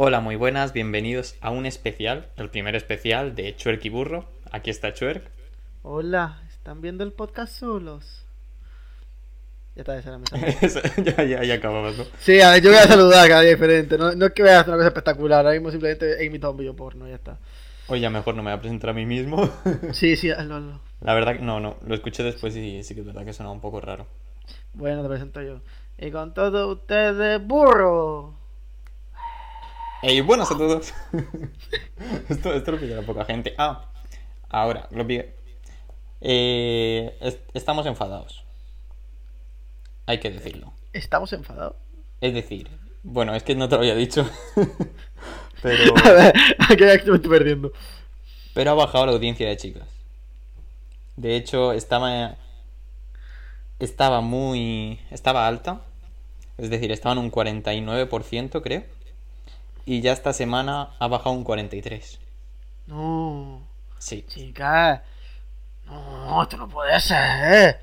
Hola, 0.00 0.20
muy 0.20 0.36
buenas, 0.36 0.72
bienvenidos 0.72 1.34
a 1.40 1.50
un 1.50 1.66
especial, 1.66 2.28
el 2.36 2.50
primer 2.50 2.76
especial 2.76 3.34
de 3.34 3.56
Chuerk 3.56 3.84
y 3.84 3.88
Burro. 3.88 4.26
Aquí 4.52 4.70
está 4.70 4.94
Chuerk. 4.94 5.28
Hola, 5.82 6.40
¿están 6.48 6.80
viendo 6.80 7.02
el 7.02 7.12
podcast 7.12 7.52
solos? 7.52 8.24
Ya 9.74 9.82
está, 9.82 9.98
esa 9.98 10.10
era 10.10 10.18
mi 10.18 10.24
ya, 11.04 11.24
ya, 11.24 11.42
ya 11.42 11.54
acabamos, 11.54 11.98
¿no? 11.98 12.04
Sí, 12.20 12.40
a 12.40 12.52
ver, 12.52 12.62
yo 12.62 12.70
voy 12.70 12.78
a 12.78 12.84
saludar 12.84 13.26
cada 13.26 13.40
día 13.40 13.50
diferente. 13.50 13.98
No, 13.98 14.14
no 14.14 14.26
es 14.26 14.32
que 14.34 14.44
hacer 14.44 14.68
una 14.68 14.76
cosa 14.76 14.86
espectacular, 14.86 15.38
ahora 15.40 15.50
mismo 15.54 15.72
simplemente 15.72 16.22
he 16.22 16.26
imitado 16.26 16.52
un 16.52 16.58
vídeo 16.58 16.76
porno, 16.76 17.08
ya 17.08 17.16
está. 17.16 17.40
Hoy 17.88 17.98
ya 17.98 18.08
mejor 18.08 18.36
no 18.36 18.44
me 18.44 18.52
voy 18.52 18.58
a 18.58 18.60
presentar 18.60 18.90
a 18.90 18.92
mí 18.92 19.04
mismo. 19.04 19.50
Sí, 19.94 20.14
sí, 20.14 20.30
hazlo, 20.30 20.54
hazlo. 20.54 20.80
La 21.00 21.14
verdad 21.14 21.34
que 21.34 21.42
no, 21.42 21.58
no, 21.58 21.76
lo 21.84 21.96
escuché 21.96 22.22
después 22.22 22.54
y 22.54 22.84
sí 22.84 22.94
que 22.94 23.00
es 23.00 23.06
verdad 23.06 23.24
que 23.24 23.32
sonaba 23.32 23.52
un 23.52 23.60
poco 23.60 23.80
raro. 23.80 24.06
Bueno, 24.74 25.02
te 25.02 25.08
presento 25.08 25.42
yo. 25.42 25.60
Y 25.98 26.12
con 26.12 26.34
todos 26.34 26.72
ustedes, 26.72 27.44
burro. 27.44 28.37
Ey, 30.02 30.20
buenas 30.20 30.50
a 30.50 30.56
todos. 30.56 30.92
esto, 32.28 32.52
esto 32.54 32.70
lo 32.72 32.78
pide 32.78 33.02
poca 33.02 33.24
gente. 33.24 33.54
Ah, 33.58 33.84
ahora, 34.48 34.88
lo 34.92 35.06
pide. 35.06 35.34
Eh, 36.20 37.16
es- 37.20 37.38
estamos 37.54 37.86
enfadados. 37.86 38.44
Hay 40.06 40.18
que 40.20 40.30
decirlo. 40.30 40.72
¿Estamos 40.92 41.32
enfadados? 41.32 41.76
Es 42.20 42.32
decir, 42.32 42.68
bueno, 43.02 43.34
es 43.34 43.42
que 43.42 43.54
no 43.54 43.68
te 43.68 43.74
lo 43.76 43.80
había 43.82 43.94
dicho. 43.94 44.28
pero, 45.62 45.94
A 46.04 46.12
ver, 46.12 46.34
aquí 46.68 46.84
me 46.84 47.16
estoy 47.16 47.18
perdiendo. 47.18 47.72
pero 48.54 48.70
ha 48.70 48.74
bajado 48.74 49.06
la 49.06 49.12
audiencia 49.12 49.48
de 49.48 49.56
chicas. 49.56 49.88
De 51.16 51.34
hecho, 51.36 51.72
estaba. 51.72 52.36
Estaba 53.78 54.20
muy. 54.20 55.00
Estaba 55.10 55.46
alta. 55.46 55.82
Es 56.56 56.70
decir, 56.70 56.90
estaba 56.90 57.12
en 57.14 57.18
un 57.20 57.30
49%, 57.30 58.62
creo. 58.62 58.84
Y 59.90 60.02
ya 60.02 60.12
esta 60.12 60.34
semana 60.34 60.90
ha 60.98 61.08
bajado 61.08 61.30
un 61.30 61.44
43%. 61.44 62.18
No, 62.88 63.66
Sí. 63.98 64.22
chicas. 64.28 65.00
No, 65.86 66.42
esto 66.42 66.58
no 66.58 66.68
puede 66.68 67.00
ser. 67.00 67.80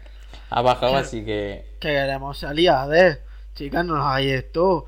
Ha 0.52 0.62
bajado, 0.62 0.98
así 0.98 1.26
que. 1.26 1.66
Que 1.80 1.88
queremos 1.90 2.38
salir 2.38 2.70
a 2.70 2.86
ver. 2.86 3.24
Chicas, 3.56 3.84
no 3.84 3.96
nos 3.96 4.06
hagáis 4.06 4.34
esto. 4.34 4.86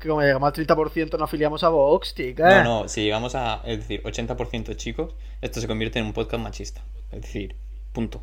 Que 0.00 0.08
como 0.08 0.20
llegamos 0.20 0.48
al 0.48 0.52
30% 0.52 1.12
nos 1.12 1.28
afiliamos 1.28 1.62
a 1.62 1.68
Vox, 1.68 2.12
chicas. 2.12 2.64
No, 2.64 2.82
no, 2.82 2.88
si 2.88 3.04
llegamos 3.04 3.36
a. 3.36 3.60
Es 3.64 3.78
decir, 3.78 4.02
80% 4.02 4.74
chicos, 4.74 5.14
esto 5.40 5.60
se 5.60 5.68
convierte 5.68 6.00
en 6.00 6.06
un 6.06 6.12
podcast 6.12 6.42
machista. 6.42 6.82
Es 7.12 7.22
decir, 7.22 7.54
punto. 7.92 8.20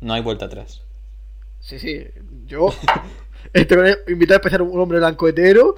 No 0.00 0.12
hay 0.12 0.20
vuelta 0.20 0.44
atrás. 0.44 0.82
Sí, 1.64 1.78
sí, 1.78 2.04
yo 2.44 2.68
él, 3.54 3.66
invitado 4.08 4.36
a 4.36 4.40
empezar 4.42 4.60
un 4.62 4.78
hombre 4.78 4.98
blanco 4.98 5.26
hetero, 5.26 5.76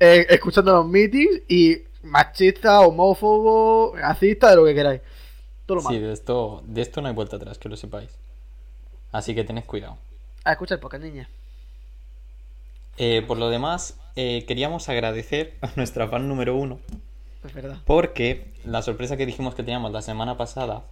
eh, 0.00 0.26
escuchando 0.30 0.72
los 0.72 0.86
meetings 0.86 1.42
y 1.48 1.76
machista, 2.02 2.80
homófobo, 2.80 3.94
racista, 3.96 4.50
de 4.50 4.56
lo 4.56 4.64
que 4.64 4.74
queráis. 4.74 5.00
Todo 5.64 5.76
lo 5.76 5.82
Sí, 5.82 5.94
malo. 5.94 6.06
de 6.08 6.12
esto, 6.12 6.62
de 6.66 6.82
esto 6.82 7.00
no 7.00 7.08
hay 7.08 7.14
vuelta 7.14 7.36
atrás, 7.36 7.56
que 7.58 7.68
lo 7.68 7.76
sepáis. 7.76 8.10
Así 9.12 9.32
que 9.34 9.44
tened 9.44 9.64
cuidado. 9.64 9.96
A 10.44 10.52
escuchar 10.52 10.80
pocas 10.80 11.00
niña. 11.00 11.28
Eh, 12.96 13.22
por 13.28 13.38
lo 13.38 13.48
demás, 13.48 13.96
eh, 14.16 14.44
queríamos 14.46 14.88
agradecer 14.88 15.54
a 15.60 15.70
nuestra 15.76 16.08
fan 16.08 16.26
número 16.28 16.56
uno, 16.56 16.80
Es 17.44 17.54
verdad. 17.54 17.76
porque 17.84 18.46
la 18.64 18.82
sorpresa 18.82 19.16
que 19.16 19.24
dijimos 19.26 19.54
que 19.54 19.62
teníamos 19.62 19.92
la 19.92 20.02
semana 20.02 20.36
pasada 20.36 20.82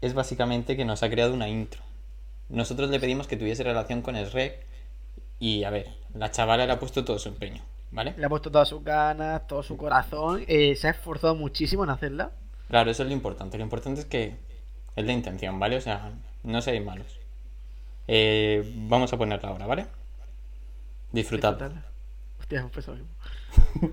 es 0.00 0.14
básicamente 0.14 0.74
que 0.76 0.86
nos 0.86 1.02
ha 1.02 1.10
creado 1.10 1.34
una 1.34 1.48
intro. 1.48 1.82
Nosotros 2.54 2.88
le 2.88 3.00
pedimos 3.00 3.26
que 3.26 3.36
tuviese 3.36 3.64
relación 3.64 4.00
con 4.00 4.14
el 4.14 4.30
rec 4.30 4.64
y 5.40 5.64
a 5.64 5.70
ver, 5.70 5.88
la 6.14 6.30
chavala 6.30 6.66
le 6.66 6.72
ha 6.72 6.78
puesto 6.78 7.04
todo 7.04 7.18
su 7.18 7.28
empeño, 7.28 7.62
¿vale? 7.90 8.14
Le 8.16 8.24
ha 8.24 8.28
puesto 8.28 8.50
todas 8.50 8.68
sus 8.68 8.84
ganas, 8.84 9.46
todo 9.48 9.62
su 9.64 9.76
corazón, 9.76 10.44
eh, 10.46 10.76
se 10.76 10.86
ha 10.86 10.90
esforzado 10.92 11.34
muchísimo 11.34 11.82
en 11.82 11.90
hacerla. 11.90 12.30
Claro, 12.68 12.90
eso 12.90 13.02
es 13.02 13.08
lo 13.08 13.14
importante. 13.14 13.58
Lo 13.58 13.64
importante 13.64 14.00
es 14.00 14.06
que 14.06 14.36
es 14.94 15.04
la 15.04 15.12
intención, 15.12 15.58
¿vale? 15.58 15.76
O 15.76 15.80
sea, 15.80 16.12
no 16.44 16.62
seáis 16.62 16.84
malos. 16.84 17.18
Eh, 18.06 18.62
vamos 18.88 19.12
a 19.12 19.18
ponerla 19.18 19.48
ahora, 19.48 19.66
¿vale? 19.66 19.86
Disfrutad. 21.10 21.72
Hostia, 22.38 22.60
hemos 22.60 22.72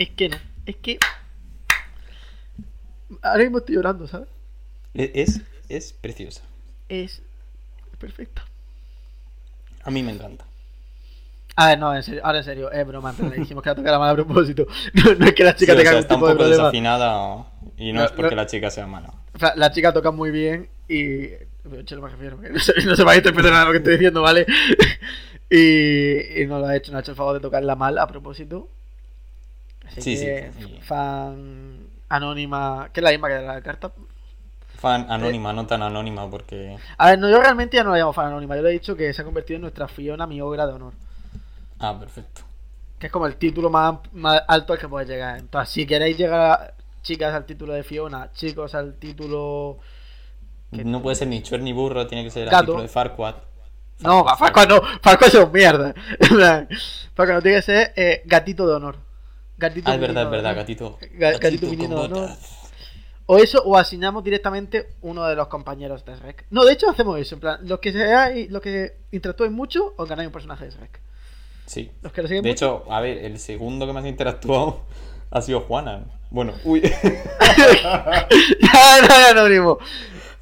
Es 0.00 0.08
que 0.10 0.28
no, 0.30 0.36
es 0.64 0.76
que. 0.76 0.98
Ahora 3.22 3.42
mismo 3.42 3.58
estoy 3.58 3.74
llorando, 3.74 4.06
¿sabes? 4.06 4.28
E- 4.94 5.12
Es, 5.14 5.42
es 5.68 5.92
preciosa. 5.92 6.42
Es 6.88 7.22
perfecta. 7.98 8.42
A 9.84 9.90
mí 9.90 10.02
me 10.02 10.12
encanta. 10.12 10.46
A 11.56 11.68
ver, 11.68 11.78
no, 11.78 11.94
en 11.94 12.02
serio, 12.02 12.22
ahora 12.24 12.38
en 12.38 12.44
serio, 12.44 12.72
es 12.72 12.86
broma, 12.86 13.12
pero 13.14 13.28
le 13.28 13.36
dijimos 13.36 13.62
que 13.62 13.68
la 13.68 13.74
tocara 13.74 13.98
mal 13.98 14.10
a 14.10 14.14
propósito. 14.14 14.66
No, 14.94 15.14
no 15.14 15.26
es 15.26 15.34
que 15.34 15.44
la 15.44 15.52
Sí, 15.52 15.58
chica 15.58 15.72
o 15.74 15.76
tenga 15.76 15.90
sea, 15.90 15.98
algún 15.98 16.02
está 16.02 16.14
un 16.14 16.20
de 16.20 16.26
poco 16.26 16.38
problema. 16.38 16.62
desafinada 16.62 17.46
y 17.76 17.92
no, 17.92 18.00
No, 18.00 18.06
es 18.06 18.12
porque 18.12 18.30
no. 18.34 18.42
la 18.42 18.46
chica 18.46 18.70
sea 18.70 18.86
mala. 18.86 19.12
O 19.34 19.38
sea, 19.38 19.52
la 19.56 19.70
chica 19.70 19.92
toca 19.92 20.10
muy 20.10 20.30
bien 20.30 20.70
y. 20.88 21.28
Me 21.62 21.82
refiero, 21.82 22.38
no 22.38 22.58
se, 22.58 22.72
no 22.86 22.96
se 22.96 23.04
va 23.04 23.12
a 23.12 23.16
interpretar 23.16 23.52
nada 23.52 23.64
de 23.64 23.66
lo 23.66 23.72
que 23.72 23.78
estoy 23.78 23.92
diciendo, 23.94 24.22
¿vale? 24.22 24.46
y, 25.50 26.40
y 26.42 26.46
no 26.46 26.58
lo 26.58 26.66
ha 26.66 26.74
hecho, 26.76 26.90
no 26.90 26.96
ha 26.96 27.00
hecho 27.02 27.10
el 27.10 27.16
favor 27.18 27.34
de 27.34 27.40
tocarla 27.40 27.76
mal 27.76 27.98
a 27.98 28.06
propósito. 28.06 28.70
Así 29.90 30.02
Sí, 30.02 30.16
sí, 30.16 30.24
que, 30.24 30.52
sí. 30.58 30.78
fan 30.82 31.88
anónima, 32.08 32.90
que 32.92 33.00
es 33.00 33.04
la 33.04 33.10
misma 33.10 33.28
que 33.28 33.40
la 33.40 33.60
carta. 33.62 33.92
Fan 34.78 35.06
anónima, 35.10 35.52
no 35.52 35.66
tan 35.66 35.82
anónima 35.82 36.28
porque... 36.30 36.76
A 36.96 37.10
ver, 37.10 37.18
no, 37.18 37.28
yo 37.28 37.40
realmente 37.40 37.76
ya 37.76 37.84
no 37.84 37.90
la 37.90 37.98
llamo 37.98 38.12
fan 38.12 38.28
anónima, 38.28 38.56
yo 38.56 38.62
le 38.62 38.70
he 38.70 38.72
dicho 38.72 38.96
que 38.96 39.12
se 39.12 39.22
ha 39.22 39.24
convertido 39.24 39.56
en 39.56 39.62
nuestra 39.62 39.88
Fiona, 39.88 40.26
mi 40.26 40.40
obra 40.40 40.66
de 40.66 40.72
honor. 40.72 40.94
Ah, 41.78 41.98
perfecto. 41.98 42.42
Que 42.98 43.06
es 43.06 43.12
como 43.12 43.26
el 43.26 43.36
título 43.36 43.70
más, 43.70 43.98
más 44.12 44.42
alto 44.48 44.72
al 44.72 44.78
que 44.78 44.88
puedes 44.88 45.08
llegar. 45.08 45.38
Entonces, 45.38 45.72
si 45.72 45.86
queréis 45.86 46.16
llegar, 46.16 46.74
chicas, 47.02 47.34
al 47.34 47.44
título 47.44 47.72
de 47.72 47.82
Fiona, 47.82 48.30
chicos, 48.32 48.74
al 48.74 48.94
título. 48.94 49.78
¿Qué? 50.72 50.84
No 50.84 51.02
puede 51.02 51.16
ser 51.16 51.28
ni 51.28 51.42
chuer 51.42 51.60
ni 51.62 51.72
burro, 51.72 52.06
tiene 52.06 52.24
que 52.24 52.30
ser 52.30 52.48
el 52.48 52.50
título 52.50 52.82
de 52.82 52.88
Farquaad. 52.88 53.34
No, 54.00 54.24
Farquaad 54.24 54.68
no, 54.68 54.80
Farquaad 55.02 55.28
es 55.28 55.34
un 55.34 55.52
mierda. 55.52 55.94
Farquaad 57.14 57.36
no 57.36 57.42
tiene 57.42 57.58
que 57.58 57.62
ser 57.62 57.92
eh, 57.96 58.22
gatito 58.24 58.66
de 58.66 58.74
honor. 58.74 59.09
Gatito 59.60 59.90
Ah, 59.90 59.94
es 59.94 60.00
verdad, 60.00 60.24
es 60.24 60.30
verdad, 60.30 60.56
gatito. 60.56 60.98
O 63.26 63.38
eso, 63.38 63.62
o 63.64 63.76
asignamos 63.76 64.24
directamente 64.24 64.88
uno 65.02 65.24
de 65.26 65.36
los 65.36 65.46
compañeros 65.48 66.04
de 66.04 66.16
Shrek. 66.16 66.46
No, 66.50 66.64
de 66.64 66.72
hecho 66.72 66.90
hacemos 66.90 67.16
eso. 67.18 67.36
En 67.36 67.40
plan, 67.40 67.60
los 67.62 67.78
que 67.78 67.92
seáis, 67.92 68.50
los 68.50 68.60
que 68.60 68.96
interactúen 69.12 69.52
mucho, 69.52 69.94
os 69.96 70.08
ganáis 70.08 70.26
un 70.26 70.32
personaje 70.32 70.64
de 70.64 70.70
Shrek. 70.72 71.00
Sí. 71.66 71.92
Los 72.02 72.12
que 72.12 72.22
lo 72.22 72.28
siguen 72.28 72.42
De 72.42 72.50
mucho- 72.50 72.82
hecho, 72.84 72.92
a 72.92 73.00
ver, 73.00 73.18
el 73.18 73.38
segundo 73.38 73.86
que 73.86 73.92
más 73.92 74.04
ha 74.04 74.08
interactuado 74.08 74.80
ha 75.30 75.42
sido 75.42 75.60
Juana. 75.60 76.06
Bueno, 76.30 76.54
uy. 76.64 76.80
ya, 77.40 78.26
no 79.00 79.06
es 79.14 79.30
anónimo. 79.30 79.78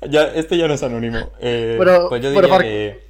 ya, 0.09 0.23
este 0.29 0.57
ya 0.57 0.67
no 0.69 0.75
es 0.75 0.83
anónimo. 0.83 1.19
Eh, 1.41 1.77
Pero- 1.79 2.09
pues 2.09 2.23
yo 2.23 2.31
diría 2.31 2.59
que 2.59 3.07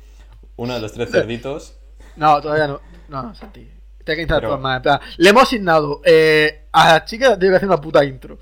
uno 0.56 0.74
de 0.74 0.80
los 0.80 0.92
tres 0.92 1.10
cerditos. 1.10 1.76
No, 2.16 2.40
todavía 2.40 2.66
no. 2.66 2.80
No, 3.08 3.22
no, 3.22 3.34
Santi. 3.34 3.68
Que 4.16 4.56
más. 4.58 4.82
Le 5.16 5.30
hemos 5.30 5.42
asignado 5.44 6.00
eh, 6.04 6.66
a 6.72 6.92
la 6.94 7.04
chica, 7.04 7.38
tiene 7.38 7.52
que 7.52 7.56
hacer 7.56 7.68
una 7.68 7.80
puta 7.80 8.04
intro. 8.04 8.38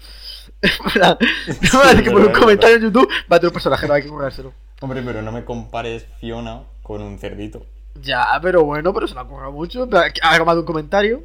No 1.73 1.81
a 1.83 1.89
decir 1.89 2.05
que 2.05 2.11
por 2.11 2.23
un 2.27 2.33
comentario 2.33 2.77
en 2.77 2.83
YouTube 2.85 3.09
va 3.31 3.37
a 3.37 3.41
tener 3.41 3.49
un 3.49 3.53
personaje, 3.53 3.87
no 3.87 3.95
hay 3.95 4.03
que 4.03 4.09
currárselo. 4.09 4.53
Hombre, 4.81 5.03
pero 5.03 5.23
no 5.23 5.31
me 5.33 5.45
compares 5.45 6.07
Fiona 6.19 6.63
con 6.83 7.03
un 7.03 7.19
cerdito. 7.19 7.67
Ya, 8.01 8.27
pero 8.43 8.65
bueno, 8.65 8.93
pero 8.93 9.07
se 9.07 9.15
la 9.15 9.25
curra 9.25 9.51
mucho. 9.51 9.89
Algo 10.23 10.45
más 10.45 10.55
de 10.55 10.61
un 10.61 10.67
comentario. 10.67 11.19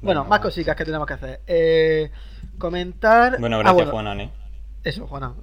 Bueno, 0.00 0.20
Bueno. 0.20 0.24
más 0.24 0.40
cositas 0.40 0.76
que 0.76 0.84
tenemos 0.84 1.06
que 1.06 1.14
hacer. 1.14 1.40
Eh, 1.46 2.10
comentar. 2.58 3.38
Bueno, 3.40 3.56
Ah, 3.56 3.62
gracias, 3.62 3.90
Juana, 3.90 4.22
¿eh? 4.22 4.30
Eso, 4.84 5.06
Juana. 5.06 5.34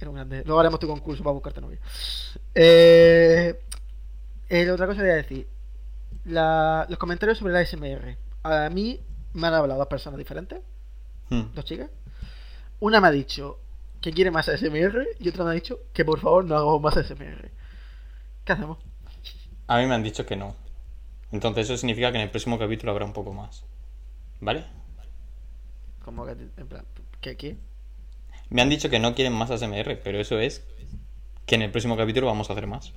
Era 0.00 0.10
un 0.10 0.16
grande. 0.16 0.42
Luego 0.44 0.60
haremos 0.60 0.78
tu 0.78 0.86
concurso 0.86 1.22
para 1.24 1.32
buscarte 1.34 1.60
novia. 1.60 1.78
Eh, 2.54 3.58
eh, 4.48 4.70
otra 4.70 4.86
cosa 4.86 4.98
que 4.98 5.02
voy 5.06 5.12
a 5.12 5.16
decir. 5.16 5.48
La- 6.28 6.86
los 6.88 6.98
comentarios 6.98 7.38
sobre 7.38 7.52
la 7.52 7.62
SMR. 7.62 8.16
A 8.42 8.68
mí 8.70 9.00
me 9.34 9.46
han 9.46 9.54
hablado 9.54 9.78
dos 9.78 9.88
personas 9.88 10.18
diferentes, 10.18 10.60
Hmm. 11.30 11.54
dos 11.54 11.64
chicas. 11.64 11.90
Una 12.80 13.00
me 13.00 13.08
ha 13.08 13.10
dicho 13.10 13.58
que 14.00 14.12
quiere 14.12 14.30
más 14.30 14.48
SMR 14.48 15.06
y 15.18 15.28
otra 15.28 15.44
me 15.44 15.50
ha 15.50 15.54
dicho 15.54 15.80
que 15.92 16.04
por 16.04 16.20
favor 16.20 16.44
no 16.44 16.56
hagamos 16.56 16.80
más 16.80 16.96
SMR. 16.96 17.50
¿Qué 18.44 18.52
hacemos? 18.52 18.78
A 19.66 19.78
mí 19.78 19.86
me 19.86 19.94
han 19.94 20.02
dicho 20.02 20.24
que 20.24 20.36
no. 20.36 20.54
Entonces 21.32 21.64
eso 21.66 21.76
significa 21.76 22.10
que 22.10 22.16
en 22.18 22.24
el 22.24 22.30
próximo 22.30 22.58
capítulo 22.58 22.92
habrá 22.92 23.04
un 23.04 23.12
poco 23.12 23.32
más. 23.32 23.64
¿Vale? 24.40 24.64
Como 26.04 26.24
que, 26.24 26.32
en 26.32 26.68
plan, 26.68 26.84
¿qué? 27.20 27.36
qué? 27.36 27.56
Me 28.50 28.62
han 28.62 28.70
dicho 28.70 28.88
que 28.88 28.98
no 28.98 29.14
quieren 29.14 29.34
más 29.34 29.50
ASMR, 29.50 29.96
pero 30.02 30.18
eso 30.18 30.38
es 30.38 30.64
que 31.44 31.56
en 31.56 31.62
el 31.62 31.70
próximo 31.70 31.96
capítulo 31.96 32.26
vamos 32.26 32.48
a 32.48 32.52
hacer 32.54 32.66
más. 32.66 32.92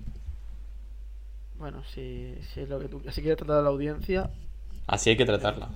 Bueno, 1.61 1.83
si, 1.93 2.33
si 2.51 2.61
es 2.61 2.69
lo 2.69 2.79
que 2.79 2.87
tú. 2.87 3.03
Si 3.11 3.21
quieres 3.21 3.37
tratar 3.37 3.59
a 3.59 3.61
la 3.61 3.69
audiencia. 3.69 4.31
Así 4.87 5.11
hay 5.11 5.15
que 5.15 5.25
tratarla. 5.25 5.69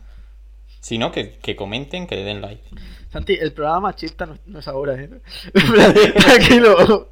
Si 0.79 0.97
no, 0.97 1.11
que, 1.11 1.37
que 1.37 1.55
comenten, 1.55 2.07
que 2.07 2.15
le 2.15 2.23
den 2.23 2.41
like. 2.41 2.63
Santi, 3.11 3.35
el 3.35 3.53
programa 3.53 3.81
machista 3.81 4.25
no, 4.25 4.35
no 4.47 4.59
es 4.59 4.67
ahora, 4.67 4.95
¿eh? 4.95 5.21
Tranquilo. 6.17 7.11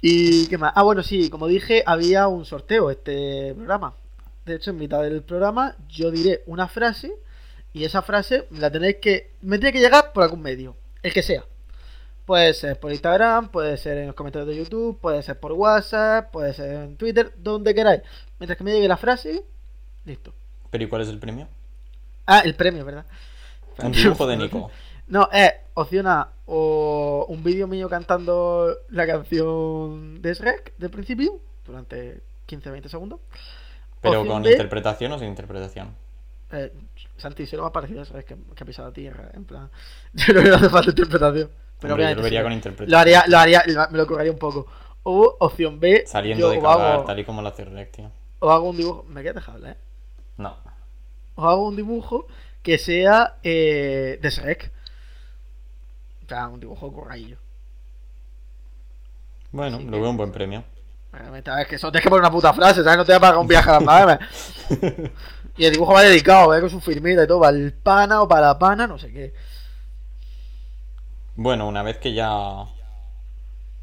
¿Y 0.00 0.46
qué 0.46 0.56
más? 0.56 0.72
Ah, 0.74 0.82
bueno, 0.82 1.02
sí, 1.02 1.28
como 1.28 1.46
dije, 1.46 1.82
había 1.84 2.26
un 2.26 2.46
sorteo 2.46 2.90
este 2.90 3.52
programa. 3.54 3.94
De 4.46 4.54
hecho, 4.54 4.70
en 4.70 4.78
mitad 4.78 5.02
del 5.02 5.22
programa 5.22 5.76
yo 5.86 6.10
diré 6.10 6.42
una 6.46 6.68
frase 6.68 7.12
y 7.74 7.84
esa 7.84 8.00
frase 8.00 8.46
la 8.50 8.72
tenéis 8.72 8.96
que... 9.02 9.32
Me 9.42 9.58
tiene 9.58 9.74
que 9.74 9.80
llegar 9.80 10.14
por 10.14 10.22
algún 10.22 10.40
medio, 10.40 10.74
el 11.02 11.12
que 11.12 11.22
sea. 11.22 11.44
Puede 12.26 12.54
ser 12.54 12.80
por 12.80 12.90
Instagram, 12.90 13.48
puede 13.50 13.76
ser 13.76 13.98
en 13.98 14.06
los 14.06 14.14
comentarios 14.16 14.48
de 14.48 14.56
YouTube, 14.56 14.98
puede 14.98 15.22
ser 15.22 15.38
por 15.38 15.52
WhatsApp, 15.52 16.30
puede 16.32 16.54
ser 16.54 16.72
en 16.84 16.96
Twitter, 16.96 17.32
donde 17.36 17.74
queráis. 17.74 18.02
Mientras 18.38 18.56
que 18.56 18.64
me 18.64 18.72
llegue 18.72 18.88
la 18.88 18.96
frase, 18.96 19.44
listo. 20.04 20.32
¿Pero 20.70 20.84
y 20.84 20.88
cuál 20.88 21.02
es 21.02 21.08
el 21.08 21.18
premio? 21.18 21.48
Ah, 22.26 22.40
el 22.40 22.54
premio, 22.54 22.84
¿verdad? 22.84 23.04
Un 23.82 23.92
dibujo 23.92 24.26
de 24.26 24.36
Nico. 24.38 24.70
No, 25.06 25.28
es 25.32 25.52
opción 25.74 26.06
A 26.06 26.30
o 26.46 27.26
un 27.28 27.42
vídeo 27.44 27.66
mío 27.66 27.88
cantando 27.90 28.74
la 28.88 29.06
canción 29.06 30.22
de 30.22 30.32
Shrek 30.34 30.76
del 30.78 30.90
principio 30.90 31.40
durante 31.66 32.22
15-20 32.48 32.88
segundos. 32.88 33.20
¿Pero 34.00 34.20
Opción 34.20 34.28
con 34.28 34.42
B, 34.42 34.50
interpretación 34.52 35.12
o 35.12 35.18
sin 35.18 35.28
interpretación? 35.28 35.94
eh, 36.52 36.72
Santi, 37.16 37.46
se 37.46 37.56
lo 37.56 37.64
más 37.64 37.72
parecido 37.72 38.02
a 38.02 38.04
Shrek 38.04 38.26
que, 38.26 38.36
que 38.54 38.62
ha 38.62 38.66
pisado 38.66 38.88
la 38.88 38.94
tierra. 38.94 39.30
En 39.34 39.44
plan, 39.44 39.70
yo 40.14 40.32
no 40.34 40.40
le 40.40 40.54
hace 40.54 40.68
falta 40.70 40.90
interpretación. 40.90 41.50
Pero 41.80 41.94
Hombre, 41.94 42.04
yo 42.06 42.12
obviamente 42.12 42.16
lo 42.16 42.22
vería 42.22 42.40
sí. 42.40 42.44
con 42.44 42.52
interpretación. 42.52 42.90
lo 42.90 42.98
haría, 42.98 43.24
lo 43.26 43.38
haría, 43.38 43.88
me 43.90 43.98
lo 43.98 44.06
correría 44.06 44.32
un 44.32 44.38
poco. 44.38 44.66
O 45.02 45.36
opción 45.40 45.78
B, 45.80 46.04
Saliendo 46.06 46.46
yo 46.46 46.50
de 46.50 46.60
cagar, 46.60 46.92
hago, 46.92 47.04
tal 47.04 47.18
y 47.18 47.24
como 47.24 47.42
lo 47.42 47.48
hace 47.48 47.64
tío. 47.92 48.10
o 48.38 48.50
hago 48.50 48.70
un 48.70 48.76
dibujo. 48.76 49.04
Me 49.08 49.22
queda 49.22 49.34
dejable, 49.34 49.70
¿eh? 49.72 49.76
No. 50.38 50.56
O 51.34 51.46
hago 51.46 51.66
un 51.68 51.76
dibujo 51.76 52.26
que 52.62 52.78
sea 52.78 53.36
eh, 53.42 54.18
de 54.22 54.30
Shrek. 54.30 54.72
O 56.24 56.28
sea, 56.28 56.48
un 56.48 56.58
dibujo 56.60 56.90
corradillo. 56.92 57.36
Bueno, 59.52 59.76
Así 59.76 59.84
lo 59.84 59.92
que- 59.92 60.00
veo 60.00 60.10
un 60.10 60.16
buen 60.16 60.32
premio. 60.32 60.64
Ver, 61.30 61.44
que 61.68 61.76
eso 61.76 61.92
tienes 61.92 62.02
que 62.02 62.08
poner 62.10 62.22
una 62.22 62.30
puta 62.32 62.52
frase, 62.52 62.82
¿sabes? 62.82 62.96
No 62.98 63.04
te 63.04 63.12
va 63.12 63.18
a 63.18 63.20
pagar 63.20 63.38
un 63.38 63.46
viaje 63.46 63.70
a 63.70 63.74
las 63.74 63.84
Bahamas. 63.84 64.18
Y 65.56 65.64
el 65.66 65.72
dibujo 65.72 65.92
va 65.92 66.02
dedicado, 66.02 66.52
¿eh? 66.52 66.60
Con 66.60 66.68
su 66.68 66.80
firmita 66.80 67.22
y 67.22 67.26
todo, 67.28 67.38
para 67.40 67.56
el 67.56 67.72
pana 67.72 68.22
o 68.22 68.26
para 68.26 68.46
la 68.48 68.58
pana, 68.58 68.88
no 68.88 68.98
sé 68.98 69.12
qué. 69.12 69.32
Bueno, 71.36 71.66
una 71.68 71.82
vez 71.82 71.98
que 71.98 72.12
ya. 72.12 72.66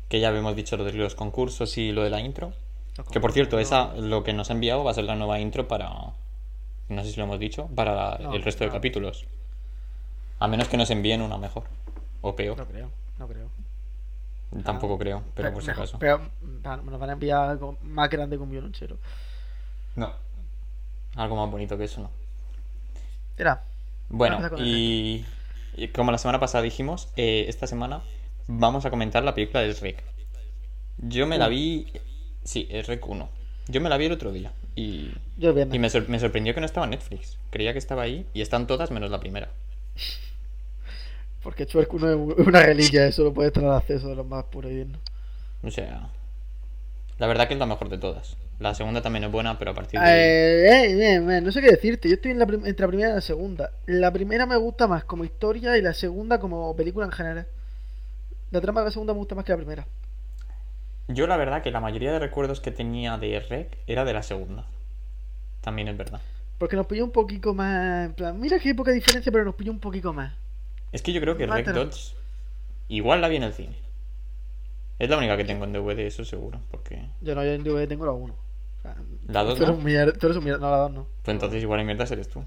Que 0.10 0.20
ya 0.20 0.28
habíamos 0.30 0.56
dicho 0.56 0.76
lo 0.78 0.84
de 0.84 0.94
los 0.94 1.16
concursos 1.16 1.78
y 1.78 1.92
lo 1.92 2.04
de 2.04 2.10
la 2.10 2.20
intro. 2.20 2.54
Que 3.12 3.20
por 3.22 3.32
cierto, 3.32 3.60
esa 3.60 3.94
lo 3.96 4.24
que 4.24 4.34
nos 4.34 4.50
ha 4.50 4.54
enviado 4.54 4.84
va 4.84 4.92
a 4.92 4.94
ser 4.94 5.06
la 5.06 5.16
nueva 5.16 5.40
intro 5.40 5.68
para. 5.68 5.90
No 6.90 7.04
sé 7.04 7.12
si 7.12 7.18
lo 7.18 7.24
hemos 7.24 7.40
dicho, 7.40 7.68
para 7.76 7.96
la- 7.96 8.18
No, 8.20 8.34
el 8.34 8.44
resto 8.44 8.64
de 8.66 8.70
capítulos. 8.70 9.26
A 10.40 10.48
menos 10.48 10.68
que 10.68 10.76
nos 10.78 10.90
envíen 10.90 11.22
una 11.22 11.38
mejor. 11.38 11.64
O 12.22 12.36
peor. 12.36 12.58
No 12.58 12.66
creo, 12.68 12.92
no 13.18 13.28
creo. 13.28 13.48
Tampoco 14.66 14.98
creo, 14.98 15.24
pero 15.34 15.54
por 15.54 15.64
si 15.64 15.72
acaso. 15.72 15.98
Pero 16.00 16.20
nos 16.42 17.00
van 17.00 17.10
a 17.10 17.14
enviar 17.14 17.50
algo 17.50 17.78
más 17.84 18.10
grande 18.10 18.36
que 18.36 18.44
un 18.44 18.52
violonchero. 18.52 18.98
No. 19.96 20.12
Algo 21.16 21.36
más 21.38 21.50
bonito 21.50 21.78
que 21.78 21.86
eso, 21.86 22.02
no. 22.02 22.10
Mira, 23.38 23.64
Bueno, 24.10 24.40
y 24.60 25.26
como 25.94 26.12
la 26.12 26.18
semana 26.18 26.40
pasada 26.40 26.64
dijimos, 26.64 27.10
eh, 27.16 27.46
esta 27.48 27.68
semana 27.68 28.02
vamos 28.48 28.86
a 28.86 28.90
comentar 28.90 29.24
la 29.24 29.34
película 29.34 29.62
del 29.62 29.76
Rec. 29.78 30.04
Yo 30.98 31.26
me 31.28 31.38
la 31.38 31.48
vi. 31.48 31.88
Sí, 32.44 32.68
el 32.72 32.84
Rec 32.86 33.08
1. 33.08 33.30
Yo 33.68 33.82
me 33.82 33.90
la 33.90 33.98
vi 33.98 34.06
el 34.06 34.12
otro 34.12 34.32
día. 34.32 34.52
Y, 34.76 35.12
yo 35.38 35.54
bien. 35.54 35.74
y 35.74 35.80
me, 35.80 35.90
sor- 35.90 36.08
me 36.10 36.20
sorprendió 36.20 36.54
que 36.54 36.60
no 36.60 36.66
estaba 36.66 36.86
en 36.86 36.92
Netflix. 36.92 37.38
Creía 37.50 37.74
que 37.74 37.80
estaba 37.80 38.04
ahí 38.04 38.26
y 38.34 38.42
están 38.42 38.68
todas 38.68 38.92
menos 38.92 39.12
la 39.12 39.20
primera. 39.20 39.50
Porque 41.44 41.66
Chuerco 41.66 41.98
no 42.00 42.10
es 42.10 42.48
una 42.48 42.62
reliquia, 42.62 43.08
eso 43.08 43.24
lo 43.24 43.34
puedes 43.34 43.52
tener 43.54 43.70
acceso 43.72 44.10
de 44.10 44.16
los 44.16 44.26
más 44.28 44.44
puros 44.46 44.72
y 44.72 44.76
dignos. 44.76 45.02
O 45.64 45.72
sea. 45.72 46.10
La 47.22 47.28
verdad 47.28 47.48
que 47.48 47.54
es 47.54 47.60
la 47.60 47.68
mejor 47.68 47.88
de 47.90 48.00
todas. 48.00 48.36
La 48.58 48.74
segunda 48.74 49.04
también 49.04 49.24
es 49.26 49.32
buena, 49.32 49.60
pero 49.60 49.70
a 49.70 49.74
partir 49.76 50.00
de. 50.00 50.08
Eh, 50.08 50.92
eh, 50.92 51.16
eh, 51.18 51.42
no 51.42 51.52
sé 51.52 51.62
qué 51.62 51.70
decirte, 51.70 52.10
yo 52.10 52.16
estoy 52.16 52.32
en 52.32 52.40
la 52.40 52.48
prim- 52.48 52.66
entre 52.66 52.84
la 52.84 52.88
primera 52.88 53.10
y 53.12 53.14
la 53.14 53.22
segunda. 53.22 53.70
La 53.86 54.12
primera 54.12 54.48
me 54.48 54.56
gusta 54.56 54.88
más 54.88 55.04
como 55.04 55.24
historia 55.24 55.78
y 55.78 55.84
la 55.84 55.94
segunda 55.94 56.40
como 56.40 56.76
película 56.76 57.06
en 57.06 57.12
general. 57.12 57.48
La 58.50 58.60
trama 58.60 58.82
de 58.82 58.86
la 58.86 58.92
segunda 58.92 59.14
me 59.14 59.20
gusta 59.20 59.36
más 59.36 59.46
que 59.46 59.52
la 59.52 59.58
primera. 59.58 59.86
Yo 61.10 61.28
la 61.28 61.38
verdad 61.38 61.62
que 61.62 61.70
la 61.70 61.80
mayoría 61.80 62.12
de 62.12 62.18
recuerdos 62.18 62.60
que 62.60 62.72
tenía 62.72 63.20
de 63.20 63.40
Rec 63.40 63.78
era 63.86 64.04
de 64.04 64.14
la 64.14 64.24
segunda. 64.24 64.66
También 65.62 65.90
es 65.90 65.98
verdad. 65.98 66.22
Porque 66.58 66.76
nos 66.76 66.88
pilló 66.88 67.06
un 67.06 67.12
poquito 67.12 67.54
más. 67.54 68.08
En 68.08 68.14
plan, 68.14 68.40
mira 68.40 68.58
qué 68.58 68.74
poca 68.74 68.90
diferencia, 68.94 69.32
pero 69.32 69.46
nos 69.46 69.54
pilló 69.54 69.72
un 69.72 69.80
poquito 69.80 70.12
más. 70.12 70.34
Es 70.92 71.04
que 71.04 71.14
yo 71.14 71.22
creo 71.22 71.38
que 71.38 71.46
Rec. 71.46 71.68
2 71.68 72.16
igual 72.88 73.22
la 73.22 73.28
vi 73.28 73.36
en 73.36 73.44
el 73.44 73.54
cine. 73.54 73.91
Es 75.02 75.10
la 75.10 75.18
única 75.18 75.36
que 75.36 75.46
tengo 75.46 75.64
en 75.66 75.74
DVD, 75.74 76.00
eso 76.06 76.24
seguro. 76.24 76.60
Porque. 76.70 77.02
Yo 77.22 77.34
no, 77.34 77.44
yo 77.44 77.52
en 77.54 77.64
DVD 77.64 77.88
tengo 77.88 78.06
la 78.06 78.12
1. 78.12 78.34
O 78.34 78.82
sea, 78.84 78.96
La 79.28 79.44
dos 79.44 79.58
tú 79.58 79.64
eres 79.64 79.76
no. 79.76 79.80
un 79.82 79.86
mier- 79.86 80.16
tú 80.18 80.28
eres 80.28 80.38
un 80.38 80.44
mier- 80.46 80.60
No, 80.60 80.70
la 80.70 80.78
2 80.78 80.92
no. 80.92 81.08
Pues 81.24 81.34
entonces 81.34 81.62
igual 81.64 81.80
en 81.80 81.88
mierda 81.88 82.06
eres 82.10 82.30
tú. 82.30 82.44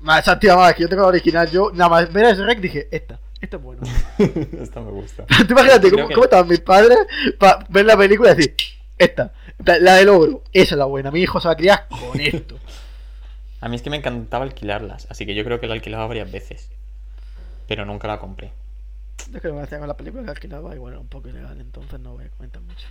Más 0.00 0.28
activa 0.28 0.56
más, 0.56 0.74
que 0.74 0.82
yo 0.82 0.88
tengo 0.90 1.02
la 1.02 1.08
original. 1.08 1.50
Yo 1.50 1.70
nada 1.72 1.88
más 1.88 2.12
ver 2.12 2.26
ese 2.26 2.44
rec 2.44 2.60
dije, 2.60 2.88
esta, 2.90 3.18
esta 3.40 3.56
es 3.56 3.62
buena. 3.62 3.82
Esta 4.60 4.80
me 4.82 4.90
gusta. 4.90 5.24
Tú 5.46 5.52
imagínate 5.52 5.90
cómo, 5.90 6.08
que- 6.08 6.14
cómo 6.14 6.24
estaban 6.24 6.48
mis 6.48 6.60
padres 6.60 6.98
para 7.38 7.64
ver 7.70 7.86
la 7.86 7.96
película 7.96 8.32
y 8.32 8.36
decir, 8.36 8.54
esta, 8.98 9.32
la 9.64 9.94
del 9.94 10.08
ogro, 10.10 10.42
esa 10.52 10.74
es 10.74 10.78
la 10.78 10.84
buena. 10.84 11.10
Mi 11.10 11.20
hijo 11.20 11.40
se 11.40 11.48
va 11.48 11.54
a 11.54 11.56
criar 11.56 11.86
con 11.88 12.20
esto. 12.20 12.56
A 13.62 13.68
mí 13.70 13.76
es 13.76 13.80
que 13.82 13.88
me 13.90 13.96
encantaba 13.96 14.44
alquilarlas, 14.44 15.06
así 15.10 15.24
que 15.24 15.34
yo 15.34 15.44
creo 15.44 15.60
que 15.60 15.66
la 15.66 15.74
alquilaba 15.74 16.06
varias 16.06 16.30
veces. 16.30 16.68
Pero 17.66 17.84
nunca 17.86 18.06
la 18.06 18.18
compré. 18.18 18.52
Es 19.34 19.40
que 19.42 19.52
me 19.52 19.60
hacía 19.62 19.78
con 19.78 19.88
la 19.88 19.96
película 19.96 20.24
que 20.24 20.30
alquilaba 20.30 20.74
y 20.74 20.78
bueno, 20.78 21.00
un 21.00 21.08
poco 21.08 21.28
ilegal, 21.28 21.60
entonces 21.60 22.00
no 22.00 22.12
voy 22.14 22.24
a 22.24 22.28
comentar 22.30 22.62
mucho. 22.62 22.86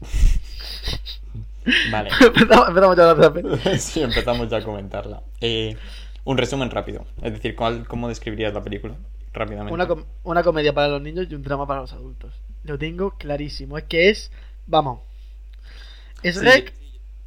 Vale. 1.90 2.10
empezamos, 2.20 2.68
empezamos 2.68 2.96
ya 2.96 3.14
la 3.14 3.78
sí, 3.78 4.02
empezamos 4.02 4.48
ya 4.48 4.58
a 4.58 4.62
comentarla. 4.64 5.22
Eh, 5.40 5.76
un 6.24 6.38
resumen 6.38 6.70
rápido. 6.70 7.06
Es 7.22 7.32
decir, 7.32 7.54
¿cuál, 7.56 7.86
¿cómo 7.86 8.08
describirías 8.08 8.52
la 8.54 8.62
película? 8.62 8.96
Rápidamente. 9.32 9.72
Una, 9.74 9.86
com- 9.88 10.04
una 10.22 10.42
comedia 10.42 10.72
para 10.72 10.88
los 10.88 11.02
niños 11.02 11.26
y 11.28 11.34
un 11.34 11.42
drama 11.42 11.66
para 11.66 11.80
los 11.80 11.92
adultos. 11.92 12.34
Lo 12.64 12.78
tengo 12.78 13.16
clarísimo. 13.18 13.76
Es 13.78 13.84
que 13.84 14.08
es. 14.10 14.30
Vamos. 14.66 15.00
Es 16.22 16.36
Sí. 16.38 16.44
rec. 16.44 16.72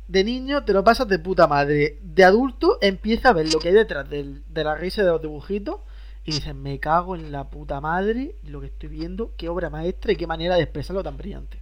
De 0.08 0.24
niño 0.24 0.64
te 0.64 0.72
lo 0.72 0.84
pasas 0.86 1.08
de 1.10 1.20
puta 1.20 1.48
madre. 1.48 2.00
De 2.02 2.24
adulto 2.24 2.78
empieza 2.82 3.30
a 3.30 3.34
ver 3.34 3.52
lo 3.52 3.60
que 3.60 3.68
hay 3.70 3.74
detrás 3.74 4.10
del- 4.10 4.42
de 4.48 4.64
la 4.64 4.76
risa 4.76 5.04
de 5.04 5.10
los 5.10 5.22
dibujitos. 5.22 5.82
Y 6.28 6.34
dices, 6.34 6.54
me 6.54 6.80
cago 6.80 7.16
en 7.16 7.32
la 7.32 7.50
puta 7.50 7.82
madre 7.82 8.36
lo 8.44 8.62
que 8.62 8.68
estoy 8.68 8.90
viendo. 8.90 9.34
Qué 9.36 9.50
obra 9.50 9.72
maestra 9.72 10.12
y 10.12 10.16
qué 10.16 10.28
manera 10.28 10.56
de 10.56 10.62
expresarlo 10.64 11.02
tan 11.02 11.18
brillante. 11.18 11.60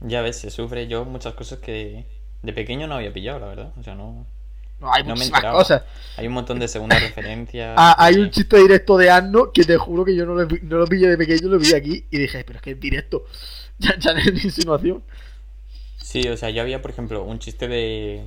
Ya 0.00 0.22
ves, 0.22 0.38
se 0.38 0.50
sufre 0.50 0.86
yo 0.88 1.04
muchas 1.04 1.34
cosas 1.34 1.58
que 1.60 2.06
de 2.42 2.52
pequeño 2.52 2.86
no 2.86 2.96
había 2.96 3.12
pillado, 3.12 3.38
la 3.40 3.46
verdad. 3.46 3.72
O 3.78 3.82
sea, 3.82 3.94
no. 3.94 4.26
No, 4.80 4.92
hay 4.92 5.02
No 5.04 5.14
me 5.14 5.14
muchísimas 5.14 5.38
enteraba. 5.38 5.58
cosas. 5.58 5.82
Hay 6.16 6.26
un 6.26 6.32
montón 6.34 6.58
de 6.58 6.68
segundas 6.68 7.00
referencias. 7.00 7.74
Ah, 7.76 7.94
hay 7.98 8.16
un 8.16 8.30
chiste 8.30 8.58
directo 8.58 8.96
de 8.98 9.10
Arno 9.10 9.52
que 9.52 9.64
te 9.64 9.76
juro 9.76 10.04
que 10.04 10.14
yo 10.14 10.26
no 10.26 10.34
lo, 10.34 10.46
no 10.62 10.78
lo 10.78 10.86
pillé 10.86 11.08
de 11.08 11.16
pequeño, 11.16 11.48
lo 11.48 11.58
vi 11.58 11.72
aquí 11.74 12.06
y 12.10 12.18
dije, 12.18 12.44
pero 12.44 12.58
es 12.58 12.62
que 12.62 12.70
es 12.72 12.80
directo. 12.80 13.24
Ya, 13.76 13.98
ya 13.98 14.12
no 14.12 14.20
es 14.20 14.44
insinuación. 14.44 15.02
Sí, 15.96 16.28
o 16.28 16.36
sea, 16.36 16.50
yo 16.50 16.62
había, 16.62 16.82
por 16.82 16.90
ejemplo, 16.90 17.24
un 17.24 17.38
chiste 17.38 17.68
de. 17.68 18.24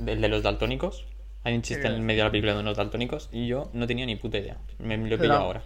del 0.00 0.20
de 0.20 0.28
los 0.28 0.42
daltónicos. 0.42 1.06
Hay 1.44 1.54
un 1.54 1.62
chiste 1.62 1.86
en 1.86 1.92
el 1.94 2.00
medio 2.00 2.22
de 2.22 2.24
la 2.28 2.30
película 2.30 2.54
de 2.54 2.60
unos 2.60 2.76
daltónicos 2.76 3.28
y 3.32 3.46
yo 3.46 3.70
no 3.74 3.86
tenía 3.86 4.06
ni 4.06 4.16
puta 4.16 4.38
idea. 4.38 4.56
Me 4.78 4.96
lo 4.96 5.04
he 5.04 5.08
pillado 5.18 5.20
Pero- 5.20 5.34
ahora. 5.34 5.62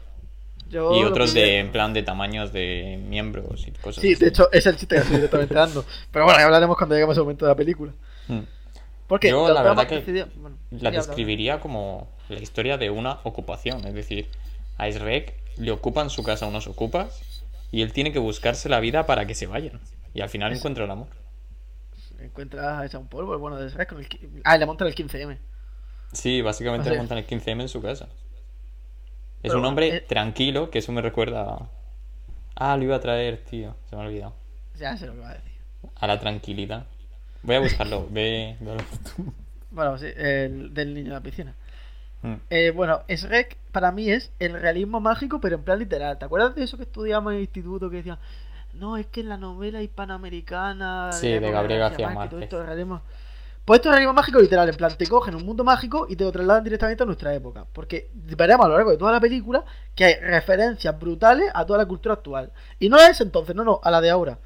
Yo 0.70 0.94
Y 1.00 1.02
otros 1.04 1.32
de, 1.32 1.60
en 1.60 1.72
plan, 1.72 1.94
de 1.94 2.02
tamaños 2.02 2.52
de 2.52 3.02
miembros 3.08 3.66
y 3.66 3.70
cosas 3.70 4.02
Sí, 4.02 4.12
así. 4.12 4.22
de 4.22 4.28
hecho, 4.28 4.52
es 4.52 4.66
el 4.66 4.76
chiste 4.76 4.96
que 4.96 5.00
estoy 5.00 5.16
directamente 5.16 5.54
dando. 5.54 5.82
Pero 6.12 6.26
bueno, 6.26 6.38
ya 6.40 6.44
hablaremos 6.44 6.76
cuando 6.76 6.94
lleguemos 6.94 7.16
al 7.16 7.22
momento 7.24 7.46
de 7.46 7.52
la 7.52 7.56
película. 7.56 7.92
Mm. 8.26 8.40
Porque 9.06 9.30
Yo, 9.30 9.48
la 9.48 9.62
verdad 9.62 9.86
que 9.86 10.26
bueno, 10.36 10.58
La 10.70 10.90
describiría 10.90 11.58
como 11.60 12.10
la 12.28 12.38
historia 12.40 12.76
de 12.76 12.90
una 12.90 13.20
ocupación. 13.22 13.86
Es 13.86 13.94
decir, 13.94 14.28
a 14.76 14.90
Shrek 14.90 15.32
le 15.56 15.70
ocupan 15.70 16.10
su 16.10 16.22
casa 16.22 16.46
unos 16.46 16.66
ocupas 16.66 17.22
y 17.72 17.80
él 17.80 17.94
tiene 17.94 18.12
que 18.12 18.18
buscarse 18.18 18.68
la 18.68 18.80
vida 18.80 19.06
para 19.06 19.26
que 19.26 19.34
se 19.34 19.46
vayan. 19.46 19.80
Y 20.12 20.20
al 20.20 20.28
final 20.28 20.52
encuentra 20.52 20.84
el 20.84 20.90
amor. 20.90 21.08
habla. 21.08 22.24
Encuentras 22.24 22.84
hecha 22.84 22.98
un 22.98 23.06
polvo, 23.08 23.32
el 23.32 23.38
bueno 23.38 23.56
de 23.56 23.70
Shrek 23.70 23.88
con 23.88 24.00
el... 24.00 24.08
Ah, 24.44 24.56
y 24.56 24.58
le 24.58 24.66
montan 24.66 24.86
el 24.88 24.94
15M. 24.94 25.38
Sí, 26.12 26.40
básicamente 26.42 26.88
O 26.88 26.92
sea- 26.92 27.00
montan 27.00 27.18
el 27.18 27.26
15M 27.26 27.62
en 27.62 27.68
su 27.68 27.82
casa. 27.82 28.08
Es 29.42 29.54
un 29.54 29.64
hombre 29.64 29.96
eh- 29.96 30.00
tranquilo, 30.00 30.70
que 30.70 30.78
eso 30.80 30.90
me 30.92 31.00
recuerda 31.02 31.42
a... 31.42 31.68
Ah, 32.56 32.76
lo 32.76 32.82
iba 32.84 32.96
a 32.96 33.00
traer, 33.00 33.44
tío. 33.44 33.76
Se 33.88 33.94
me 33.96 34.02
ha 34.02 34.06
olvidado. 34.06 34.34
Ya 34.76 34.96
sé 34.96 35.06
lo 35.06 35.14
que 35.14 35.20
va 35.20 35.30
a 35.30 35.34
decir. 35.34 35.52
A 35.94 36.06
la 36.08 36.18
tranquilidad. 36.18 36.86
Voy 37.42 37.54
a 37.54 37.60
buscarlo. 37.60 38.08
Ve, 38.10 38.56
ve 38.60 38.76
tú. 39.16 39.32
Bueno, 39.70 39.96
sí, 39.98 40.06
el 40.16 40.74
del 40.74 40.92
niño 40.94 41.06
en 41.08 41.12
la 41.12 41.20
piscina. 41.20 41.54
Mm. 42.22 42.34
Eh, 42.50 42.72
bueno, 42.74 43.02
Shrek 43.08 43.56
para 43.70 43.92
mí 43.92 44.10
es 44.10 44.32
el 44.40 44.54
realismo 44.60 44.98
mágico, 44.98 45.40
pero 45.40 45.54
en 45.56 45.62
plan 45.62 45.78
literal. 45.78 46.18
¿Te 46.18 46.24
acuerdas 46.24 46.56
de 46.56 46.64
eso 46.64 46.76
que 46.76 46.82
estudiamos 46.82 47.30
en 47.32 47.36
el 47.36 47.42
instituto 47.44 47.88
que 47.90 47.98
decían, 47.98 48.18
no, 48.72 48.96
es 48.96 49.06
que 49.06 49.20
en 49.20 49.28
la 49.28 49.36
novela 49.36 49.80
hispanoamericana 49.82 51.12
Sí, 51.12 51.28
de 51.28 51.50
Gabriel 51.50 51.78
García 51.80 52.08
que 52.08 52.12
todo 52.12 52.14
Márquez. 52.20 52.42
esto 52.42 52.60
es 52.60 52.66
realismo. 52.66 53.02
Pues 53.68 53.80
esto 53.80 53.90
es 53.90 53.96
realismo 53.96 54.14
mágico 54.14 54.40
literal, 54.40 54.66
en 54.66 54.74
plan, 54.76 54.96
te 54.96 55.06
cogen 55.06 55.34
un 55.34 55.44
mundo 55.44 55.62
mágico 55.62 56.06
y 56.08 56.16
te 56.16 56.24
lo 56.24 56.32
trasladan 56.32 56.64
directamente 56.64 57.02
a 57.02 57.06
nuestra 57.06 57.34
época. 57.34 57.66
Porque 57.70 58.10
veremos 58.14 58.64
a 58.64 58.68
lo 58.70 58.74
largo 58.76 58.90
de 58.92 58.96
toda 58.96 59.12
la 59.12 59.20
película 59.20 59.62
que 59.94 60.06
hay 60.06 60.14
referencias 60.14 60.98
brutales 60.98 61.50
a 61.54 61.66
toda 61.66 61.78
la 61.80 61.84
cultura 61.86 62.14
actual. 62.14 62.50
Y 62.78 62.88
no 62.88 62.96
a 62.96 63.08
ese 63.10 63.24
entonces, 63.24 63.54
no, 63.54 63.64
no, 63.64 63.78
a 63.82 63.90
la 63.90 64.00
de 64.00 64.08
ahora. 64.08 64.38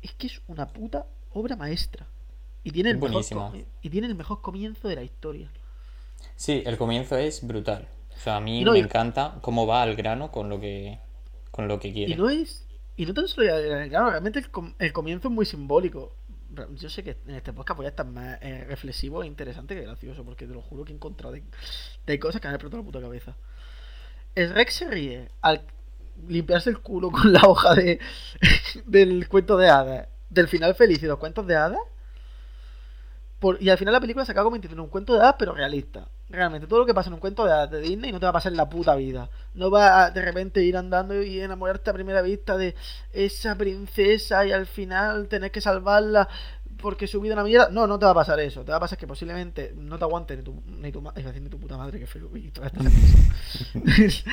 Es 0.00 0.12
que 0.14 0.28
es 0.28 0.40
una 0.46 0.66
puta 0.66 1.04
obra 1.34 1.54
maestra. 1.54 2.06
Y 2.64 2.70
tiene 2.70 2.88
el, 2.92 2.96
Es 2.96 3.02
mejor, 3.02 3.12
buenísimo. 3.12 3.50
co- 3.50 3.58
y 3.82 3.90
tiene 3.90 4.06
el 4.06 4.14
mejor 4.14 4.40
comienzo 4.40 4.88
de 4.88 4.96
la 4.96 5.02
historia. 5.02 5.50
Sí, 6.34 6.62
el 6.64 6.78
comienzo 6.78 7.18
es 7.18 7.46
brutal. 7.46 7.86
O 8.16 8.18
sea, 8.18 8.36
a 8.36 8.40
mí 8.40 8.64
no, 8.64 8.72
me 8.72 8.78
encanta 8.78 9.34
cómo 9.42 9.66
va 9.66 9.82
al 9.82 9.96
grano 9.96 10.32
con 10.32 10.48
lo 10.48 10.58
que, 10.60 10.98
con 11.50 11.68
lo 11.68 11.78
que 11.78 11.92
quiere. 11.92 12.14
Y 12.14 12.16
no 12.16 12.30
es. 12.30 12.66
Y 12.96 13.04
no 13.04 13.12
tan 13.12 13.28
solo. 13.28 13.48
Claro, 13.90 14.08
realmente 14.10 14.38
el, 14.38 14.50
com- 14.50 14.74
el 14.78 14.94
comienzo 14.94 15.28
es 15.28 15.34
muy 15.34 15.44
simbólico. 15.44 16.14
Yo 16.74 16.88
sé 16.88 17.02
que 17.02 17.16
en 17.26 17.34
este 17.34 17.52
podcast 17.52 17.76
voy 17.76 17.86
a 17.86 17.90
estar 17.90 18.06
más 18.06 18.38
eh, 18.42 18.64
reflexivo 18.66 19.22
e 19.22 19.26
interesante 19.26 19.74
que 19.74 19.82
gracioso, 19.82 20.24
porque 20.24 20.46
te 20.46 20.54
lo 20.54 20.62
juro 20.62 20.84
que 20.84 20.92
he 20.92 20.94
encontrado 20.94 21.34
de, 21.34 22.18
cosas 22.18 22.40
que 22.40 22.48
me 22.48 22.50
han 22.50 22.54
explotado 22.54 22.82
la 22.82 22.86
puta 22.86 23.00
cabeza. 23.00 23.36
El 24.34 24.50
Rex 24.50 24.74
se 24.74 24.90
ríe 24.90 25.28
al 25.40 25.62
limpiarse 26.28 26.70
el 26.70 26.80
culo 26.80 27.10
con 27.10 27.32
la 27.32 27.42
hoja 27.42 27.74
de 27.74 28.00
del 28.86 29.28
cuento 29.28 29.56
de 29.56 29.68
hadas, 29.68 30.08
del 30.30 30.48
final 30.48 30.74
feliz 30.74 31.02
y 31.02 31.06
los 31.06 31.18
cuentos 31.18 31.46
de 31.46 31.56
hadas. 31.56 31.80
Y 33.60 33.68
al 33.68 33.78
final 33.78 33.92
la 33.92 34.00
película 34.00 34.24
se 34.24 34.32
acaba 34.32 34.44
convirtiendo 34.44 34.74
en 34.74 34.84
un 34.84 34.90
cuento 34.90 35.14
de 35.14 35.20
hadas, 35.20 35.36
pero 35.38 35.54
realista. 35.54 36.08
Realmente, 36.28 36.66
todo 36.66 36.80
lo 36.80 36.86
que 36.86 36.94
pasa 36.94 37.08
en 37.08 37.14
un 37.14 37.20
cuento 37.20 37.44
de 37.44 37.52
hadas 37.52 37.70
de 37.70 37.80
Disney 37.80 38.10
no 38.10 38.18
te 38.18 38.26
va 38.26 38.30
a 38.30 38.32
pasar 38.32 38.52
en 38.52 38.56
la 38.56 38.68
puta 38.68 38.96
vida. 38.96 39.28
No 39.54 39.70
va 39.70 40.04
a 40.04 40.10
de 40.10 40.22
repente 40.22 40.64
ir 40.64 40.76
andando 40.76 41.22
y 41.22 41.40
enamorarte 41.40 41.90
a 41.90 41.92
primera 41.92 42.22
vista 42.22 42.56
de 42.56 42.74
esa 43.12 43.56
princesa 43.56 44.44
y 44.46 44.52
al 44.52 44.66
final 44.66 45.28
tener 45.28 45.50
que 45.50 45.60
salvarla 45.60 46.28
porque 46.78 47.06
su 47.06 47.20
vida 47.20 47.34
una 47.34 47.44
mierda. 47.44 47.68
No, 47.70 47.86
no 47.86 47.98
te 47.98 48.04
va 48.06 48.12
a 48.12 48.14
pasar 48.14 48.40
eso. 48.40 48.64
Te 48.64 48.70
va 48.70 48.78
a 48.78 48.80
pasar 48.80 48.98
que 48.98 49.06
posiblemente 49.06 49.72
no 49.76 49.98
te 49.98 50.04
aguante 50.04 50.36
ni 50.36 50.42
tu, 50.42 50.62
ni 50.66 50.92
tu, 50.92 51.02
ni 51.02 51.48
tu 51.48 51.58
puta 51.58 51.76
madre, 51.76 51.98
que 51.98 52.06
feo. 52.06 52.28
cosas. 52.28 52.72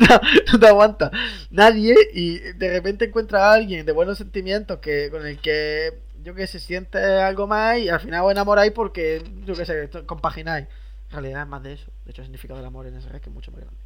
no, 0.00 0.20
no 0.52 0.60
te 0.60 0.68
aguanta 0.68 1.10
nadie 1.50 1.94
y 2.12 2.38
de 2.38 2.70
repente 2.70 3.06
encuentra 3.06 3.50
a 3.50 3.54
alguien 3.54 3.86
de 3.86 3.92
buenos 3.92 4.18
sentimientos 4.18 4.78
que 4.78 5.10
con 5.10 5.26
el 5.26 5.38
que 5.38 6.07
yo 6.22 6.34
que 6.34 6.46
sé 6.46 6.58
siente 6.60 6.98
algo 6.98 7.46
más 7.46 7.78
y 7.78 7.88
al 7.88 8.00
final 8.00 8.24
os 8.24 8.32
enamoráis 8.32 8.72
porque 8.72 9.22
yo 9.44 9.54
que 9.54 9.64
sé 9.66 9.90
compagináis. 10.06 10.66
En 11.10 11.12
realidad 11.12 11.42
es 11.42 11.48
más 11.48 11.62
de 11.62 11.72
eso. 11.74 11.90
De 12.04 12.10
hecho, 12.10 12.22
el 12.22 12.26
significado 12.26 12.58
del 12.58 12.66
amor 12.66 12.86
en 12.86 12.96
ese 12.96 13.08
es 13.14 13.20
que 13.22 13.30
es 13.30 13.34
mucho 13.34 13.50
más 13.52 13.60
grande. 13.60 13.80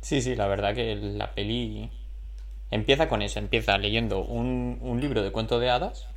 Sí, 0.00 0.20
sí, 0.20 0.34
la 0.34 0.46
verdad 0.48 0.74
que 0.74 0.94
la 0.96 1.34
peli 1.34 1.90
empieza 2.70 3.08
con 3.08 3.22
eso. 3.22 3.38
Empieza 3.40 3.78
leyendo 3.78 4.20
un, 4.24 4.78
un 4.82 5.00
libro 5.00 5.22
de 5.22 5.32
cuento 5.32 5.60
de 5.60 5.70
hadas 5.70 6.08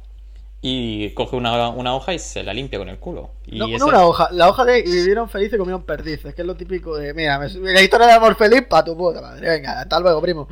y 0.62 1.12
coge 1.12 1.36
una, 1.38 1.70
una 1.70 1.96
hoja 1.96 2.14
y 2.14 2.20
se 2.20 2.44
la 2.44 2.54
limpia 2.54 2.80
con 2.80 2.90
el 2.90 3.00
culo. 3.00 3.32
Y 3.46 3.58
No, 3.62 3.78
no 3.78 3.86
esa- 3.86 3.88
una 3.88 4.04
hoja, 4.04 4.28
la 4.32 4.50
hoja 4.50 4.66
de 4.66 4.80
y 4.80 4.84
vivieron 4.84 5.30
felices 5.30 5.54
y 5.56 5.58
comieron 5.58 5.84
perdices, 5.84 6.36
que 6.36 6.42
es 6.42 6.48
lo 6.48 6.58
típico 6.58 6.98
de, 6.98 7.14
mira, 7.14 7.40
me, 7.40 7.48
la 7.48 7.82
historia 7.82 8.08
de 8.08 8.14
amor 8.14 8.36
feliz 8.36 8.64
para 8.68 8.84
tu 8.84 8.98
puta 8.98 9.22
madre, 9.22 9.48
venga, 9.48 9.80
hasta 9.80 9.98
luego, 10.02 10.22
primo. 10.22 10.48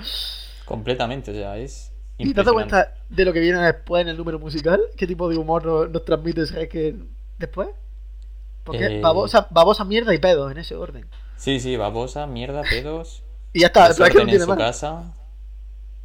Completamente, 0.66 1.32
o 1.32 1.34
sea, 1.34 1.58
es 1.58 1.93
¿Y 2.18 2.34
te 2.34 2.44
das 2.44 2.54
cuenta 2.54 2.94
de 3.10 3.26
lo 3.26 3.34
que 3.34 3.40
viene 3.40 3.60
después 3.60 4.02
en 4.02 4.10
el 4.10 4.18
número 4.18 4.40
musical? 4.40 4.82
¿Qué 4.96 5.08
tipo 5.08 5.30
de 5.30 5.38
humor 5.38 5.66
nos, 5.66 5.90
nos 5.90 6.06
transmite 6.06 6.42
ese 6.44 6.68
que 6.70 6.96
después? 7.38 7.70
Porque 8.64 8.86
Eh. 8.86 9.02
babosa, 9.02 9.48
babosa, 9.50 9.84
mierda 9.84 10.14
y 10.14 10.20
pedo, 10.20 10.50
en 10.50 10.58
ese 10.58 10.76
orden. 10.76 11.06
Sí, 11.38 11.60
sí, 11.60 11.76
babosa, 11.76 12.28
mierda, 12.28 12.62
pedos. 12.64 13.24
Y 13.56 13.60
ya 13.62 13.68
está, 13.68 13.94
plan, 13.94 14.08
es 14.10 14.14
que 14.16 14.20
no 14.24 14.30
tiene 14.30 14.44
su 14.46 14.50
más. 14.50 14.58
casa. 14.58 15.14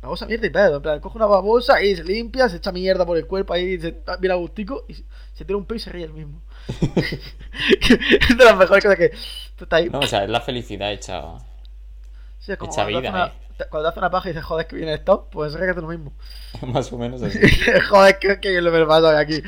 Babosa, 0.03 0.27
mierda 0.27 0.47
y 0.47 0.51
pedo, 0.51 0.77
en 0.77 0.83
plan, 0.83 1.01
coge 1.01 1.17
una 1.17 1.27
babosa 1.27 1.83
y 1.83 1.97
se 1.97 2.05
limpia, 2.05 2.49
se 2.49 2.59
echa 2.59 2.71
mierda 2.73 3.05
por 3.07 3.17
el 3.17 3.27
cuerpo 3.27 3.53
ahí, 3.55 3.81
se 3.81 3.97
mira 4.21 4.35
gustico 4.37 4.85
y 4.89 4.95
se, 4.95 5.05
se 5.35 5.45
tira 5.45 5.57
un 5.57 5.65
pedo 5.65 5.77
y 5.77 5.81
se 5.81 5.91
ríe 5.91 6.05
el 6.05 6.13
mismo. 6.13 6.41
es 6.79 8.39
de 8.39 8.45
las 8.45 8.57
mejores 8.57 8.85
cosas 8.85 8.99
que 8.99 9.11
tú 9.57 9.65
estás 9.65 9.79
ahí. 9.79 9.89
No, 9.91 9.99
o 10.01 10.07
sea, 10.07 10.25
es 10.25 10.31
la 10.31 10.41
felicidad 10.41 10.93
hecha. 10.93 11.23
Sí, 12.39 12.53
es 12.53 12.59
como 12.59 12.73
Hecha 12.73 12.85
vida, 12.85 13.01
te- 13.31 13.48
cuando 13.71 13.83
te 13.83 13.89
hace 13.91 13.99
una 13.99 14.11
paja 14.11 14.29
y 14.29 14.33
dices, 14.33 14.45
joder, 14.45 14.67
que 14.67 14.77
viene 14.77 14.95
esto, 14.95 15.29
pues 15.31 15.55
ríete 15.55 15.81
lo 15.81 15.89
mismo. 15.89 16.13
Más 16.67 16.93
o 16.93 16.99
menos 16.99 17.23
así. 17.23 17.39
joder, 17.91 18.19
que, 18.19 18.41
que 18.41 18.61
lo 18.61 18.71
me 18.71 18.85
pasa 18.87 19.19
aquí. 19.19 19.43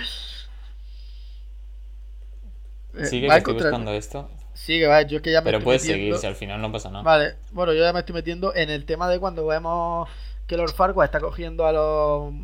Eh, 2.94 3.06
Sigue 3.06 3.28
que 3.28 3.36
estoy 3.36 3.54
buscando 3.54 3.92
esto. 3.92 4.28
Sigue, 4.52 4.86
vale, 4.86 5.08
yo 5.08 5.16
es 5.18 5.22
que 5.22 5.32
ya 5.32 5.40
me 5.40 5.44
Pero 5.46 5.58
estoy 5.58 5.64
puedes 5.64 5.82
metiendo- 5.82 6.00
seguir 6.04 6.16
si 6.18 6.26
al 6.26 6.34
final 6.34 6.60
no 6.60 6.72
pasa 6.72 6.90
nada. 6.90 7.02
Vale, 7.04 7.36
bueno, 7.52 7.72
yo 7.72 7.82
ya 7.82 7.92
me 7.92 8.00
estoy 8.00 8.14
metiendo 8.14 8.54
en 8.54 8.68
el 8.68 8.84
tema 8.84 9.08
de 9.08 9.18
cuando 9.18 9.46
vemos 9.46 10.08
que 10.46 10.56
Lord 10.56 10.72
Farquaad 10.74 11.04
está 11.06 11.20
cogiendo 11.20 11.66
a 11.66 11.72
los 11.72 12.34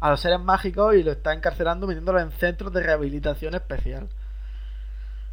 a 0.00 0.10
los 0.10 0.20
seres 0.20 0.40
mágicos 0.40 0.96
y 0.96 1.04
lo 1.04 1.12
está 1.12 1.32
encarcelando 1.32 1.86
metiéndolos 1.86 2.22
en 2.22 2.32
centros 2.32 2.72
de 2.72 2.82
rehabilitación 2.82 3.54
especial. 3.54 4.08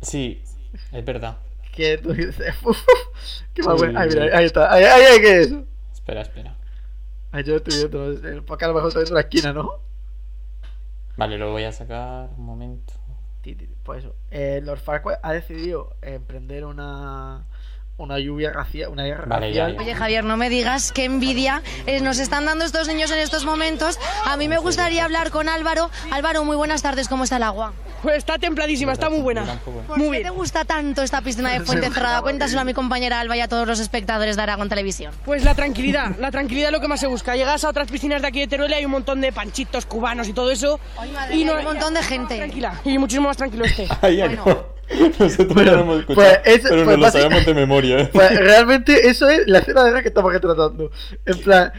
Sí, 0.02 0.44
es 0.92 1.04
verdad. 1.06 1.38
Que 1.74 1.98
tú 2.04 2.14
dices, 2.14 2.56
"Uf, 2.64 2.78
qué 3.54 3.64
más 3.64 3.78
bueno. 3.78 4.00
Ay, 4.00 4.10
mira, 4.10 4.38
ahí 4.38 4.46
está. 4.46 4.74
Ahí, 4.74 4.84
ahí, 4.84 5.04
ahí, 5.04 5.22
¿qué 5.22 5.42
es 5.42 5.48
eso? 5.48 5.66
Espera, 5.94 6.22
espera. 6.22 6.56
Ay, 7.32 7.44
yo 7.44 7.58
estoy 7.58 7.78
viendo, 7.78 8.46
podcast 8.46 8.64
a 8.64 8.68
lo 8.70 8.74
mejor 8.76 8.88
estoy 8.90 9.04
viendo 9.04 9.16
la 9.16 9.22
esquina, 9.22 9.54
¿no? 9.54 9.82
Vale, 11.18 11.38
lo 11.38 11.52
voy 11.52 11.64
a 11.64 11.72
sacar 11.72 12.30
un 12.38 12.46
momento. 12.46 12.94
Pues 13.84 14.04
eso, 14.04 14.16
eh, 14.32 14.62
Lord 14.64 14.80
Farquaad 14.80 15.20
ha 15.24 15.34
decidido 15.34 15.96
emprender 16.02 16.66
una 16.66 17.46
una 18.00 18.18
lluvia 18.20 18.52
racial, 18.52 18.90
una 18.92 19.04
guerra 19.04 19.26
Vale, 19.28 19.54
ya, 19.54 19.66
racial. 19.66 19.76
ya. 19.78 19.82
Oye 19.84 19.96
Javier, 19.96 20.24
no 20.24 20.38
me 20.38 20.50
digas 20.50 20.92
qué 20.92 21.04
envidia 21.06 21.62
eh, 21.86 22.00
nos 22.02 22.20
están 22.20 22.46
dando 22.46 22.66
estos 22.66 22.88
niños 22.88 23.12
en 23.12 23.20
estos 23.20 23.46
momentos. 23.46 24.00
A 24.26 24.38
mí 24.38 24.48
me 24.48 24.58
gustaría 24.58 25.04
hablar 25.06 25.32
con 25.32 25.50
Álvaro. 25.50 25.90
Álvaro, 26.12 26.44
muy 26.46 26.56
buenas 26.56 26.82
tardes, 26.82 27.08
¿cómo 27.08 27.24
está 27.26 27.38
el 27.38 27.44
agua? 27.44 27.74
Pues 28.02 28.16
está 28.18 28.38
templadísima, 28.38 28.94
está 28.94 29.10
muy 29.10 29.20
buena. 29.20 29.60
¿Por 29.66 29.98
Muy 29.98 30.06
qué 30.08 30.12
bien. 30.12 30.24
te 30.24 30.30
gusta 30.30 30.64
tanto 30.64 31.02
esta 31.02 31.22
piscina 31.22 31.52
de 31.52 31.60
fuente 31.60 31.90
cerrada? 31.90 32.22
Cuéntaselo 32.22 32.62
a 32.62 32.64
mi 32.64 32.74
compañera 32.74 33.20
Alba 33.20 33.36
y 33.36 33.42
a 33.42 33.50
todos 33.50 33.68
los 33.68 33.82
espectadores 33.82 34.38
de 34.38 34.42
Aragón 34.42 34.70
Televisión. 34.70 35.14
Pues 35.26 35.44
la 35.44 35.54
tranquilidad, 35.54 36.16
la 36.18 36.32
tranquilidad 36.32 36.70
es 36.70 36.74
lo 36.74 36.80
que 36.80 36.88
más 36.88 37.02
se 37.02 37.08
busca. 37.08 37.36
Llegas 37.36 37.66
a 37.66 37.70
otras 37.70 37.92
piscinas 37.92 38.22
de 38.22 38.28
aquí 38.30 38.40
de 38.40 38.48
Teruel 38.48 38.72
y 38.72 38.76
hay 38.76 38.86
un 38.86 38.92
montón 38.92 39.20
de 39.20 39.34
panchitos 39.34 39.86
cubanos 39.86 40.30
y 40.30 40.34
todo 40.34 40.50
eso. 40.50 40.80
madre 41.14 41.36
y 41.36 41.44
mía, 41.44 41.52
hay 41.58 41.60
un 41.60 41.64
montón 41.74 41.94
de 41.94 42.02
gente. 42.04 42.38
Tranquila, 42.38 42.80
y 42.86 42.98
muchísimo 42.98 43.28
más 43.28 43.36
tranquilo 43.36 43.66
este. 43.66 43.86
Ahí 44.02 44.20
Bueno. 44.20 44.79
Nosotros 45.20 45.56
no 45.56 45.64
lo 45.64 45.80
hemos 45.80 46.00
escuchado, 46.00 46.28
pues 46.44 46.62
pero 46.64 46.84
pues 46.84 46.98
nos 46.98 47.00
lo 47.00 47.12
sabemos 47.12 47.46
de 47.46 47.54
memoria. 47.54 48.00
¿eh? 48.02 48.10
Pues 48.12 48.40
realmente 48.40 49.08
eso 49.10 49.30
es 49.30 49.48
la 49.48 49.60
escena 49.60 49.84
de 49.84 49.92
Rek 49.92 50.04
que 50.04 50.08
estamos 50.10 50.34
retratando. 50.34 50.92
En 51.26 51.40
plan, 51.40 51.72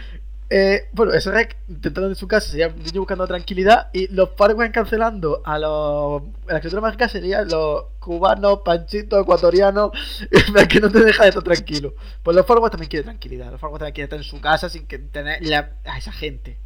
eh, 0.49 0.89
bueno, 0.93 1.13
eso 1.13 1.31
Rek 1.31 1.57
intentando 1.69 2.09
en 2.09 2.17
su 2.17 2.27
casa 2.27 2.51
sería 2.51 2.69
un 2.69 2.83
niño 2.83 3.01
buscando 3.01 3.27
tranquilidad 3.27 3.89
y 3.93 4.09
los 4.09 4.31
Farquaad 4.37 4.73
cancelando 4.73 5.43
a 5.45 5.59
los. 5.59 6.23
A 6.49 6.55
la 6.55 6.61
criatura 6.61 6.83
mágica 6.83 7.09
serían 7.09 7.49
los 7.49 7.85
cubanos, 8.01 8.61
panchitos, 8.65 9.23
ecuatorianos, 9.23 9.93
que 10.69 10.81
no 10.81 10.91
te 10.91 11.01
deja 11.01 11.23
de 11.25 11.29
estar 11.29 11.45
tranquilo. 11.45 11.95
Pues 12.23 12.37
los 12.37 12.47
Farquaad 12.47 12.71
también 12.71 12.91
quieren 12.91 13.05
tranquilidad. 13.05 13.51
Los 13.51 13.61
Farquaad 13.61 13.79
también 13.79 13.95
quieren 13.95 14.07
estar 14.07 14.19
en 14.19 14.25
su 14.25 14.41
casa 14.41 14.69
sin 14.69 14.87
que 14.87 14.99
tener 14.99 15.45
la- 15.47 15.71
a 15.85 15.99
esa 15.99 16.13
gente. 16.13 16.59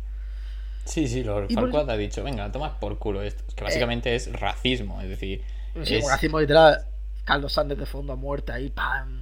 Sí, 0.84 1.08
sí, 1.08 1.22
Lord 1.24 1.46
Y 1.48 1.54
por 1.54 1.64
Farquaad 1.64 1.90
ha 1.90 1.96
dicho, 1.96 2.22
venga, 2.22 2.50
toma 2.52 2.78
por 2.78 2.98
culo 2.98 3.22
esto. 3.22 3.44
Es 3.48 3.54
que 3.54 3.64
básicamente 3.64 4.14
es 4.14 4.32
racismo, 4.32 5.00
es 5.00 5.08
decir, 5.08 5.42
Sí, 5.82 5.96
es, 5.96 6.08
hacemos 6.08 6.40
literal, 6.40 6.86
Carlos 7.24 7.52
Sández 7.52 7.78
de 7.78 7.86
fondo 7.86 8.12
a 8.12 8.16
muerte 8.16 8.52
ahí, 8.52 8.70
¡pam! 8.70 9.20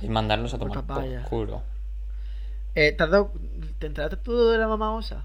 es 0.00 0.08
mandarnos 0.08 0.54
a 0.54 0.58
tomar 0.58 0.86
por 0.86 1.20
culo. 1.20 1.62
Eh, 2.74 2.92
¿te, 2.92 3.02
has 3.04 3.10
dado- 3.10 3.32
¿Te 3.78 3.86
enteraste 3.86 4.16
tú 4.18 4.48
de 4.50 4.58
la 4.58 4.68
mamá 4.68 4.92
osa? 4.94 5.24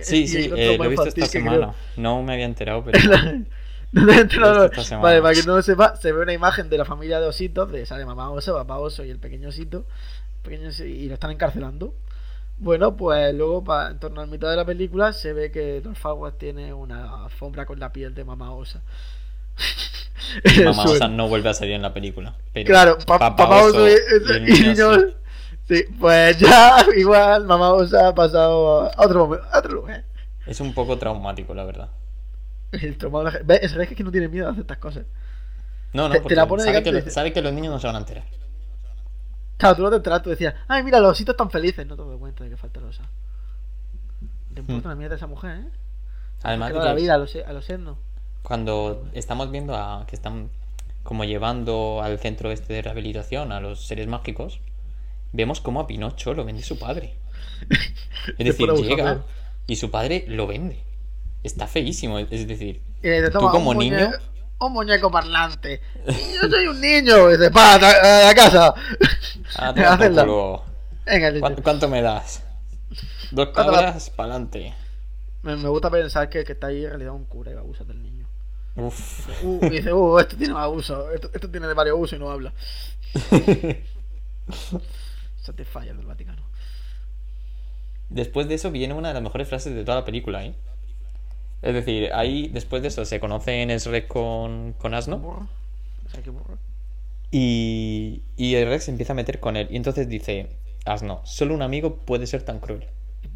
Sí, 0.00 0.26
Y 0.26 0.28
sí, 0.28 0.50
eh, 0.54 0.78
lo 0.78 0.86
he 0.86 0.88
visto 0.88 1.08
esta 1.08 1.28
creo. 1.28 1.68
semana. 1.68 1.74
No 1.96 2.22
me 2.22 2.32
había 2.34 2.44
enterado, 2.46 2.82
pero... 2.84 2.98
No 3.92 4.06
te 4.06 4.20
enterado, 4.20 4.66
he 4.66 4.84
semana. 4.84 5.02
Vale, 5.02 5.22
para 5.22 5.34
que 5.34 5.42
no 5.42 5.56
lo 5.56 5.62
sepa, 5.62 5.96
se 5.96 6.12
ve 6.12 6.22
una 6.22 6.32
imagen 6.32 6.68
de 6.68 6.78
la 6.78 6.84
familia 6.84 7.20
de 7.20 7.26
ositos, 7.26 7.70
de 7.72 7.86
sale 7.86 8.04
mamá 8.04 8.30
oso, 8.30 8.54
papá 8.54 8.78
oso 8.78 9.04
y 9.04 9.10
el 9.10 9.18
pequeño 9.18 9.48
osito, 9.48 9.86
pequeño 10.42 10.70
y 10.86 11.08
lo 11.08 11.14
están 11.14 11.30
encarcelando. 11.32 11.94
Bueno, 12.58 12.96
pues 12.96 13.34
luego, 13.34 13.64
pa- 13.64 13.90
en 13.90 13.98
torno 14.00 14.20
a 14.22 14.26
la 14.26 14.30
mitad 14.32 14.50
de 14.50 14.56
la 14.56 14.66
película, 14.66 15.12
se 15.12 15.32
ve 15.32 15.50
que 15.52 15.82
Farquaad 15.94 16.34
tiene 16.34 16.74
una 16.74 17.24
alfombra 17.26 17.66
con 17.66 17.80
la 17.80 17.92
piel 17.92 18.14
de 18.14 18.24
mamá 18.24 18.52
osa. 18.52 18.82
Mamá. 20.64 20.84
Osa 20.84 21.08
no 21.08 21.28
vuelve 21.28 21.48
a 21.48 21.54
salir 21.54 21.74
en 21.74 21.82
la 21.82 21.92
película. 21.94 22.34
Pero 22.52 22.66
Claro, 22.66 22.98
pa- 22.98 23.18
Papá 23.18 23.36
papá 23.36 23.62
oso 23.64 23.78
Oso 23.84 23.88
y, 23.88 23.92
y 23.92 24.32
el 24.32 24.48
y 24.48 24.52
niño 24.52 24.96
niño- 24.96 25.14
sí. 25.68 25.84
Pues 25.98 26.38
ya 26.38 26.84
igual 26.96 27.44
mamá 27.46 27.72
osa 27.72 28.08
ha 28.08 28.14
pasado 28.14 28.82
a 28.90 29.04
otro 29.06 29.26
momento, 29.26 29.46
a 29.52 29.58
otro 29.58 29.72
lugar. 29.72 30.04
Es 30.46 30.60
un 30.60 30.74
poco 30.74 30.98
traumático, 30.98 31.54
la 31.54 31.64
verdad. 31.64 31.88
El 32.72 32.96
traumado 32.98 33.24
de 33.24 33.30
la 33.32 33.38
gente. 33.38 33.58
¿Ves? 33.60 33.72
Es 33.74 33.96
que 33.96 34.04
no 34.04 34.10
tiene 34.12 34.28
miedo 34.28 34.46
a 34.48 34.50
hacer 34.50 34.60
estas 34.62 34.78
cosas. 34.78 35.04
No, 35.92 36.02
no, 36.08 36.10
Te- 36.10 36.18
te 36.18 36.22
porque 36.22 36.34
la 36.36 36.46
pone 36.46 36.62
de 36.64 36.68
sabe, 36.72 36.82
que 36.82 36.92
lo- 36.92 37.10
sabe 37.10 37.32
que 37.32 37.40
los 37.42 37.52
niños 37.52 37.72
no 37.72 37.80
se 37.80 37.86
van 37.86 37.96
a 37.96 38.00
enterar. 38.00 38.24
Claro, 39.56 39.76
tú 39.76 39.82
no 39.82 39.90
te 39.90 39.96
enteras, 39.96 40.22
tú 40.22 40.30
decías, 40.30 40.54
ay, 40.68 40.82
mira, 40.82 41.00
los 41.00 41.12
ositos 41.12 41.32
están 41.32 41.50
felices. 41.50 41.86
No 41.86 41.96
te 41.96 42.02
das 42.04 42.18
cuenta 42.18 42.44
de 42.44 42.50
que 42.50 42.56
falta 42.56 42.80
la 42.80 42.88
osa. 42.88 43.02
Te 44.54 44.60
importa 44.60 44.88
Hmm. 44.88 44.90
la 44.90 44.94
mierda 44.94 45.14
de 45.14 45.16
esa 45.16 45.26
mujer, 45.26 45.56
¿eh? 45.58 45.68
Además 46.42 46.68
Que 46.72 46.78
de 46.78 46.84
la 46.84 46.94
que 46.94 47.00
vida 47.00 47.14
a 47.14 47.18
los, 47.18 47.34
a 47.34 47.52
los 47.52 47.68
etnos. 47.70 47.98
Cuando 48.42 49.06
estamos 49.12 49.50
viendo 49.50 49.76
a 49.76 50.06
que 50.06 50.16
están 50.16 50.50
como 51.02 51.24
llevando 51.24 52.00
al 52.02 52.18
centro 52.18 52.50
este 52.50 52.72
de 52.74 52.82
rehabilitación 52.82 53.52
a 53.52 53.60
los 53.60 53.86
seres 53.86 54.06
mágicos, 54.08 54.60
vemos 55.32 55.60
cómo 55.60 55.80
a 55.80 55.86
Pinocho 55.86 56.34
lo 56.34 56.44
vende 56.44 56.62
su 56.62 56.78
padre. 56.78 57.14
Es 58.38 58.38
decir, 58.46 58.68
llega 58.72 59.24
y 59.66 59.76
su 59.76 59.90
padre 59.90 60.24
lo 60.28 60.46
vende. 60.46 60.82
Está 61.42 61.66
feísimo, 61.66 62.18
es 62.18 62.28
decir, 62.46 62.80
dice, 63.02 63.26
Tú 63.26 63.32
"Toma, 63.38 63.50
como 63.52 63.70
un 63.70 63.78
niño- 63.78 63.96
muñe- 64.10 64.20
Un 64.60 64.72
muñeco 64.72 65.10
parlante. 65.10 65.80
Yo 66.06 66.48
soy 66.50 66.66
un 66.66 66.80
niño. 66.80 67.28
Dice, 67.28 67.50
pa, 67.52 67.74
a 67.76 67.78
la 67.78 68.34
casa. 68.34 68.74
ah. 69.56 69.72
Venga. 71.06 71.40
¿Cuánto, 71.40 71.62
cuánto 71.62 71.88
me 71.88 72.02
das? 72.02 72.42
Dos 73.30 73.48
¿Cuánto 73.54 73.70
la- 73.72 73.78
cabras 73.78 74.10
para 74.10 74.30
adelante. 74.34 74.74
Me, 75.42 75.56
me 75.56 75.68
gusta 75.68 75.90
pensar 75.90 76.28
que 76.28 76.44
que 76.44 76.52
está 76.52 76.66
ahí 76.66 76.82
en 76.84 76.90
realidad 76.90 77.12
un 77.14 77.24
cura 77.24 77.50
y 77.52 77.54
va 77.54 77.60
a 77.60 77.62
abusar 77.62 77.86
del 77.86 78.02
niño. 78.02 78.07
Uf. 78.78 79.28
Uh, 79.42 79.66
y 79.66 79.70
dice, 79.70 79.92
uh, 79.92 80.18
esto 80.18 80.36
tiene 80.36 80.54
más 80.54 80.68
uso. 80.72 81.10
Esto, 81.12 81.30
esto 81.34 81.50
tiene 81.50 81.66
de 81.66 81.74
varios 81.74 81.98
usos 81.98 82.16
y 82.16 82.20
no 82.20 82.30
habla. 82.30 82.52
Satisfyer 85.42 85.96
del 85.96 86.06
Vaticano. 86.06 86.42
Después 88.08 88.48
de 88.48 88.54
eso 88.54 88.70
viene 88.70 88.94
una 88.94 89.08
de 89.08 89.14
las 89.14 89.22
mejores 89.22 89.48
frases 89.48 89.74
de 89.74 89.84
toda 89.84 89.98
la 89.98 90.04
película, 90.04 90.44
¿eh? 90.44 90.54
Es 91.60 91.74
decir, 91.74 92.10
ahí 92.14 92.48
después 92.48 92.82
de 92.82 92.88
eso 92.88 93.04
se 93.04 93.18
conocen 93.18 93.68
Shrek 93.68 94.06
con, 94.06 94.74
con 94.74 94.94
Asno 94.94 95.48
y, 97.30 98.22
y 98.36 98.52
Shrek 98.52 98.80
se 98.80 98.92
empieza 98.92 99.12
a 99.12 99.16
meter 99.16 99.40
con 99.40 99.56
él. 99.56 99.66
Y 99.70 99.76
entonces 99.76 100.08
dice, 100.08 100.48
Asno, 100.84 101.20
solo 101.24 101.54
un 101.54 101.62
amigo 101.62 101.96
puede 101.96 102.26
ser 102.26 102.42
tan 102.42 102.60
cruel. 102.60 102.86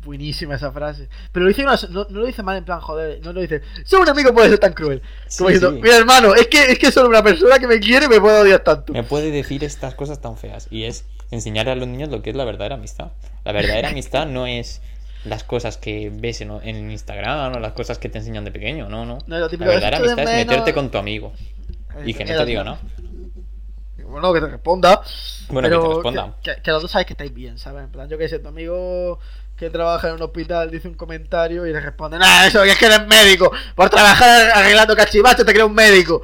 Buenísima 0.04 0.56
esa 0.56 0.72
frase. 0.72 1.08
Pero 1.30 1.44
lo 1.44 1.48
dice 1.48 1.62
una- 1.62 1.76
no, 1.90 2.06
no 2.10 2.20
lo 2.20 2.26
dice 2.26 2.42
mal 2.42 2.56
en 2.56 2.64
plan, 2.64 2.80
joder, 2.80 3.20
no 3.24 3.32
lo 3.32 3.40
dice. 3.40 3.62
Solo 3.84 4.02
un 4.02 4.08
amigo 4.08 4.32
puede 4.34 4.48
ser 4.48 4.58
tan 4.58 4.72
cruel. 4.72 5.00
Como 5.38 5.48
Sí, 5.48 5.54
diciendo, 5.54 5.70
sí. 5.76 5.82
mira 5.82 5.96
hermano, 5.96 6.34
es 6.34 6.48
que, 6.48 6.72
es 6.72 6.78
que 6.78 6.90
solo 6.90 7.08
una 7.08 7.22
persona 7.22 7.58
que 7.58 7.66
me 7.68 7.78
quiere 7.78 8.08
me 8.08 8.20
puede 8.20 8.40
odiar 8.40 8.60
tanto. 8.64 8.92
Me 8.92 9.04
puede 9.04 9.30
decir 9.30 9.62
estas 9.64 9.94
cosas 9.94 10.20
tan 10.20 10.36
feas. 10.36 10.66
Y 10.70 10.84
es 10.84 11.04
enseñar 11.30 11.68
a 11.68 11.74
los 11.76 11.86
niños 11.86 12.08
lo 12.08 12.20
que 12.22 12.30
es 12.30 12.36
la 12.36 12.44
verdadera 12.44 12.74
amistad. 12.74 13.12
La 13.44 13.52
verdadera 13.52 13.90
amistad 13.90 14.26
no 14.26 14.46
es 14.46 14.82
las 15.24 15.44
cosas 15.44 15.76
que 15.76 16.10
ves 16.12 16.40
en, 16.40 16.50
en 16.64 16.90
Instagram 16.90 17.54
o 17.54 17.58
las 17.60 17.72
cosas 17.72 17.98
que 17.98 18.08
te 18.08 18.18
enseñan 18.18 18.44
de 18.44 18.50
pequeño. 18.50 18.88
No, 18.88 19.06
no. 19.06 19.18
No, 19.28 19.38
la 19.38 19.46
verdadera 19.48 19.98
"Esto 19.98 20.06
de 20.06 20.12
amistad 20.12 20.24
es 20.24 20.30
menos". 20.30 20.46
meterte 20.46 20.74
con 20.74 20.90
tu 20.90 20.98
amigo. 20.98 21.32
Y 22.04 22.12
que 22.14 22.24
no 22.24 22.36
te 22.36 22.44
diga 22.44 22.64
nada. 22.64 22.80
Bueno, 24.04 24.32
que 24.34 24.40
te 24.40 24.46
responda. 24.48 25.00
Bueno, 25.48 25.68
que 25.70 25.76
te 25.76 25.88
responda. 25.94 26.34
Que, 26.42 26.56
que 26.62 26.70
los 26.70 26.82
dos 26.82 26.90
sabes 26.90 27.06
que 27.06 27.14
estáis 27.14 27.32
bien, 27.32 27.56
¿sabes? 27.58 27.84
En 27.84 27.90
plan, 27.90 28.08
yo 28.10 28.18
que 28.18 28.28
sé, 28.28 28.40
tu 28.40 28.48
amigo 28.48 29.18
que 29.56 29.70
trabaja 29.70 30.08
en 30.08 30.14
un 30.14 30.22
hospital 30.22 30.70
dice 30.70 30.88
un 30.88 30.94
comentario 30.94 31.66
y 31.66 31.72
le 31.72 31.80
responde, 31.80 32.18
nah, 32.18 32.46
eso 32.46 32.62
que 32.62 32.70
es 32.70 32.78
que 32.78 32.86
eres 32.86 33.06
médico. 33.06 33.52
Por 33.76 33.90
trabajar 33.90 34.50
arreglando 34.54 34.96
cachivaches 34.96 35.46
te 35.46 35.52
creo 35.52 35.66
un 35.66 35.74
médico. 35.74 36.22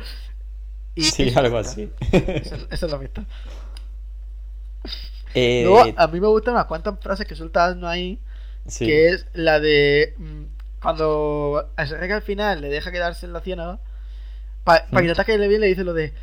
Y 0.95 1.03
Sí, 1.05 1.33
algo 1.37 1.59
así. 1.59 1.93
Esa, 2.13 2.57
esa 2.71 2.87
es 2.87 2.91
la 2.91 2.97
amistad. 2.97 3.23
Eh, 5.35 5.63
Luego, 5.65 5.93
a 5.97 6.07
mí 6.09 6.21
me 6.21 6.27
gustan 6.29 6.55
unas 6.55 6.67
cuantas 6.67 6.95
frases 7.01 7.27
que 7.27 7.35
suelta 7.35 7.67
Asno 7.67 7.87
ahí, 7.89 8.19
sí. 8.67 8.87
que 8.87 9.09
es 9.11 9.27
la 9.35 9.61
de 9.61 10.15
mm, 10.19 10.43
cuando 10.83 11.71
a 11.77 11.85
Shrek 11.85 12.11
al 12.11 12.23
final 12.23 12.61
le 12.61 12.69
deja 12.69 12.91
quedarse 12.91 13.27
en 13.27 13.33
la 13.33 13.41
ciénaga, 13.41 13.79
para 14.65 14.87
Mm. 14.91 14.97
que 14.97 15.03
le 15.03 15.13
ataque 15.13 15.39
bien 15.49 15.61
le 15.61 15.67
dice 15.69 15.85
lo 15.85 15.93
de 15.95 16.15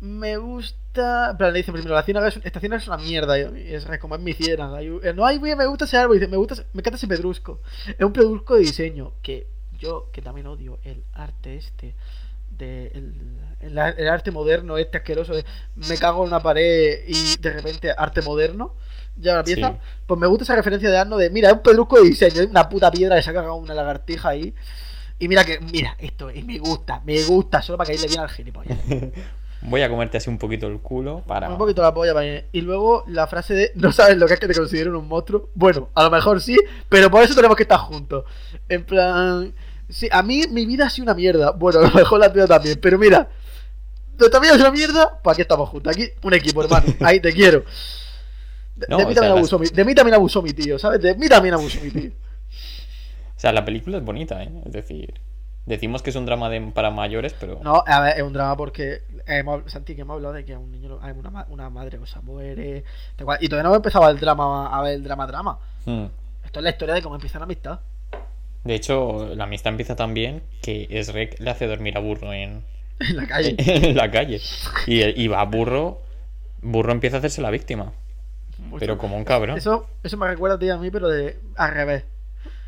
me 0.00 0.36
gusta, 0.38 0.78
en 1.00 1.36
plan, 1.36 1.52
le 1.52 1.58
dice 1.58 1.72
primero 1.72 1.94
la 1.94 2.02
ciénaga 2.02 2.28
es, 2.28 2.38
esta 2.42 2.60
ciénaga 2.60 2.82
es 2.82 2.88
una 2.88 2.98
mierda 2.98 3.38
y 3.38 3.74
es 3.74 3.86
como 4.00 4.14
es 4.14 4.20
mi 4.20 4.32
ciénaga, 4.32 4.82
y, 4.82 4.88
eh, 5.02 5.12
no 5.14 5.26
hay 5.26 5.38
me 5.38 5.66
gusta 5.66 5.84
ese 5.84 5.96
árbol, 5.96 6.16
y 6.16 6.20
dice 6.20 6.30
me 6.30 6.36
gusta, 6.36 6.54
me 6.72 6.80
encanta 6.80 6.96
ese 6.96 7.08
pedrusco, 7.08 7.60
es 7.86 8.04
un 8.04 8.12
pedrusco 8.12 8.54
de 8.54 8.60
diseño 8.60 9.12
que 9.22 9.46
yo 9.78 10.08
que 10.12 10.22
también 10.22 10.46
odio 10.46 10.78
el 10.84 11.02
arte 11.12 11.56
este 11.56 11.94
de 12.50 12.86
el, 12.94 13.14
el 13.60 13.78
el 13.78 14.08
arte 14.08 14.30
moderno 14.30 14.78
este 14.78 14.98
asqueroso 14.98 15.34
de 15.34 15.44
me 15.74 15.96
cago 15.98 16.22
en 16.22 16.28
una 16.28 16.40
pared 16.40 17.00
y 17.06 17.36
de 17.38 17.50
repente 17.50 17.90
arte 17.90 18.22
moderno 18.22 18.74
ya 19.16 19.36
la 19.36 19.44
pieza. 19.44 19.70
Sí. 19.70 19.76
pues 20.06 20.20
me 20.20 20.26
gusta 20.26 20.44
esa 20.44 20.56
referencia 20.56 20.90
de 20.90 20.96
Arno 20.96 21.16
de 21.16 21.30
mira 21.30 21.48
es 21.48 21.54
un 21.54 21.62
pedrusco 21.62 21.96
de 21.96 22.08
diseño 22.08 22.42
es 22.42 22.48
una 22.48 22.68
puta 22.68 22.90
piedra 22.90 23.16
que 23.16 23.22
se 23.22 23.30
ha 23.30 23.34
cagado 23.34 23.56
una 23.56 23.74
lagartija 23.74 24.30
ahí 24.30 24.54
y 25.18 25.28
mira 25.28 25.44
que 25.44 25.60
mira 25.60 25.96
esto 25.98 26.30
y 26.30 26.42
me 26.42 26.58
gusta 26.58 27.00
me 27.04 27.22
gusta 27.24 27.62
solo 27.62 27.78
para 27.78 27.88
caerle 27.88 28.08
bien 28.08 28.20
al 28.20 28.28
gilipollas 28.28 28.78
Voy 29.64 29.80
a 29.82 29.88
comerte 29.88 30.18
así 30.18 30.28
un 30.30 30.38
poquito 30.38 30.66
el 30.66 30.78
culo 30.80 31.22
para. 31.26 31.48
un 31.48 31.56
poquito 31.58 31.80
la 31.82 31.92
polla 31.94 32.12
para 32.12 32.26
ir. 32.26 32.44
y 32.52 32.60
luego 32.60 33.04
la 33.08 33.26
frase 33.26 33.54
de 33.54 33.72
no 33.76 33.92
sabes 33.92 34.16
lo 34.18 34.26
que 34.26 34.34
es 34.34 34.40
que 34.40 34.46
te 34.48 34.54
consideren 34.54 34.94
un 34.94 35.08
monstruo 35.08 35.48
bueno 35.54 35.88
a 35.94 36.04
lo 36.04 36.10
mejor 36.10 36.40
sí 36.40 36.56
pero 36.88 37.10
por 37.10 37.22
eso 37.22 37.34
tenemos 37.34 37.56
que 37.56 37.62
estar 37.62 37.78
juntos 37.78 38.24
en 38.68 38.84
plan 38.84 39.54
sí 39.88 40.08
a 40.12 40.22
mí 40.22 40.42
mi 40.50 40.66
vida 40.66 40.86
ha 40.86 40.90
sido 40.90 41.04
una 41.04 41.14
mierda 41.14 41.52
bueno 41.52 41.80
a 41.80 41.82
lo 41.82 41.90
mejor 41.90 42.20
la 42.20 42.30
tuya 42.32 42.46
también 42.46 42.78
pero 42.80 42.98
mira 42.98 43.28
nuestra 44.18 44.38
vida 44.38 44.52
es 44.54 44.60
una 44.60 44.70
mierda 44.70 45.18
pues 45.22 45.34
aquí 45.34 45.42
estamos 45.42 45.68
juntos 45.70 45.94
aquí 45.96 46.08
un 46.22 46.34
equipo 46.34 46.62
hermano 46.62 46.86
ahí 47.00 47.20
te 47.20 47.32
quiero 47.32 47.64
de, 48.76 48.86
No, 48.88 48.98
de 48.98 49.04
o 49.04 49.08
mí 49.08 49.14
sea, 49.14 49.22
también 49.22 49.34
las- 49.34 49.38
abusó 49.52 49.58
mi, 49.58 49.66
de 49.68 49.84
mí 49.84 49.94
también 49.94 50.14
abusó 50.14 50.42
mi 50.42 50.52
tío 50.52 50.78
¿sabes? 50.78 51.00
de 51.00 51.14
mí 51.14 51.26
también 51.28 51.54
abusó 51.54 51.80
mi 51.80 51.90
tío 51.90 52.10
O 53.36 53.40
sea, 53.44 53.52
la 53.52 53.64
película 53.64 53.98
es 53.98 54.04
bonita, 54.04 54.42
¿eh? 54.42 54.50
Es 54.64 54.72
decir, 54.72 55.14
decimos 55.66 56.02
que 56.02 56.10
es 56.10 56.16
un 56.16 56.26
drama 56.26 56.48
de, 56.48 56.60
para 56.60 56.90
mayores, 56.90 57.34
pero. 57.38 57.60
No, 57.62 57.82
a 57.86 58.00
ver, 58.00 58.16
es 58.16 58.22
un 58.22 58.32
drama 58.32 58.56
porque 58.56 59.02
hemos, 59.26 59.70
Santi, 59.70 59.94
que 59.94 60.02
hemos 60.02 60.16
hablado 60.16 60.34
de 60.34 60.44
que 60.44 60.54
a 60.54 60.58
un 60.58 60.70
niño, 60.70 60.98
hay 61.02 61.12
una, 61.12 61.46
una 61.48 61.70
madre 61.70 61.98
que 61.98 62.06
se 62.06 62.20
muere, 62.20 62.84
y 63.40 63.48
todavía 63.48 63.62
no 63.62 63.68
hemos 63.68 63.76
empezado 63.76 64.08
el 64.08 64.18
drama, 64.18 64.76
a 64.76 64.82
ver 64.82 64.94
el 64.94 65.02
drama 65.02 65.26
drama. 65.26 65.58
Hmm. 65.84 66.06
Esto 66.44 66.60
es 66.60 66.64
la 66.64 66.70
historia 66.70 66.94
de 66.94 67.02
cómo 67.02 67.14
empieza 67.14 67.38
la 67.38 67.44
amistad. 67.44 67.80
De 68.64 68.74
hecho, 68.74 69.34
la 69.34 69.44
amistad 69.44 69.72
empieza 69.72 69.94
tan 69.96 70.14
bien 70.14 70.42
que 70.62 70.86
Shrek 70.90 71.38
le 71.40 71.50
hace 71.50 71.66
dormir 71.66 71.96
a 71.96 72.00
Burro 72.00 72.32
en, 72.32 72.62
En 72.98 73.16
la 73.16 73.26
calle. 73.26 73.54
en 73.58 73.96
la 73.96 74.10
calle. 74.10 74.40
Y, 74.86 75.02
y 75.02 75.28
va 75.28 75.44
Burro. 75.44 76.00
Burro 76.62 76.92
empieza 76.92 77.16
a 77.16 77.18
hacerse 77.18 77.42
la 77.42 77.50
víctima. 77.50 77.92
Pero 78.78 78.98
como 78.98 79.16
un 79.16 79.24
cabrón. 79.24 79.58
Eso, 79.58 79.86
eso 80.02 80.16
me 80.16 80.26
recuerda 80.28 80.56
a 80.56 80.58
ti 80.58 80.66
y 80.66 80.70
a 80.70 80.76
mí, 80.76 80.90
pero 80.90 81.08
de 81.08 81.38
al 81.56 81.72
revés. 81.72 82.04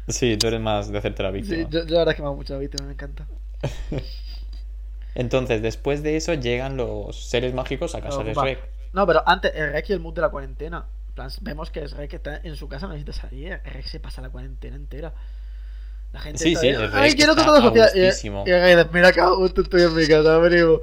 Sí, 0.08 0.36
tú 0.36 0.46
eres 0.48 0.60
más 0.60 0.90
de 0.90 0.98
hacerte 0.98 1.22
la 1.22 1.30
víctima. 1.30 1.56
Sí, 1.56 1.66
yo, 1.70 1.84
yo 1.86 1.94
la 1.94 1.98
verdad 2.00 2.12
es 2.12 2.16
que 2.16 2.22
me 2.22 2.26
hago 2.28 2.36
mucho 2.36 2.52
la 2.54 2.58
víctima, 2.60 2.86
me 2.86 2.92
encanta. 2.92 3.26
Entonces, 5.14 5.62
después 5.62 6.02
de 6.02 6.16
eso, 6.16 6.34
llegan 6.34 6.76
los 6.76 7.28
seres 7.28 7.54
mágicos 7.54 7.94
a 7.94 8.02
casa 8.02 8.22
de 8.22 8.34
Va. 8.34 8.42
Shrek. 8.42 8.60
No, 8.92 9.06
pero 9.06 9.22
antes, 9.26 9.52
el 9.54 9.72
Rek 9.72 9.90
y 9.90 9.92
el 9.92 10.00
mood 10.00 10.14
de 10.14 10.20
la 10.22 10.30
cuarentena. 10.30 10.86
En 11.08 11.14
plan, 11.14 11.30
vemos 11.40 11.70
que 11.70 11.86
Shrek 11.86 12.12
está 12.14 12.40
en 12.44 12.56
su 12.56 12.68
casa, 12.68 12.86
no 12.86 12.92
necesita 12.94 13.12
salir. 13.12 13.60
El 13.64 13.72
Rek 13.72 13.86
se 13.86 14.00
pasa 14.00 14.20
la 14.22 14.30
cuarentena 14.30 14.76
entera. 14.76 15.14
La 16.12 16.20
gente 16.20 16.44
Sí, 16.44 16.48
está 16.48 16.60
sí, 16.60 16.66
ahí, 16.66 16.74
el 16.74 16.92
Ay, 16.92 17.14
Rek 17.14 17.16
quiero 17.16 17.32
está 17.32 17.44
todo 17.44 17.60
social. 17.62 17.90
Y, 17.94 18.00
y 18.44 18.50
el 18.50 18.76
Rek 18.76 18.92
mira 18.92 19.12
que 19.12 19.22
gusto 19.22 19.62
estoy 19.62 19.82
en 19.82 19.94
mi 19.94 20.06
casa, 20.08 20.40
primo. 20.42 20.80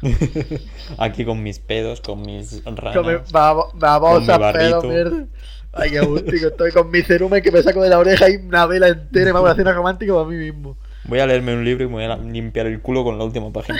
Aquí 0.98 1.24
con 1.24 1.42
mis 1.42 1.58
pedos, 1.58 2.00
con 2.00 2.24
mis 2.24 2.62
ranas. 2.64 3.26
vamos, 3.30 3.74
Con 4.06 4.20
vamos 4.20 4.28
mi 4.28 4.34
a 4.34 4.38
pedo, 4.50 4.82
barrito. 4.82 4.88
mierda. 4.88 5.26
Ay, 5.76 5.90
qué 5.90 6.00
gustico, 6.00 6.48
estoy 6.48 6.70
con 6.70 6.90
mi 6.90 7.02
cerumen 7.02 7.42
que 7.42 7.50
me 7.50 7.62
saco 7.62 7.82
de 7.82 7.88
la 7.88 7.98
oreja 7.98 8.30
y 8.30 8.36
una 8.36 8.66
vela 8.66 8.88
entera 8.88 9.30
y 9.30 9.32
me 9.32 9.38
hago 9.38 9.46
una 9.46 9.56
cena 9.56 9.72
romántica 9.72 10.14
para 10.14 10.26
mí 10.26 10.36
mismo. 10.36 10.76
Voy 11.04 11.18
a 11.18 11.26
leerme 11.26 11.54
un 11.54 11.64
libro 11.64 11.84
y 11.84 11.88
me 11.88 11.94
voy 11.94 12.04
a 12.04 12.16
limpiar 12.16 12.66
el 12.66 12.80
culo 12.80 13.04
con 13.04 13.18
la 13.18 13.24
última 13.24 13.52
página. 13.52 13.78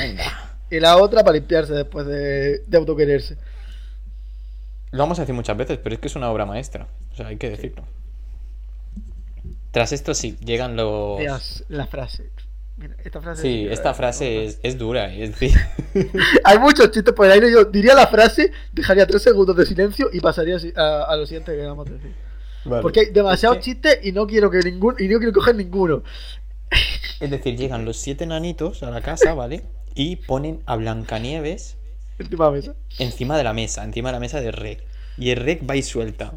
Y 0.71 0.81
la 0.81 0.97
otra 0.97 1.23
para 1.23 1.35
limpiarse 1.35 1.73
después 1.73 2.07
de, 2.07 2.61
de 2.67 2.77
autoquererse. 2.77 3.37
Lo 4.91 4.99
vamos 4.99 5.19
a 5.19 5.23
decir 5.23 5.35
muchas 5.35 5.57
veces, 5.57 5.79
pero 5.83 5.95
es 5.95 6.01
que 6.01 6.09
es 6.09 6.17
una 6.17 6.31
obra 6.31 6.47
maestra. 6.47 6.87
O 7.13 7.17
sea, 7.17 7.29
hay 7.29 7.37
que 7.37 7.51
decirlo. 7.51 7.85
Tras 9.71 9.93
esto 9.93 10.15
sí, 10.15 10.37
llegan 10.45 10.77
los... 10.77 11.19
Dios, 11.19 11.65
la 11.69 11.87
frase. 11.87 12.31
Mira, 12.77 12.97
esta 13.05 13.21
frase. 13.21 13.43
Sí, 13.43 13.67
esta 13.71 13.95
frase 13.95 14.45
es, 14.45 14.59
es 14.63 14.77
dura, 14.79 15.13
es. 15.15 15.31
Hay 16.45 16.59
muchos 16.59 16.91
chistes 16.91 17.15
por 17.15 17.27
el 17.27 17.33
aire. 17.33 17.53
Yo 17.53 17.65
diría 17.65 17.95
la 17.95 18.07
frase, 18.09 18.51
dejaría 18.73 19.07
tres 19.07 19.23
segundos 19.23 19.57
de 19.57 19.65
silencio 19.65 20.09
y 20.13 20.21
pasaría 20.21 20.57
a, 20.77 21.05
a 21.05 21.17
lo 21.17 21.25
siguiente 21.27 21.55
que 21.57 21.63
vamos 21.65 21.89
a 21.89 21.93
decir. 21.93 22.13
Vale. 22.65 22.83
Porque 22.83 23.01
hay 23.01 23.07
demasiados 23.11 23.59
Es 23.59 23.65
que- 23.65 23.71
chistes 23.73 23.99
y 24.03 24.13
no 24.13 24.27
quiero 24.27 24.51
que 24.51 24.59
ningún 24.61 24.97
y 24.99 25.07
no 25.07 25.19
quiero 25.19 25.33
coger 25.33 25.55
ninguno. 25.55 26.03
Es 27.21 27.31
decir, 27.31 27.57
llegan 27.57 27.85
los 27.85 27.97
siete 27.99 28.27
nanitos 28.27 28.83
a 28.83 28.91
la 28.91 29.01
casa, 29.03 29.35
¿vale? 29.35 29.63
Y 29.95 30.17
ponen 30.17 30.61
a 30.67 30.75
Blancanieves 30.77 31.77
Encima 32.19 32.47
de 32.47 32.51
la 32.51 32.53
mesa. 32.53 32.75
encima 32.99 33.37
de 33.39 33.45
la 33.45 33.53
mesa, 33.53 33.85
encima 33.85 34.09
de 34.09 34.13
la 34.15 34.21
mesa 34.21 34.41
de 34.41 34.51
Rek. 34.51 34.83
Y 35.17 35.31
el 35.31 35.37
Rek 35.37 35.69
va 35.69 35.77
y 35.77 35.83
suelta. 35.83 36.33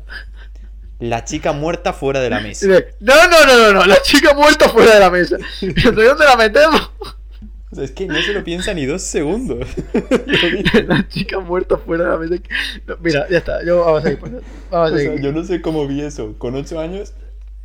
La 0.99 1.23
chica 1.23 1.51
muerta 1.53 1.93
fuera 1.93 2.19
de 2.21 2.29
la 2.29 2.39
mesa. 2.39 2.65
no, 2.67 3.13
no, 3.27 3.45
no, 3.45 3.57
no, 3.57 3.73
no, 3.73 3.85
la 3.85 4.01
chica 4.01 4.33
muerta 4.33 4.67
fuera 4.69 4.95
de 4.95 4.99
la 4.99 5.09
mesa. 5.11 5.37
¿Y 5.61 5.67
¿De 5.73 5.91
dónde 5.91 6.25
la 6.25 6.35
metemos? 6.35 6.91
O 7.69 7.75
sea, 7.75 7.83
es 7.83 7.91
que 7.91 8.07
no 8.07 8.19
se 8.21 8.33
lo 8.33 8.43
piensa 8.43 8.73
ni 8.73 8.85
dos 8.85 9.03
segundos. 9.03 9.67
la 10.87 11.07
chica 11.07 11.39
muerta 11.39 11.77
fuera 11.77 12.05
de 12.05 12.09
la 12.11 12.17
mesa. 12.17 12.43
No, 12.87 12.97
mira, 13.01 13.27
ya 13.29 13.37
está. 13.39 13.63
Yo 13.63 13.79
vamos 13.83 13.99
a 13.99 14.03
seguir. 14.03 14.19
pues, 14.19 14.31
Vamos 14.71 14.91
a 14.91 14.93
O 14.93 14.97
seguir. 14.97 15.13
sea, 15.13 15.21
yo 15.21 15.31
no 15.33 15.43
sé 15.43 15.61
cómo 15.61 15.85
vi 15.87 16.01
eso. 16.01 16.33
Con 16.39 16.55
ocho 16.55 16.79
años. 16.79 17.13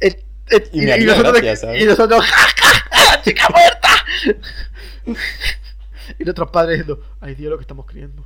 Eh, 0.00 0.22
eh, 0.50 0.64
Y 0.72 0.82
y, 0.82 0.86
me 0.86 0.98
y 0.98 1.04
nosotros, 1.04 1.32
gracia, 1.34 1.56
¿sabes? 1.56 1.82
y 1.82 1.86
nosotros, 1.86 2.24
¡ja, 2.24 2.36
ja, 2.36 2.68
ja, 2.90 3.16
la 3.16 3.22
chica 3.22 3.48
muerta! 3.48 3.88
y 6.18 6.24
nuestros 6.24 6.50
padres 6.50 6.78
diciendo, 6.78 7.02
ay 7.20 7.34
Dios, 7.36 7.50
lo 7.50 7.56
que 7.58 7.62
estamos 7.62 7.86
criando. 7.86 8.24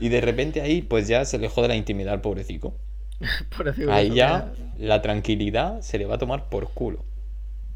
Y 0.00 0.08
de 0.08 0.20
repente 0.20 0.60
ahí, 0.62 0.82
pues 0.82 1.06
ya 1.08 1.24
se 1.24 1.38
le 1.38 1.48
jode 1.48 1.68
la 1.68 1.76
intimidad 1.76 2.14
al 2.14 2.20
pobrecito. 2.20 2.74
Pobrecito, 3.56 3.92
Ahí 3.92 4.14
ya 4.14 4.50
la 4.78 5.02
tranquilidad 5.02 5.82
se 5.82 5.98
le 5.98 6.06
va 6.06 6.14
a 6.14 6.18
tomar 6.18 6.48
por 6.48 6.70
culo. 6.70 7.04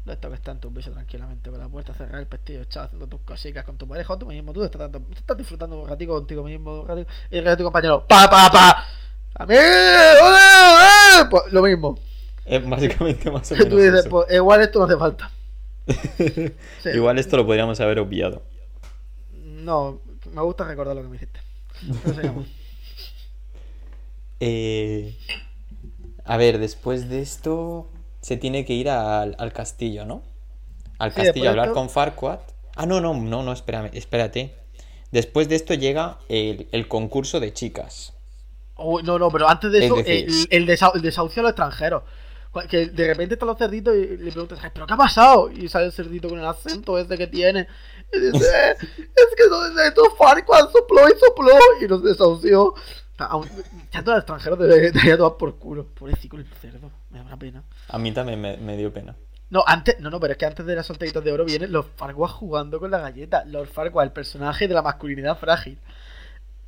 No, 0.05 0.13
Esto 0.13 0.29
que 0.29 0.35
está 0.35 0.51
en 0.51 0.59
tu 0.59 0.71
piso 0.73 0.91
tranquilamente 0.91 1.49
con 1.49 1.59
la 1.59 1.67
puerta 1.67 1.93
cerrada, 1.93 2.19
el 2.19 2.27
pestillo 2.27 2.61
echado, 2.61 2.85
haciendo 2.87 3.07
tus 3.07 3.21
cositas 3.21 3.63
con 3.63 3.77
tu 3.77 3.87
pareja 3.87 4.13
o 4.13 4.17
tú 4.17 4.25
mismo. 4.27 4.53
Tú 4.53 4.63
estás, 4.63 4.79
tanto- 4.91 5.01
estás 5.15 5.37
disfrutando 5.37 5.81
un 5.81 5.87
ratico 5.89 6.13
contigo 6.15 6.43
mismo. 6.43 6.81
Un 6.81 6.87
ratico, 6.87 7.09
y 7.31 7.37
el 7.37 7.57
tu 7.57 7.63
compañero, 7.63 8.05
pa, 8.07 8.29
pa, 8.29 8.49
pa. 8.51 8.85
A 9.35 9.45
mí, 9.45 9.55
¡ole, 9.55 11.21
ole! 11.21 11.29
Pues 11.29 11.51
lo 11.51 11.61
mismo. 11.63 11.97
Es 12.45 12.67
básicamente 12.69 13.31
más 13.31 13.51
o 13.51 13.55
Que 13.55 13.63
menos 13.63 13.69
tú 13.69 13.77
dices, 13.77 13.99
eso. 14.01 14.09
pues 14.09 14.31
igual 14.31 14.61
esto 14.61 14.79
no 14.79 14.85
hace 14.85 14.97
falta. 14.97 15.31
Sí. 16.83 16.89
Igual 16.93 17.17
esto 17.19 17.37
lo 17.37 17.45
podríamos 17.45 17.79
haber 17.79 17.99
obviado. 17.99 18.41
No, 19.33 19.99
me 20.33 20.41
gusta 20.41 20.63
recordar 20.65 20.95
lo 20.95 21.01
que 21.03 21.07
me 21.09 21.15
hiciste. 21.17 21.39
Eh, 24.39 25.15
a 26.25 26.37
ver, 26.37 26.57
después 26.59 27.09
de 27.09 27.21
esto 27.21 27.89
se 28.21 28.37
tiene 28.37 28.65
que 28.65 28.73
ir 28.73 28.89
al, 28.89 29.35
al 29.39 29.53
castillo, 29.53 30.05
¿no? 30.05 30.23
Al 30.97 31.11
Sí, 31.11 31.21
castillo 31.21 31.47
a 31.47 31.49
hablar 31.51 31.67
esto- 31.67 31.79
con 31.79 31.89
Farquaad. 31.89 32.39
Ah, 32.75 32.85
no, 32.85 32.99
no, 32.99 33.13
no, 33.13 33.43
no, 33.43 33.53
espérame, 33.53 33.89
espérate. 33.93 34.53
Después 35.11 35.47
de 35.47 35.55
esto 35.55 35.73
llega 35.73 36.17
el, 36.27 36.67
el 36.71 36.87
concurso 36.87 37.39
de 37.39 37.53
chicas. 37.53 38.13
No, 38.77 39.17
no, 39.17 39.29
pero 39.29 39.47
antes 39.47 39.71
de 39.71 39.79
Es 39.79 39.85
eso, 39.85 39.95
decir- 39.95 40.47
el, 40.49 40.63
el, 40.63 40.67
desa- 40.67 40.91
el 40.93 41.01
desahucio 41.01 41.41
a 41.41 41.43
los 41.43 41.51
extranjeros. 41.51 42.03
Que 42.69 42.85
de 42.87 43.07
repente 43.07 43.33
están 43.35 43.47
los 43.47 43.57
cerditos 43.57 43.93
y 43.95 44.15
le 44.15 44.31
preguntas, 44.31 44.57
"Ay, 44.61 44.69
¿pero 44.73 44.87
qué 44.87 44.93
ha 44.93 44.97
pasado? 44.97 45.51
Y 45.51 45.67
sale 45.67 45.87
el 45.87 45.91
cerdito 45.91 46.29
con 46.29 46.39
el 46.39 46.45
acento 46.45 46.97
ese 46.97 47.17
que 47.17 47.27
tiene. 47.27 47.67
Y 48.15 48.19
dice, 48.19 48.45
"Eh, 48.45 48.75
es 48.79 49.35
que 49.35 49.49
no 49.49 49.65
es 49.65 49.87
esto, 49.87 50.03
Farquaad 50.17 50.71
sopló 50.71 51.01
y 51.07 51.19
sopló 51.19 51.57
y 51.81 51.87
nos 51.87 52.03
desahució. 52.03 52.73
Ya 53.17 54.03
todos 54.03 54.07
los 54.07 54.17
extranjeros 54.17 54.59
deberían 54.59 54.93
debería 54.93 55.17
tomar 55.17 55.37
por 55.37 55.57
culo. 55.57 55.85
Pobrecito 55.85 56.35
el 56.37 56.45
cerdo, 56.61 56.91
me 57.09 57.19
da 57.19 57.25
una 57.25 57.39
pena. 57.39 57.63
A 57.87 57.97
mí 57.97 58.11
también 58.11 58.41
me, 58.41 58.57
me 58.57 58.75
dio 58.75 58.91
pena. 58.91 59.15
No, 59.49 59.63
antes, 59.67 59.99
no, 59.99 60.09
no, 60.09 60.19
pero 60.19 60.33
es 60.33 60.37
que 60.37 60.45
antes 60.45 60.65
de 60.65 60.75
las 60.75 60.85
solteritas 60.85 61.23
de 61.23 61.31
oro 61.31 61.45
vienen 61.45 61.71
los 61.71 61.85
Farquaad 61.95 62.27
jugando 62.27 62.79
con 62.79 62.91
la 62.91 62.99
galleta. 62.99 63.45
Lord 63.45 63.67
Farquaad, 63.67 64.05
el 64.05 64.11
personaje 64.11 64.67
de 64.67 64.73
la 64.73 64.81
masculinidad 64.81 65.37
frágil. 65.37 65.79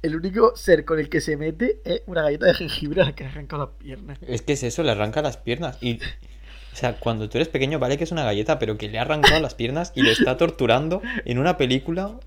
El 0.01 0.15
único 0.15 0.55
ser 0.55 0.85
con 0.85 0.99
el 0.99 1.09
que 1.09 1.19
se 1.19 1.37
mete 1.37 1.81
es 1.83 2.03
una 2.05 2.21
galleta 2.21 2.45
de 2.45 2.53
jengibre 2.53 3.01
a 3.01 3.05
la 3.05 3.15
que 3.15 3.23
le 3.23 3.31
arranca 3.31 3.57
las 3.57 3.69
piernas. 3.79 4.19
Es 4.21 4.43
que 4.43 4.53
es 4.53 4.63
eso, 4.63 4.83
le 4.83 4.91
arranca 4.91 5.21
las 5.21 5.37
piernas. 5.37 5.77
Y, 5.81 5.99
o 6.77 6.79
sea, 6.79 6.99
cuando 6.99 7.27
tú 7.27 7.39
eres 7.39 7.47
pequeño, 7.47 7.79
vale 7.79 7.97
que 7.97 8.03
es 8.03 8.11
una 8.11 8.23
galleta, 8.23 8.59
pero 8.59 8.77
que 8.77 8.87
le 8.87 8.99
ha 8.99 9.01
arrancado 9.01 9.41
las 9.41 9.55
piernas 9.55 9.91
y 9.95 10.03
lo 10.03 10.11
está 10.11 10.37
torturando 10.37 11.01
en 11.25 11.39
una 11.39 11.57
película 11.57 12.19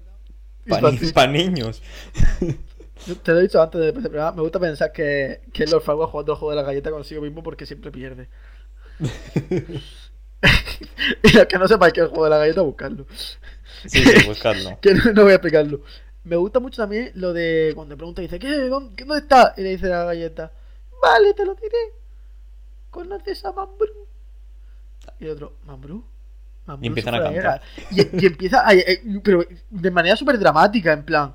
para 0.68 0.90
niños. 1.28 1.80
Te 3.22 3.30
lo 3.30 3.38
he 3.38 3.42
dicho 3.42 3.62
antes 3.62 3.80
de 3.80 3.90
el 3.90 3.94
programa, 3.94 4.32
me 4.32 4.42
gusta 4.42 4.58
pensar 4.58 4.90
que, 4.90 5.42
que 5.52 5.66
Lord 5.68 5.82
Farquaad 5.84 6.08
jugando 6.08 6.32
el 6.32 6.38
juego 6.38 6.50
de 6.50 6.56
la 6.56 6.62
galleta 6.64 6.90
consigo 6.90 7.22
mismo 7.22 7.44
porque 7.44 7.64
siempre 7.64 7.92
pierde. 7.92 8.28
y 11.22 11.32
los 11.32 11.46
que 11.46 11.56
no 11.56 11.68
sepáis 11.68 11.92
que 11.92 12.00
es 12.00 12.06
el 12.06 12.10
juego 12.10 12.24
de 12.24 12.30
la 12.30 12.38
galleta, 12.38 12.62
buscarlo. 12.62 13.06
Sí, 13.86 14.04
sí, 14.04 14.26
buscarlo. 14.26 14.78
Que 14.82 14.94
no, 14.94 15.12
no 15.12 15.22
voy 15.22 15.30
a 15.30 15.36
explicarlo. 15.36 15.82
Me 16.24 16.34
gusta 16.34 16.58
mucho 16.58 16.82
también 16.82 17.12
lo 17.14 17.32
de 17.32 17.70
cuando 17.76 17.92
le 17.94 17.98
pregunta, 17.98 18.20
dice, 18.20 18.40
¿qué? 18.40 18.68
¿Dónde, 18.68 18.96
qué- 18.96 19.04
dónde 19.04 19.22
está? 19.22 19.54
Y 19.56 19.62
le 19.62 19.68
dice 19.70 19.86
la 19.86 20.06
galleta, 20.06 20.50
vale, 21.00 21.34
te 21.34 21.46
lo 21.46 21.54
diré. 21.54 21.78
¿Conoces 22.90 23.44
a 23.44 23.52
Mambrú? 23.52 23.99
Y 25.20 25.24
el 25.26 25.30
otro, 25.32 25.56
¿Mambrú? 25.64 26.04
Mambrú 26.66 26.84
Y 26.84 26.88
empiezan 26.88 27.14
a 27.14 27.18
cantar. 27.18 27.34
guerra". 27.34 27.60
Y, 27.90 28.22
y 28.22 28.26
empieza, 28.26 28.66
a- 28.66 28.74
eh, 28.74 29.02
pero 29.22 29.44
de 29.70 29.90
manera 29.90 30.16
súper 30.16 30.38
dramática, 30.38 30.92
en 30.92 31.04
plan. 31.04 31.34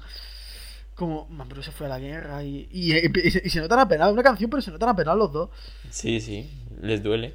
Como, 0.95 1.27
Mambrú 1.27 1.61
se 1.61 1.71
fue 1.71 1.87
a 1.87 1.89
la 1.89 1.99
guerra 1.99 2.41
y, 2.43 2.69
y, 2.71 2.95
y 2.95 3.31
se, 3.31 3.41
y 3.43 3.49
se 3.49 3.59
notan 3.59 3.79
apenados. 3.79 4.13
Una 4.13 4.23
canción, 4.23 4.49
pero 4.49 4.61
se 4.61 4.71
notan 4.71 4.89
apenados 4.89 5.19
los 5.19 5.31
dos. 5.31 5.49
Sí, 5.89 6.21
sí, 6.21 6.49
les 6.81 7.03
duele. 7.03 7.33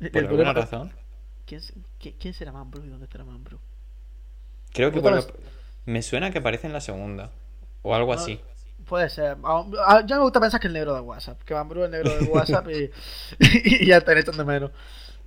El 0.00 0.10
Por 0.10 0.22
alguna 0.24 0.52
problema- 0.52 0.52
razón. 0.54 0.92
¿Quién, 1.46 1.60
se- 1.60 1.74
quién- 2.00 2.14
quién 2.18 2.32
será 2.34 2.50
Mambrú 2.52 2.82
y 2.84 2.88
dónde 2.88 3.04
estará 3.04 3.24
Mambrú? 3.24 3.58
Creo 4.72 4.90
que 4.90 5.00
vuelve- 5.00 5.32
me 5.84 6.00
suena 6.02 6.30
que 6.30 6.38
aparece 6.38 6.66
en 6.66 6.72
la 6.72 6.80
segunda. 6.80 7.30
O 7.82 7.94
algo 7.94 8.14
No, 8.14 8.20
así. 8.20 8.40
Puede 8.88 9.10
ser. 9.10 9.36
Ah, 9.44 9.64
ah, 9.86 10.02
Ya 10.06 10.16
me 10.16 10.22
gusta 10.22 10.40
pensar 10.40 10.58
que 10.60 10.66
el 10.68 10.72
negro 10.72 10.94
de 10.94 11.00
WhatsApp. 11.00 11.42
Que 11.42 11.52
Mambrú 11.54 11.80
es 11.84 11.86
el 11.86 11.90
negro 11.92 12.16
de 12.18 12.24
WhatsApp 12.24 12.66
y, 12.70 12.90
ya 13.86 13.98
están 13.98 14.16
echando 14.16 14.42
de 14.44 14.50
menos. 14.50 14.70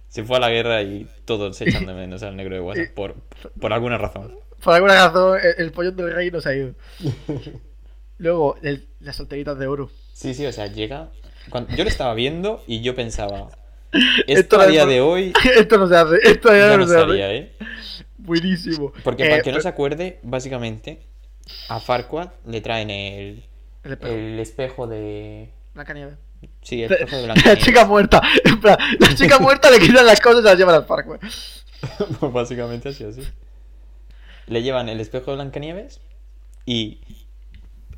Se 0.10 0.24
fue 0.24 0.38
a 0.38 0.40
la 0.40 0.50
guerra 0.50 0.82
y 0.82 1.08
todos 1.26 1.58
se 1.58 1.70
echan 1.70 1.86
de 1.86 1.94
menos 1.96 2.24
al 2.24 2.36
negro 2.36 2.56
de 2.56 2.62
WhatsApp. 2.62 2.94
Por, 2.94 3.16
por 3.60 3.74
alguna 3.74 3.98
razón. 3.98 4.34
Por 4.64 4.74
alguna 4.74 4.94
razón, 5.08 5.40
el, 5.42 5.66
el 5.66 5.72
pollón 5.72 5.96
del 5.96 6.14
rey 6.14 6.32
no 6.32 6.42
se 6.42 6.50
ha 6.50 6.56
ido. 6.56 6.74
Luego, 8.18 8.58
el- 8.64 8.88
las 9.00 9.16
solteritas 9.16 9.58
de 9.60 9.68
oro. 9.68 9.92
Sí, 10.14 10.34
sí, 10.34 10.46
o 10.46 10.52
sea, 10.52 10.68
llega. 10.68 11.10
cuando- 11.50 11.76
yo 11.76 11.84
lo 11.84 11.90
estaba 11.90 12.14
viendo 12.14 12.64
y 12.68 12.82
yo 12.82 12.96
pensaba. 12.96 13.50
Esto 13.92 14.24
Esto 14.28 14.60
a 14.60 14.68
día 14.68 14.86
de 14.86 15.00
hoy 15.00 15.32
Esto 15.56 15.78
no 15.78 15.88
se 15.88 15.96
hace. 15.96 16.16
Esto 16.24 16.50
ya, 16.50 16.72
no, 16.72 16.78
no 16.80 16.88
se 16.88 16.98
hace. 17.00 17.38
¿eh? 17.38 17.52
Buenísimo. 18.18 18.92
Porque 19.04 19.26
Eh, 19.28 19.30
para 19.30 19.42
que 19.44 19.52
no 19.52 19.62
se 19.62 19.68
acuerde, 19.68 20.20
básicamente, 20.24 21.00
a 21.70 21.80
Farquaad 21.80 22.30
le 22.46 22.60
traen 22.62 22.90
el, 22.90 23.44
El 23.84 23.92
espejo. 23.94 24.14
el 24.14 24.40
espejo 24.40 24.88
de. 24.88 25.50
Blancanieves. 25.74 26.16
Sí, 26.62 26.84
el 26.84 26.92
espejo 26.92 27.16
de 27.18 27.28
La 27.28 27.36
chica 27.58 27.86
muerta. 27.86 28.22
En 28.44 28.60
plan, 28.60 28.78
la 29.00 29.16
chica 29.16 29.40
muerta 29.40 29.72
le 29.72 29.80
quitan 29.80 30.06
las 30.06 30.20
cosas 30.20 30.42
y 30.42 30.44
las 30.46 30.58
llevan 30.58 30.76
al 30.76 30.86
parque. 30.86 31.12
Pues 32.20 32.34
básicamente 32.34 32.90
así, 32.90 33.04
así. 33.04 33.22
Le 34.48 34.64
llevan 34.64 34.90
el 34.90 35.00
espejo 35.00 35.32
de 35.32 35.36
Blancanieves 35.38 36.02
y 36.66 37.00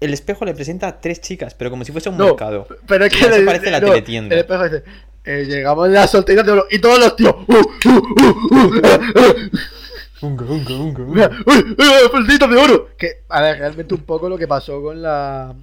el 0.02 0.14
espejo 0.14 0.44
le 0.46 0.54
presenta 0.54 0.88
a 0.88 1.00
tres 1.00 1.22
chicas, 1.22 1.54
pero 1.56 1.70
como 1.70 1.86
si 1.86 1.92
fuese 1.92 2.10
un 2.10 2.18
No, 2.18 2.26
mercado. 2.26 2.68
pero 2.88 3.06
es 3.06 3.14
que 3.14 3.30
le- 3.30 3.42
parece 3.46 3.72
la 3.72 3.80
no, 3.80 3.88
teletienda. 3.88 4.36
El 4.36 4.42
espejo 4.42 4.64
dice: 4.66 4.84
eh, 5.24 5.46
Llegamos 5.48 5.86
a 5.88 5.92
las 5.92 6.12
solteritas 6.12 6.46
de 6.46 6.52
oro 6.52 6.66
y 6.70 6.80
todos 6.80 7.00
los 7.00 7.16
tíos. 7.16 7.36
¡Uh, 7.48 7.54
uh, 7.54 7.90
uh, 7.90 8.56
uh, 8.56 8.76
eh, 8.84 9.00
eh, 9.16 9.50
Unga, 10.22 10.44
unga, 10.46 10.74
unga, 10.76 11.02
unga. 11.04 11.30
¡Uy! 11.46 11.76
¡Uy! 11.78 11.86
¡Solteritas 12.12 12.50
de 12.50 12.58
oro! 12.58 12.90
Que, 12.98 13.24
a 13.30 13.42
ver, 13.42 13.60
realmente 13.60 13.94
un 13.94 14.04
poco 14.04 14.28
lo 14.28 14.38
que 14.38 14.48
pasó 14.48 14.82
con 14.82 15.02
la. 15.02 15.56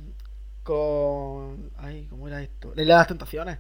Con. 0.62 1.65
Ay, 1.86 2.06
¿cómo 2.10 2.26
era 2.26 2.42
esto? 2.42 2.72
La 2.74 2.82
isla 2.82 2.94
de 2.94 2.98
las 2.98 3.06
tentaciones. 3.06 3.58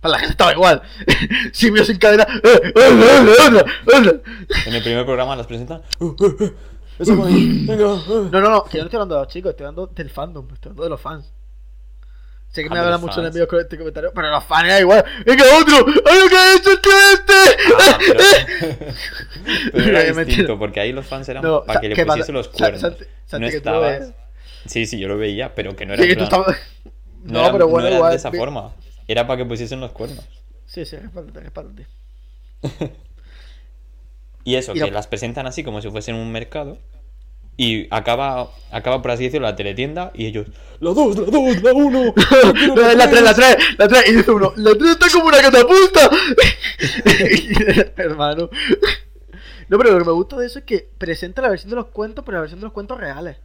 Para 0.00 0.12
la 0.12 0.18
gente 0.18 0.32
estaba 0.32 0.52
igual. 0.52 0.82
Simio 1.52 1.84
sin 1.84 1.98
cadena. 1.98 2.24
¡Eh, 2.24 2.40
eh, 2.42 2.72
eh, 2.74 3.26
eh, 3.54 3.64
eh! 3.94 4.22
En 4.66 4.74
el 4.74 4.82
primer 4.82 5.04
programa 5.04 5.36
las 5.36 5.46
presentan. 5.46 5.80
Venga, 6.98 7.86
uh. 7.86 8.28
No, 8.32 8.40
no, 8.40 8.50
no, 8.50 8.64
que 8.64 8.78
yo 8.78 8.82
no 8.82 8.86
estoy 8.86 8.96
hablando 8.96 9.14
de 9.14 9.20
los 9.20 9.28
chicos, 9.28 9.50
estoy 9.50 9.66
hablando 9.66 9.86
del 9.86 10.10
fandom, 10.10 10.48
estoy 10.52 10.70
hablando 10.70 10.82
de 10.82 10.90
los 10.90 11.00
fans. 11.00 11.32
Sé 12.48 12.62
que 12.62 12.68
Ah, 12.70 12.72
me 12.72 12.78
hablan 12.80 13.00
mucho 13.00 13.20
enemigos 13.20 13.46
con 13.48 13.60
este 13.60 13.78
comentario, 13.78 14.10
pero 14.12 14.30
los 14.30 14.42
fans 14.42 14.64
era 14.64 14.80
igual. 14.80 15.04
¡Venga, 15.24 15.44
otro! 15.60 15.86
¡Ay, 16.06 16.18
lo 16.18 16.28
que 16.28 16.36
ha 16.36 16.56
hecho 16.56 16.70
este! 17.12 17.34
Pero, 19.72 19.98
era 19.98 20.12
distinto, 20.24 20.58
porque 20.58 20.80
ahí 20.80 20.92
los 20.92 21.06
fans 21.06 21.28
eran 21.28 21.44
para 21.64 21.80
que 21.80 21.90
le 21.90 21.94
¿qué 21.94 22.04
pasa? 22.04 22.18
pusiese 22.18 22.32
los 22.32 22.48
cuernos. 22.48 22.96
No 23.32 23.46
estabas. 23.46 24.12
Sí, 24.66 24.86
sí, 24.86 24.98
yo 24.98 25.08
lo 25.08 25.16
veía, 25.16 25.54
pero 25.54 25.74
que 25.74 25.86
no 25.86 25.94
era, 25.94 26.04
No 27.24 27.32
No, 27.34 27.40
era- 27.40 27.52
pero 27.52 27.64
no 27.66 27.70
bueno, 27.70 27.86
era 27.88 27.96
igual. 27.96 28.10
de 28.12 28.16
esa 28.16 28.30
forma. 28.32 28.72
Era 29.08 29.26
para 29.26 29.38
que 29.38 29.44
pusiesen 29.44 29.80
los 29.80 29.92
cuernos. 29.92 30.24
Sí, 30.66 30.84
sí, 30.84 30.96
respáldate, 30.96 31.40
respáldate. 31.40 31.86
Y 34.44 34.54
eso, 34.54 34.72
Y 34.72 34.74
que 34.80 34.86
la- 34.86 34.90
las 34.92 35.06
presentan 35.06 35.46
así 35.46 35.62
como 35.62 35.82
si 35.82 35.90
fuesen 35.90 36.14
un 36.14 36.32
mercado. 36.32 36.78
Y 37.58 37.86
acaba, 37.94 38.48
acaba 38.70 39.02
por 39.02 39.10
así 39.10 39.24
decirlo, 39.24 39.46
la 39.46 39.54
teletienda. 39.54 40.12
Y 40.14 40.24
ellos, 40.24 40.46
la 40.80 40.90
2, 40.94 41.14
la 41.18 41.24
2, 41.26 41.62
la 41.62 41.72
1. 41.74 42.14
No, 42.74 42.88
es 42.88 42.96
la 42.96 43.10
3, 43.10 43.22
la 43.22 43.34
3, 43.34 43.56
la 43.76 43.86
3, 43.88 44.04
y 44.08 44.12
dice 44.16 44.30
uno, 44.30 44.52
la 44.56 44.72
3 44.72 44.90
está 44.92 45.06
como 45.12 45.26
una 45.26 45.42
catapulta. 45.42 46.10
Hermano. 47.96 48.48
No, 49.68 49.78
pero 49.78 49.92
lo 49.92 49.98
que 49.98 50.04
me 50.06 50.12
gusta 50.12 50.36
de 50.38 50.46
eso 50.46 50.58
es 50.60 50.64
que 50.64 50.88
presenta 50.96 51.42
la 51.42 51.50
versión 51.50 51.68
de 51.70 51.76
los 51.76 51.86
cuentos, 51.88 52.24
pero 52.24 52.36
la 52.38 52.40
versión 52.42 52.60
de 52.60 52.64
los 52.64 52.72
cuentos 52.72 52.98
reales. 52.98 53.36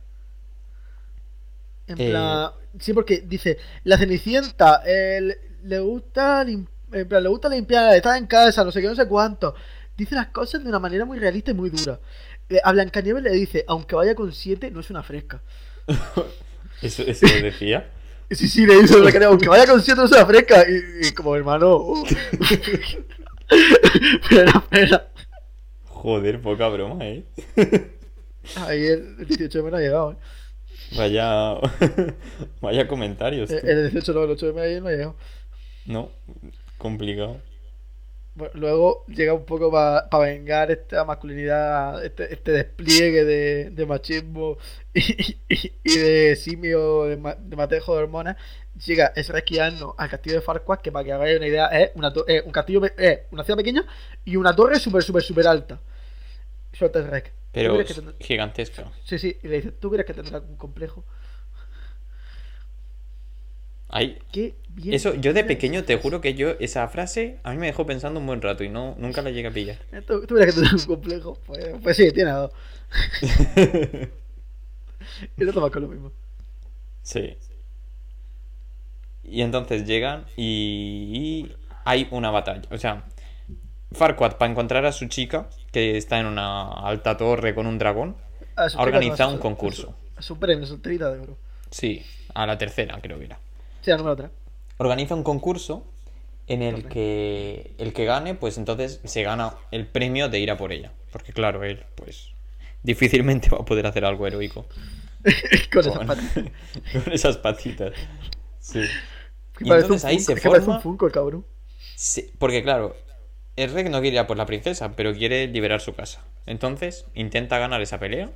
En 1.88 2.00
Eh. 2.02 2.10
plan, 2.10 2.52
sí, 2.80 2.94
porque 2.94 3.24
dice, 3.26 3.58
la 3.84 3.98
Cenicienta 3.98 4.82
le, 4.86 5.80
gusta 5.80 6.44
lim- 6.44 6.68
en 6.92 7.08
plan, 7.08 7.22
le 7.24 7.30
gusta 7.30 7.50
limpiar, 7.50 7.96
está 7.96 8.18
en 8.18 8.28
casa, 8.28 8.64
no 8.64 8.72
sé 8.72 8.82
qué, 8.82 8.88
no 8.88 8.96
sé 8.96 9.08
cuánto. 9.08 9.54
Dice 9.98 10.16
las 10.16 10.28
cosas 10.28 10.62
de 10.64 10.70
una 10.70 10.80
manera 10.80 11.06
muy 11.06 11.20
realista 11.20 11.52
y 11.52 11.54
muy 11.54 11.70
dura. 11.70 12.00
Eh, 12.50 12.60
a 12.64 12.72
Blancanieves 12.72 13.24
le 13.24 13.32
dice, 13.32 13.64
aunque 13.68 13.96
vaya 13.96 14.14
con 14.16 14.32
7, 14.34 14.70
no 14.72 14.80
es 14.82 14.90
una 14.90 15.04
fresca. 15.04 15.42
Eso, 16.82 17.04
eso 17.04 17.26
lo 17.28 17.42
decía. 17.44 17.90
Sí, 18.32 18.48
sí, 18.50 18.66
le 18.66 18.82
dice 18.82 18.96
a 18.96 18.98
Blancanieves, 18.98 19.28
aunque 19.30 19.48
vaya 19.50 19.68
con 19.68 19.80
7, 19.82 20.00
no 20.00 20.06
es 20.08 20.12
una 20.12 20.26
fresca. 20.26 20.66
Y, 20.68 21.08
y 21.08 21.12
como 21.14 21.36
hermano... 21.36 21.78
uh. 21.78 22.06
pero, 24.30 24.64
pero, 24.70 25.02
Joder, 25.86 26.42
poca 26.42 26.68
broma, 26.70 27.06
eh. 27.06 27.24
ahí 28.68 28.86
el, 28.86 29.16
el 29.20 29.26
18 29.28 29.64
de 29.64 29.72
no 29.72 29.78
ha 29.78 29.80
llegado. 29.80 30.12
¿eh? 30.14 30.16
Vaya. 30.98 31.56
Vaya 32.62 32.88
comentarios. 32.88 33.50
El, 33.52 33.62
tú. 33.62 33.68
el 33.68 33.92
18 33.92 34.14
no, 34.14 34.24
el 34.24 34.32
8 34.32 34.54
de 34.54 34.62
ayer 34.62 34.82
no 34.82 34.90
llegado. 34.90 35.16
No, 35.86 36.12
complicado. 36.78 37.42
Bueno, 38.36 38.52
luego 38.56 39.06
llega 39.08 39.34
un 39.34 39.46
poco 39.46 39.72
para 39.72 40.10
vengar 40.20 40.70
esta 40.70 41.06
masculinidad, 41.06 42.04
este, 42.04 42.34
este 42.34 42.52
despliegue 42.52 43.24
de, 43.24 43.70
de 43.70 43.86
machismo 43.86 44.58
y, 44.94 45.00
y- 45.48 45.72
y 45.84 45.98
de 45.98 46.36
simio, 46.36 47.06
de, 47.06 47.16
ma- 47.16 47.36
de 47.36 47.56
matejo 47.56 47.96
de 47.96 48.04
hormonas. 48.04 48.36
Llega 48.86 49.14
Esrequiano 49.16 49.96
al 49.98 50.10
castillo 50.10 50.36
de 50.36 50.42
Farquaad, 50.42 50.80
que 50.82 50.92
para 50.92 51.06
que 51.06 51.14
hagáis 51.14 51.38
una 51.38 51.48
idea 51.48 51.68
es 51.68 51.92
una 51.96 52.12
eh, 52.28 52.44
un 52.46 52.52
castillo, 52.52 52.82
eh, 52.98 53.24
una 53.32 53.46
ciudad 53.46 53.58
pequeña 53.58 53.86
y 54.26 54.36
una 54.36 54.54
torre 54.54 54.80
súper, 54.82 55.02
súper, 55.02 55.24
súper 55.24 55.48
alta. 55.48 55.80
Suelta 56.74 57.00
Esrek. 57.00 57.32
¿Tú 57.62 57.62
Pero 57.62 57.74
crees 57.76 57.96
tendrá- 57.96 58.16
gigantesca. 58.20 58.92
Sí, 59.06 59.18
sí, 59.20 59.38
y 59.44 59.48
le 59.48 59.56
dice, 59.58 59.72
¿tú 59.72 59.90
crees 59.90 60.06
que 60.06 60.14
tendrá 60.14 60.38
algún 60.38 60.58
complejo? 60.58 61.06
Ahí. 63.90 64.18
Qué 64.32 64.56
bien. 64.70 64.94
Eso, 64.96 65.14
yo 65.16 65.32
de 65.34 65.44
pequeño 65.44 65.84
te 65.86 65.96
juro 65.98 66.20
que 66.20 66.34
yo, 66.34 66.52
esa 66.60 66.88
frase, 66.90 67.40
a 67.44 67.52
mí 67.52 67.58
me 67.58 67.68
dejó 67.68 67.86
pensando 67.86 68.20
un 68.20 68.26
buen 68.28 68.42
rato 68.42 68.64
y 68.64 68.70
no, 68.70 68.96
nunca 68.98 69.22
la 69.22 69.30
llegué 69.32 69.48
a 69.48 69.52
pillar. 69.54 69.78
Eh, 69.92 70.02
Tú, 70.02 70.26
tú 70.26 70.36
verás 70.36 70.54
que 70.56 70.62
tienes 70.62 70.82
un 70.86 70.96
complejo. 70.96 71.38
Pues, 71.46 71.76
pues 71.82 71.96
sí, 71.98 72.12
tiene 72.12 72.32
dos. 72.32 72.52
Y 75.38 75.44
no 75.46 75.54
tomas 75.54 75.72
con 75.72 75.84
lo 75.84 75.88
mismo. 75.88 76.12
Sí. 77.04 77.38
Y 79.24 79.42
entonces 79.42 79.86
llegan 79.86 80.26
y, 80.38 81.48
y 81.50 81.56
hay 81.84 82.08
una 82.12 82.30
batalla. 82.32 82.62
O 82.72 82.78
sea, 82.78 83.06
Farquaad, 83.96 84.38
para 84.38 84.52
encontrar 84.52 84.86
a 84.86 84.92
su 84.92 85.08
chica, 85.08 85.50
que 85.72 85.98
está 85.98 86.20
en 86.20 86.28
una 86.28 86.72
alta 86.72 87.18
torre 87.18 87.56
con 87.56 87.66
un 87.66 87.78
dragón, 87.78 88.16
A 88.56 88.66
ha 88.66 88.82
organizado 88.82 89.32
chica, 89.32 89.34
un 89.34 89.38
a 89.38 89.42
concurso. 89.42 89.90
A 89.90 89.92
su, 89.92 90.20
a 90.20 90.22
su 90.22 90.40
premio, 90.40 90.66
su 90.68 90.78
tirita 90.80 91.12
de 91.12 91.20
oro. 91.20 91.38
Sí, 91.72 92.06
a 92.34 92.46
la 92.46 92.58
tercera 92.58 93.00
creo 93.02 93.18
que 93.18 93.26
era. 93.26 93.40
Sí, 93.82 93.92
la 93.92 93.98
número 93.98 94.16
3. 94.16 94.30
Organiza 94.78 95.16
un 95.16 95.24
concurso 95.24 95.86
en 96.48 96.62
el 96.62 96.88
que 96.88 97.74
el 97.78 97.94
que 97.94 98.06
gane, 98.06 98.36
pues 98.36 98.58
entonces 98.58 99.00
se 99.04 99.24
gana 99.24 99.56
el 99.72 99.88
premio 99.88 100.30
de 100.30 100.40
ir 100.40 100.52
a 100.52 100.58
por 100.58 100.72
ella. 100.72 100.92
Porque 101.12 101.34
claro, 101.34 101.64
él, 101.64 101.84
pues, 101.96 102.32
difícilmente 102.84 103.50
va 103.50 103.60
a 103.60 103.66
poder 103.66 103.88
hacer 103.88 104.06
algo 104.06 104.28
heroico. 104.28 104.66
con 105.74 105.80
esas 105.80 106.06
patas. 106.06 106.34
con 107.04 107.14
esas 107.14 107.38
patitas. 107.38 107.94
Sí. 108.60 108.82
Y 109.60 109.72
entonces 109.72 110.04
un 110.04 110.10
ahí 110.10 110.18
Funko- 110.18 110.26
se 110.26 110.34
un 110.34 110.40
forma. 110.40 110.80
Funko, 110.82 111.06
el 111.08 111.12
cabrón. 111.12 111.46
Sí, 111.96 112.30
porque 112.38 112.62
claro, 112.62 112.96
el 113.56 113.72
rey 113.72 113.86
no 113.86 114.02
quiere 114.02 114.16
ir 114.16 114.20
a 114.20 114.28
por 114.28 114.38
la 114.38 114.46
princesa, 114.46 114.96
pero 114.96 115.14
quiere 115.14 115.48
liberar 115.48 115.82
su 115.82 115.96
casa. 115.96 116.24
Entonces 116.46 117.06
intenta 117.14 117.58
ganar 117.58 117.82
esa 117.82 118.00
pelea 118.00 118.32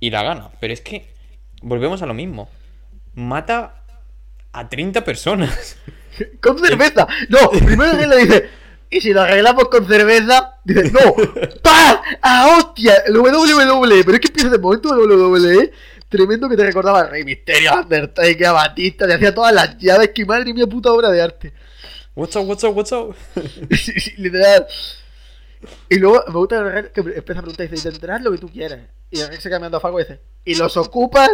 y 0.00 0.10
la 0.10 0.22
gana. 0.22 0.50
Pero 0.60 0.72
es 0.72 0.80
que 0.80 1.08
volvemos 1.62 2.02
a 2.02 2.06
lo 2.06 2.14
mismo. 2.14 2.50
Mata 3.14 3.84
a 4.52 4.68
30 4.68 5.04
personas. 5.04 5.76
¡Con 6.40 6.58
cerveza! 6.58 7.06
No, 7.28 7.50
primero 7.50 7.96
que 7.96 8.06
le 8.06 8.16
dice. 8.18 8.48
Y 8.92 9.00
si 9.00 9.12
lo 9.12 9.22
arreglamos 9.22 9.68
con 9.68 9.86
cerveza, 9.86 10.58
dice, 10.64 10.90
no, 10.90 11.14
¡pa! 11.62 12.02
¡A 12.20 12.56
hostia! 12.56 12.94
El 13.06 13.16
WWE, 13.16 14.02
pero 14.04 14.14
es 14.14 14.20
que 14.20 14.28
empieza 14.28 14.50
de 14.50 14.58
momento 14.58 14.92
el 14.92 15.08
WWE, 15.08 15.70
tremendo 16.08 16.48
que 16.48 16.56
te 16.56 16.64
recordaba 16.64 17.04
Rey 17.04 17.22
Misterio, 17.22 17.72
Undertaker, 17.72 18.50
Batista, 18.50 19.06
te 19.06 19.14
hacía 19.14 19.32
todas 19.32 19.54
las 19.54 19.78
llaves, 19.78 20.10
que 20.12 20.26
madre 20.26 20.52
mía, 20.52 20.66
puta 20.66 20.90
obra 20.90 21.08
de 21.08 21.22
arte. 21.22 21.52
What's 22.14 22.36
up, 22.36 22.46
what's 22.46 22.64
up, 22.64 22.74
what's 22.74 22.92
up? 22.92 23.14
Literal. 24.18 24.66
Y 25.90 25.98
luego 25.98 26.24
me 26.28 26.34
gusta 26.34 26.58
el 26.58 26.72
Rey 26.72 26.84
que 26.92 27.00
empieza 27.00 27.40
a 27.40 27.42
preguntar, 27.42 27.68
dice, 27.68 27.90
tendrás 27.90 28.22
lo 28.22 28.32
que 28.32 28.38
tú 28.38 28.48
quieres. 28.50 28.80
Y 29.10 29.20
el 29.20 29.28
Rey 29.28 29.38
se 29.40 29.50
cambiando 29.50 29.76
a 29.76 29.80
Fargo 29.80 30.00
y 30.00 30.04
dice, 30.04 30.20
¿y 30.44 30.54
los 30.54 30.76
ocupas? 30.76 31.30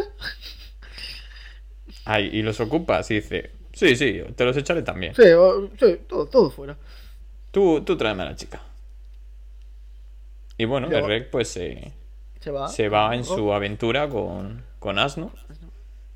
Ay, 2.05 2.31
y 2.33 2.43
los 2.43 2.59
ocupas 2.61 3.11
y 3.11 3.15
dice, 3.17 3.51
sí, 3.73 3.97
sí, 3.97 4.23
te 4.35 4.45
los 4.45 4.57
echaré 4.57 4.83
también. 4.83 5.15
Sí, 5.15 5.23
o- 5.31 5.71
sí, 5.79 6.01
todo, 6.09 6.27
todo 6.27 6.51
fuera. 6.51 6.77
Tú, 7.51 7.83
tú 7.83 7.97
tráeme 7.97 8.23
a 8.23 8.27
la 8.27 8.37
chica. 8.37 8.61
Y 10.59 10.65
bueno, 10.65 10.89
el 10.91 11.05
rey 11.07 11.27
pues 11.31 11.49
se, 11.49 11.93
Se 12.41 12.51
va. 12.51 12.69
se 12.69 12.89
va 12.89 13.15
en 13.15 13.25
su 13.25 13.53
aventura 13.53 14.09
con, 14.09 14.65
con 14.79 14.99
Asno. 14.99 15.33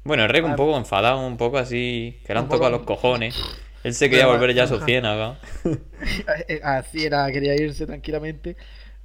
Bueno, 0.03 0.25
el 0.25 0.31
rey 0.31 0.40
un 0.40 0.53
Ah. 0.53 0.57
poco 0.57 0.77
enfadado, 0.77 1.25
un 1.27 1.37
poco 1.37 1.59
así, 1.59 2.18
que 2.25 2.33
le 2.33 2.40
han 2.40 2.49
tocado 2.49 2.70
los 2.70 2.83
cojones. 2.83 3.37
Él 3.85 3.95
se 3.95 4.11
quería 4.11 4.27
volver 4.27 4.53
ya 4.55 4.64
a 4.64 4.66
su 4.66 4.79
ciénaga. 4.81 5.38
Así 6.62 7.05
era, 7.07 7.31
quería 7.33 7.55
irse 7.55 7.87
tranquilamente. 7.87 8.57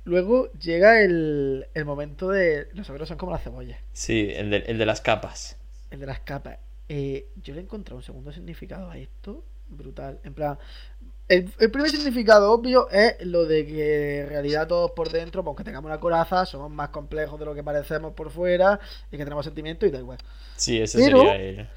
Luego 0.03 0.51
llega 0.53 1.01
el, 1.01 1.65
el 1.73 1.85
momento 1.85 2.29
de. 2.29 2.67
Los 2.73 2.89
ogros 2.89 3.07
son 3.07 3.17
como 3.17 3.31
las 3.31 3.43
cebollas, 3.43 3.79
Sí, 3.93 4.29
el 4.35 4.49
de, 4.51 4.57
el 4.67 4.77
de 4.77 4.85
las 4.85 5.01
capas. 5.01 5.57
el 5.91 5.99
de 5.99 6.05
las 6.05 6.19
capas. 6.19 6.59
Eh, 6.89 7.27
yo 7.41 7.53
le 7.55 7.61
he 7.61 7.63
encontrado 7.63 7.97
un 7.97 8.03
segundo 8.03 8.31
significado 8.31 8.91
a 8.91 8.97
esto, 8.97 9.43
brutal. 9.69 10.19
En 10.23 10.35
plan, 10.35 10.59
el, 11.27 11.49
el 11.59 11.71
primer 11.71 11.89
significado 11.89 12.51
obvio 12.51 12.87
es 12.91 13.15
lo 13.25 13.45
de 13.45 13.65
que 13.65 14.19
en 14.19 14.29
realidad 14.29 14.67
todos 14.67 14.91
por 14.91 15.09
dentro, 15.09 15.41
aunque 15.43 15.63
tengamos 15.63 15.89
una 15.89 15.99
coraza, 15.99 16.45
somos 16.45 16.69
más 16.69 16.89
complejos 16.89 17.39
de 17.39 17.45
lo 17.45 17.55
que 17.55 17.63
parecemos 17.63 18.13
por 18.13 18.29
fuera 18.29 18.79
y 19.11 19.17
que 19.17 19.23
tenemos 19.23 19.43
sentimientos 19.45 19.89
y 19.89 19.91
da 19.91 19.97
igual. 19.97 20.19
Sí, 20.55 20.79
ese 20.79 20.99
Pero- 20.99 21.17
sería 21.21 21.35
el... 21.35 21.67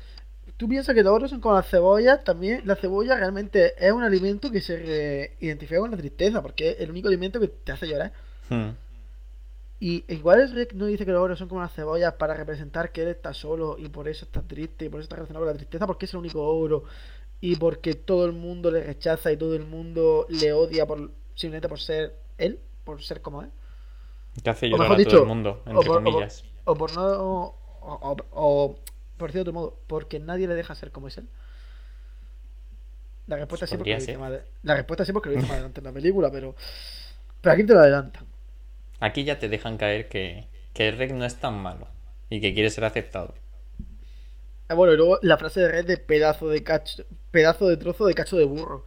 Tú 0.59 0.69
piensas 0.69 0.95
que 0.95 1.03
los 1.05 1.13
ogros 1.13 1.31
son 1.31 1.41
como 1.41 1.55
las 1.55 1.69
cebollas, 1.71 2.25
también 2.25 2.63
la 2.65 2.75
cebolla 2.75 3.17
realmente 3.17 3.75
es 3.79 3.93
un 3.93 4.03
alimento 4.03 4.51
que 4.51 4.61
se 4.61 5.37
identifica 5.41 5.81
con 5.81 5.93
la 5.93 5.97
tristeza, 5.97 6.43
porque 6.43 6.71
es 6.71 6.81
el 6.81 6.91
único 6.91 7.07
alimento 7.09 7.39
que 7.39 7.47
te 7.49 7.73
hace 7.73 7.87
llorar. 7.87 8.13
Hmm. 8.51 8.71
Y 9.81 10.05
igual 10.13 10.41
el 10.41 10.51
Rick 10.53 10.73
no 10.73 10.87
dice 10.87 11.07
que 11.07 11.13
los 11.13 11.23
ogros 11.23 11.39
son 11.39 11.49
como 11.49 11.61
las 11.61 11.73
cebollas 11.73 12.15
para 12.15 12.35
representar 12.35 12.91
que 12.91 13.03
él 13.03 13.09
está 13.09 13.33
solo 13.33 13.77
y 13.79 13.89
por 13.89 14.09
eso 14.09 14.25
está 14.25 14.43
triste 14.43 14.87
y 14.87 14.89
por 14.89 14.99
eso 14.99 15.05
está 15.05 15.15
relacionado 15.15 15.45
con 15.47 15.55
la 15.55 15.57
tristeza 15.57 15.87
porque 15.87 16.07
es 16.07 16.13
el 16.15 16.19
único 16.19 16.43
ogro 16.43 16.83
y 17.41 17.55
porque 17.55 17.95
todo 17.95 18.27
el 18.27 18.33
mundo 18.33 18.73
le 18.73 18.83
rechaza 18.83 19.31
y 19.31 19.37
todo 19.37 19.55
el 19.55 19.65
mundo 19.65 20.27
le 20.29 20.53
odia 20.53 20.85
por 20.85 21.13
simplemente 21.37 21.69
por 21.69 21.79
ser 21.79 22.17
él, 22.37 22.59
por 22.83 23.01
ser 23.01 23.23
como 23.23 23.43
él. 23.43 23.51
Que 24.43 24.51
hace 24.51 24.69
llorar 24.69 24.87
a 24.87 24.89
todo 24.89 24.99
dicho, 24.99 25.23
el 25.23 25.29
mundo, 25.29 25.63
entre 25.65 25.79
o 25.79 25.83
por- 25.83 26.03
comillas. 26.03 26.45
O 26.65 26.75
por 26.75 26.93
no... 26.97 27.55
O- 27.81 28.77
por 29.19 29.29
decirlo 29.29 29.45
de 29.45 29.51
otro 29.51 29.61
modo, 29.61 29.79
porque 29.87 30.19
nadie 30.19 30.49
le 30.49 30.55
deja 30.55 30.75
ser 30.75 30.91
como 30.91 31.09
es 31.09 31.19
él. 31.19 31.29
La 33.27 33.37
respuesta 33.37 33.67
Pues 33.67 33.71
sí 33.71 33.77
porque 33.77 33.91
lo 33.91 33.99
dice 33.99 34.45
la 34.63 34.75
respuesta 34.75 35.05
sí 35.05 35.13
porque 35.13 35.29
lo 35.29 35.35
dice 35.35 35.47
más 35.47 35.53
adelante 35.53 35.81
en 35.81 35.85
la 35.85 35.93
película, 35.93 36.31
pero 36.31 36.55
pero 37.41 37.55
aquí 37.55 37.65
te 37.65 37.75
lo 37.75 37.81
adelantan. 37.81 38.25
Aquí 39.01 39.25
ya 39.25 39.39
te 39.39 39.49
dejan 39.49 39.77
caer 39.77 40.09
que, 40.09 40.49
que 40.73 40.91
rey 40.91 41.13
no 41.13 41.25
es 41.25 41.37
tan 41.37 41.55
malo 41.55 41.89
y 42.31 42.41
que 42.41 42.55
quiere 42.55 42.71
ser 42.71 42.85
aceptado. 42.85 43.35
Ah, 44.69 44.75
bueno, 44.75 44.93
y 44.93 44.97
luego 44.97 45.19
la 45.23 45.39
frase 45.39 45.61
de 45.61 45.69
Red 45.69 45.87
de 45.87 45.97
pedazo 45.97 46.49
de 46.49 46.63
cacho, 46.63 47.05
pedazo 47.31 47.69
de 47.69 47.77
trozo 47.77 48.07
de 48.07 48.15
cacho 48.15 48.37
de 48.37 48.45
burro. 48.45 48.85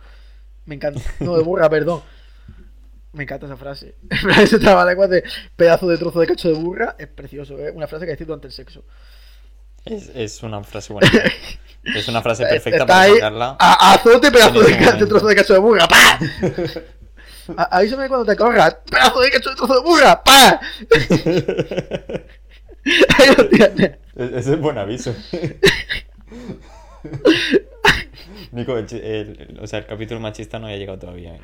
Me 0.66 0.76
encanta. 0.76 1.02
No, 1.20 1.36
de 1.38 1.44
burra, 1.44 1.70
perdón. 1.72 2.02
Me 3.14 3.24
encanta 3.24 3.46
esa 3.46 3.58
frase. 3.58 3.96
Ese 4.42 4.60
trabalenguas 4.60 5.10
de 5.10 5.24
pedazo 5.56 5.88
de 5.88 5.98
trozo 5.98 6.20
de 6.20 6.28
cacho 6.28 6.50
de 6.50 6.56
burra 6.56 6.96
es 6.98 7.08
precioso, 7.08 7.58
¿eh? 7.60 7.72
Una 7.72 7.88
frase 7.88 8.06
que 8.06 8.12
decir 8.12 8.28
durante 8.28 8.48
el 8.48 8.54
sexo. 8.54 8.86
Es, 9.86 10.10
es 10.14 10.44
una 10.44 10.64
frase 10.64 10.94
bonita. 10.94 11.24
es 11.84 12.08
una 12.08 12.22
frase 12.22 12.46
perfecta 12.46 12.86
para 12.86 13.02
ahí, 13.02 13.14
sacarla. 13.16 13.56
A, 13.60 13.94
azote 13.94 14.32
pedazo 14.32 14.62
de, 14.62 15.06
trozo 15.08 15.28
de 15.28 15.36
cacho 15.36 15.54
de 15.54 15.60
burra. 15.60 15.88
¡Pa! 15.88 16.20
A- 17.58 17.78
Avísame 17.78 18.08
cuando 18.08 18.26
te 18.26 18.36
corras. 18.38 18.78
Pedazo 18.90 19.20
de 19.22 19.32
cacho 19.32 19.50
de 19.50 19.56
trozo 19.56 19.74
de 19.76 19.82
burra. 19.82 20.24
¡Pa! 20.24 20.60
Ahí 23.18 23.36
lo 23.38 23.48
tienes. 23.50 23.92
E- 24.16 24.32
Ese 24.36 24.54
es 24.54 24.60
buen 24.60 24.78
aviso. 24.78 25.14
Nico, 28.52 28.78
el, 28.78 29.58
o 29.62 29.68
sea, 29.68 29.80
el 29.80 29.86
capítulo 29.86 30.20
machista 30.20 30.60
no 30.60 30.66
había 30.68 30.78
llegado 30.78 31.00
todavía. 31.00 31.36
¿eh? 31.36 31.42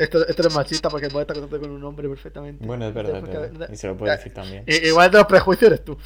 Esto, 0.00 0.26
esto 0.26 0.48
es 0.48 0.54
machista 0.54 0.88
porque 0.88 1.08
puede 1.08 1.22
estar 1.22 1.36
contando 1.38 1.60
con 1.66 1.70
un 1.76 1.84
hombre 1.84 2.08
perfectamente. 2.08 2.64
Bueno, 2.66 2.86
es 2.88 2.94
verdad, 2.94 3.20
Porque-. 3.20 3.72
Y 3.72 3.76
se 3.76 3.86
lo 3.86 3.96
puede 3.96 4.16
decir 4.16 4.34
también. 4.34 4.64
Igual 4.66 5.10
de 5.10 5.18
los 5.18 5.26
prejuicios 5.26 5.70
eres 5.70 5.84
tú. 5.84 5.96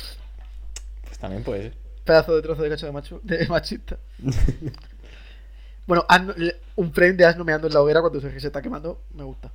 También 1.21 1.43
puede 1.45 1.63
ser. 1.65 1.75
Pedazo 2.05 2.35
de 2.37 2.43
trozo 2.43 2.63
de 2.63 2.71
cacho 2.71 2.87
de, 2.87 2.93
macho, 2.93 3.21
de 3.23 3.47
machista. 3.47 3.99
bueno, 5.87 6.05
Asno- 6.09 6.35
un 6.77 6.93
frame 6.93 7.13
de 7.13 7.25
Asno 7.27 7.45
meando 7.45 7.67
en 7.67 7.75
la 7.75 7.83
hoguera 7.83 8.01
cuando 8.01 8.21
se 8.21 8.35
está 8.47 8.63
quemando 8.63 9.03
me 9.15 9.25
gusta. 9.25 9.51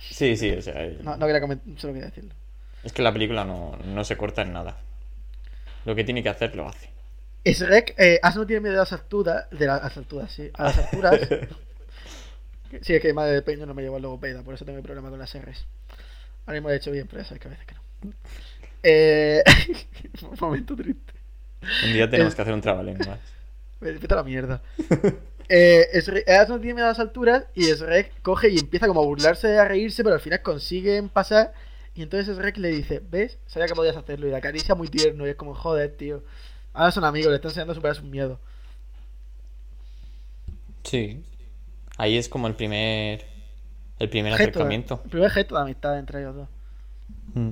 Sí, 0.00 0.36
sí, 0.36 0.50
o 0.52 0.62
sea. 0.62 0.84
eh, 0.84 0.98
No, 1.02 1.16
no 1.16 1.26
quería 1.26 1.40
comentar, 1.40 1.66
solo 1.78 1.92
quería 1.92 2.08
decirlo. 2.08 2.34
Es 2.84 2.92
que 2.92 3.02
la 3.02 3.12
película 3.12 3.44
no, 3.44 3.76
no 3.84 4.04
se 4.04 4.16
corta 4.16 4.42
en 4.42 4.52
nada. 4.52 4.76
Lo 5.84 5.94
que 5.94 6.04
tiene 6.04 6.22
que 6.22 6.28
hacer 6.28 6.54
lo 6.54 6.68
hace. 6.68 6.90
Shrek, 7.44 7.94
eh, 7.98 8.18
Asno 8.22 8.46
tiene 8.46 8.60
miedo 8.60 8.74
de 8.74 8.78
las 8.80 8.92
alturas. 8.92 9.48
De 9.50 9.66
las 9.66 9.96
alturas, 9.96 10.32
sí. 10.32 10.50
A 10.54 10.64
las 10.64 10.78
alturas. 10.78 11.20
sí, 12.82 12.94
es 12.94 13.00
que 13.02 13.12
madre 13.12 13.32
de 13.32 13.42
peño 13.42 13.66
no 13.66 13.74
me 13.74 13.82
llevo 13.82 13.96
al 13.96 14.02
logopeda, 14.02 14.42
por 14.42 14.54
eso 14.54 14.64
tengo 14.64 14.82
problema 14.82 15.10
con 15.10 15.18
las 15.18 15.32
R's. 15.36 15.64
Ahora 16.46 16.54
mismo 16.60 16.70
he 16.70 16.76
hecho 16.76 16.90
bien, 16.90 17.06
pero 17.08 17.22
ya 17.22 17.28
sabes 17.28 17.40
que 17.40 17.48
a 17.48 17.50
veces 17.52 17.66
que 17.66 17.74
no. 17.74 18.12
Eh... 18.82 19.42
un 20.30 20.38
momento 20.40 20.76
triste. 20.76 21.12
Un 21.84 21.92
día 21.92 22.08
tenemos 22.08 22.34
que 22.34 22.42
hacer 22.42 22.54
un 22.54 22.60
trabalenguas. 22.60 23.18
Vete 23.80 24.12
a 24.12 24.16
la 24.16 24.24
mierda. 24.24 24.62
Eh, 25.48 25.86
Asno 26.26 26.58
tiene 26.58 26.74
miedo 26.74 26.86
a 26.86 26.88
las 26.88 26.98
alturas 26.98 27.44
y 27.54 27.66
Shrek 27.66 28.20
coge 28.22 28.48
y 28.48 28.58
empieza 28.58 28.88
como 28.88 29.00
a 29.00 29.04
burlarse, 29.04 29.56
a 29.60 29.64
reírse, 29.64 30.02
pero 30.02 30.16
al 30.16 30.20
final 30.20 30.42
consiguen 30.42 31.08
pasar. 31.08 31.52
Y 31.94 32.02
entonces 32.02 32.36
Shrek 32.36 32.56
le 32.56 32.70
dice, 32.70 33.00
¿ves? 33.08 33.38
Sabía 33.46 33.68
que 33.68 33.76
podías 33.76 33.96
hacerlo. 33.96 34.26
Y 34.26 34.32
la 34.32 34.38
acaricia 34.38 34.74
muy 34.74 34.88
tierno 34.88 35.24
y 35.24 35.30
es 35.30 35.36
como, 35.36 35.54
joder, 35.54 35.96
tío. 35.96 36.24
Ahora 36.72 36.90
son 36.90 37.04
amigos, 37.04 37.30
le 37.30 37.36
están 37.36 37.50
enseñando 37.50 37.74
a 37.74 37.74
superar 37.76 37.94
sus 37.94 38.06
miedos. 38.06 38.40
Sí. 40.82 41.22
Ahí 41.96 42.16
es 42.16 42.28
como 42.28 42.48
el 42.48 42.54
primer. 42.54 43.24
El 44.00 44.10
primer 44.10 44.32
Gesto 44.32 44.50
acercamiento. 44.50 45.00
el 45.04 45.10
primer 45.10 45.30
gesto 45.30 45.54
de 45.54 45.60
amistad 45.62 45.98
entre 45.98 46.20
ellos 46.20 46.34
dos. 46.34 46.48
Mm. 47.34 47.50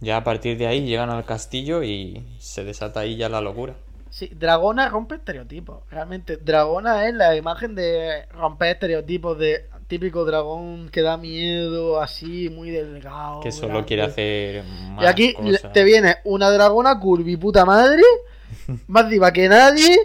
Ya 0.00 0.16
a 0.18 0.24
partir 0.24 0.56
de 0.58 0.66
ahí 0.66 0.84
llegan 0.86 1.10
al 1.10 1.24
castillo 1.24 1.82
y 1.82 2.24
se 2.38 2.64
desata 2.64 3.00
ahí 3.00 3.16
ya 3.16 3.28
la 3.28 3.40
locura. 3.40 3.76
Sí, 4.10 4.30
Dragona 4.34 4.88
rompe 4.88 5.16
estereotipos. 5.16 5.82
Realmente, 5.90 6.36
Dragona 6.38 7.06
es 7.08 7.14
la 7.14 7.36
imagen 7.36 7.74
de 7.74 8.26
romper 8.32 8.70
estereotipos 8.70 9.38
de 9.38 9.66
típico 9.86 10.24
dragón 10.24 10.88
que 10.90 11.02
da 11.02 11.16
miedo, 11.16 12.00
así, 12.00 12.48
muy 12.50 12.70
delgado. 12.70 13.40
Que 13.40 13.52
solo 13.52 13.82
grande. 13.82 13.86
quiere 13.86 14.02
hacer 14.02 14.64
Y 14.98 15.06
más 15.06 15.06
aquí 15.06 15.34
cosas. 15.34 15.72
te 15.72 15.82
viene 15.84 16.16
una 16.24 16.50
dragona 16.50 16.98
curvi 17.00 17.36
puta 17.36 17.64
madre 17.64 18.02
más 18.86 19.08
diva 19.08 19.32
que 19.32 19.48
nadie, 19.48 19.96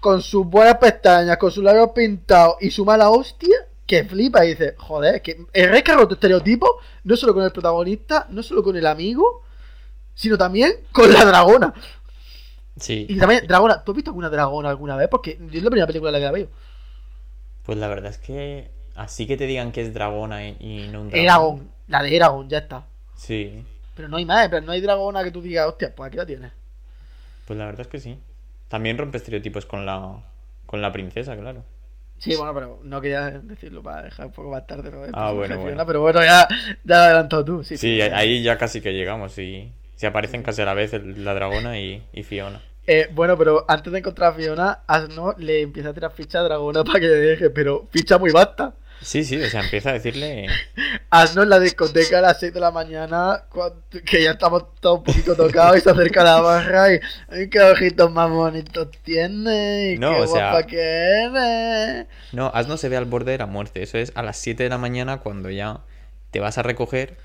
con 0.00 0.22
sus 0.22 0.46
buenas 0.46 0.76
pestañas, 0.78 1.36
con 1.38 1.50
sus 1.50 1.64
labios 1.64 1.90
pintados 1.94 2.56
y 2.60 2.70
su 2.70 2.84
mala 2.84 3.10
hostia, 3.10 3.56
que 3.86 4.04
flipa 4.04 4.44
y 4.44 4.50
dice, 4.50 4.74
joder, 4.78 5.20
que 5.22 5.44
el 5.52 5.70
rey 5.70 5.82
que 5.82 5.92
ha 5.92 5.96
roto 5.96 6.14
estereotipos, 6.14 6.70
no 7.04 7.16
solo 7.16 7.34
con 7.34 7.44
el 7.44 7.52
protagonista, 7.52 8.26
no 8.30 8.42
solo 8.42 8.62
con 8.62 8.76
el 8.76 8.86
amigo, 8.86 9.42
sino 10.14 10.38
también 10.38 10.72
con 10.92 11.12
la 11.12 11.24
dragona. 11.24 11.74
Sí. 12.78 13.06
Y 13.08 13.18
también, 13.18 13.46
dragona, 13.46 13.84
¿tú 13.84 13.92
has 13.92 13.96
visto 13.96 14.10
alguna 14.10 14.30
dragona 14.30 14.70
alguna 14.70 14.96
vez? 14.96 15.08
Porque 15.08 15.38
es 15.52 15.62
la 15.62 15.70
primera 15.70 15.86
película 15.86 16.10
en 16.10 16.12
la 16.14 16.18
que 16.18 16.24
la 16.24 16.32
veo. 16.32 16.48
Pues 17.64 17.78
la 17.78 17.88
verdad 17.88 18.10
es 18.10 18.18
que 18.18 18.70
así 18.94 19.26
que 19.26 19.36
te 19.36 19.46
digan 19.46 19.72
que 19.72 19.82
es 19.82 19.92
dragona 19.92 20.46
y, 20.48 20.56
y 20.60 20.88
no 20.88 21.02
un 21.02 21.10
dragón. 21.10 21.24
Eragon, 21.24 21.70
la 21.88 22.02
de 22.02 22.16
Eragon, 22.16 22.48
ya 22.48 22.58
está. 22.58 22.86
Sí. 23.16 23.64
Pero 23.94 24.08
no 24.08 24.16
hay 24.16 24.24
más, 24.24 24.48
pero 24.48 24.64
no 24.66 24.72
hay 24.72 24.80
dragona 24.80 25.22
que 25.22 25.30
tú 25.30 25.40
digas, 25.40 25.68
hostia, 25.68 25.94
pues 25.94 26.08
aquí 26.08 26.16
la 26.16 26.26
tienes. 26.26 26.52
Pues 27.46 27.58
la 27.58 27.66
verdad 27.66 27.82
es 27.82 27.88
que 27.88 28.00
sí. 28.00 28.18
También 28.68 28.98
rompe 28.98 29.18
estereotipos 29.18 29.66
con 29.66 29.86
la 29.86 30.24
con 30.66 30.80
la 30.82 30.90
princesa, 30.90 31.36
claro. 31.36 31.62
Sí, 32.24 32.36
bueno, 32.36 32.54
pero 32.54 32.80
no 32.82 33.00
quería 33.00 33.30
decirlo 33.30 33.82
para 33.82 34.02
dejar 34.02 34.26
un 34.26 34.32
poco 34.32 34.50
más 34.50 34.66
tarde. 34.66 34.90
¿no? 34.90 35.02
Ah, 35.12 35.32
Pues, 35.34 35.36
bueno, 35.36 35.54
Fiona, 35.56 35.62
bueno. 35.62 35.86
Pero 35.86 36.00
bueno, 36.00 36.20
ya, 36.22 36.48
ya 36.48 36.56
lo 36.84 36.94
has 36.94 37.00
adelantado 37.02 37.44
tú. 37.44 37.64
Sí, 37.64 37.76
Sí, 37.76 38.00
ahí 38.00 38.42
ya 38.42 38.56
casi 38.58 38.80
que 38.80 38.92
llegamos 38.92 39.38
y 39.38 39.70
se 39.96 40.06
aparecen 40.06 40.42
casi 40.42 40.62
a 40.62 40.64
la 40.64 40.74
vez 40.74 40.92
la 40.92 41.34
dragona 41.34 41.78
y, 41.78 42.02
y 42.12 42.22
Fiona. 42.22 42.60
Eh, 42.86 43.08
bueno, 43.12 43.38
pero 43.38 43.64
antes 43.68 43.92
de 43.92 44.00
encontrar 44.00 44.32
a 44.32 44.34
Fiona, 44.36 44.80
Asno 44.86 45.34
le 45.38 45.62
empieza 45.62 45.90
a 45.90 45.94
tirar 45.94 46.12
ficha 46.12 46.40
a 46.40 46.42
Dragona 46.42 46.84
para 46.84 47.00
que 47.00 47.06
le 47.06 47.16
deje, 47.16 47.50
pero 47.50 47.86
ficha 47.90 48.18
muy 48.18 48.30
basta. 48.30 48.74
Sí, 49.04 49.22
sí, 49.22 49.40
o 49.40 49.48
sea, 49.50 49.60
empieza 49.60 49.90
a 49.90 49.92
decirle 49.92 50.46
Asno 51.10 51.42
en 51.42 51.50
la 51.50 51.60
discoteca 51.60 52.18
a 52.18 52.22
las 52.22 52.40
6 52.40 52.54
de 52.54 52.60
la 52.60 52.70
mañana, 52.70 53.44
que 54.06 54.22
ya 54.22 54.30
estamos 54.32 54.64
todos 54.80 54.98
un 55.00 55.04
poquito 55.04 55.36
tocados 55.36 55.76
y 55.76 55.80
se 55.82 55.90
acerca 55.90 56.24
la 56.24 56.40
barra 56.40 56.94
y 56.94 56.98
¡ay, 57.28 57.50
qué 57.50 57.60
ojitos 57.60 58.10
más 58.10 58.30
bonitos 58.30 58.88
tienes! 59.02 59.96
Y 59.96 59.98
No, 59.98 60.10
qué 60.14 60.20
o 60.22 60.26
sea- 60.26 60.52
guapa 60.52 60.66
que 60.66 60.80
eres! 60.80 62.06
No, 62.32 62.50
Asno 62.54 62.76
se 62.78 62.88
ve 62.88 62.96
al 62.96 63.04
borde 63.04 63.32
de 63.32 63.38
la 63.38 63.46
muerte. 63.46 63.82
Eso 63.82 63.98
es 63.98 64.10
a 64.14 64.22
las 64.22 64.38
7 64.38 64.62
de 64.62 64.68
la 64.70 64.78
mañana 64.78 65.18
cuando 65.18 65.50
ya 65.50 65.80
te 66.30 66.40
vas 66.40 66.56
a 66.58 66.62
recoger. 66.62 67.16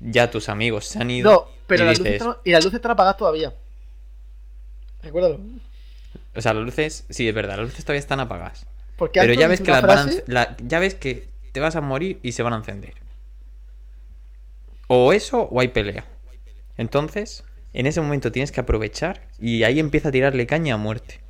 Ya 0.00 0.30
tus 0.30 0.48
amigos 0.48 0.86
se 0.86 0.98
han 0.98 1.10
ido. 1.10 1.30
No, 1.30 1.46
pero 1.66 1.84
y 1.84 1.86
las 1.88 1.98
luces 1.98 2.12
dices, 2.14 2.26
están, 2.26 2.40
y 2.42 2.50
las 2.52 2.64
luces 2.64 2.76
están 2.78 2.92
apagadas 2.92 3.18
todavía. 3.18 3.52
Recuérdalo. 5.02 5.40
O 6.34 6.40
sea, 6.40 6.54
las 6.54 6.64
luces. 6.64 7.04
Sí, 7.10 7.28
es 7.28 7.34
verdad, 7.34 7.56
las 7.58 7.66
luces 7.68 7.84
todavía 7.84 8.00
están 8.00 8.20
apagadas. 8.20 8.66
Porque 9.00 9.18
Pero 9.20 9.32
ya 9.32 9.48
ves 9.48 9.62
que 9.62 9.72
frase- 9.72 10.24
la- 10.26 10.54
ya 10.62 10.78
ves 10.78 10.94
que 10.94 11.26
te 11.52 11.60
vas 11.60 11.74
a 11.74 11.80
morir 11.80 12.20
y 12.22 12.32
se 12.32 12.42
van 12.42 12.52
a 12.52 12.56
encender. 12.56 12.92
O 14.88 15.14
eso 15.14 15.48
o 15.50 15.58
hay 15.58 15.68
pelea. 15.68 16.04
Entonces, 16.76 17.42
en 17.72 17.86
ese 17.86 18.02
momento 18.02 18.30
tienes 18.30 18.52
que 18.52 18.60
aprovechar 18.60 19.22
y 19.38 19.62
ahí 19.62 19.80
empieza 19.80 20.10
a 20.10 20.12
tirarle 20.12 20.46
caña 20.46 20.74
a 20.74 20.76
muerte. 20.76 21.20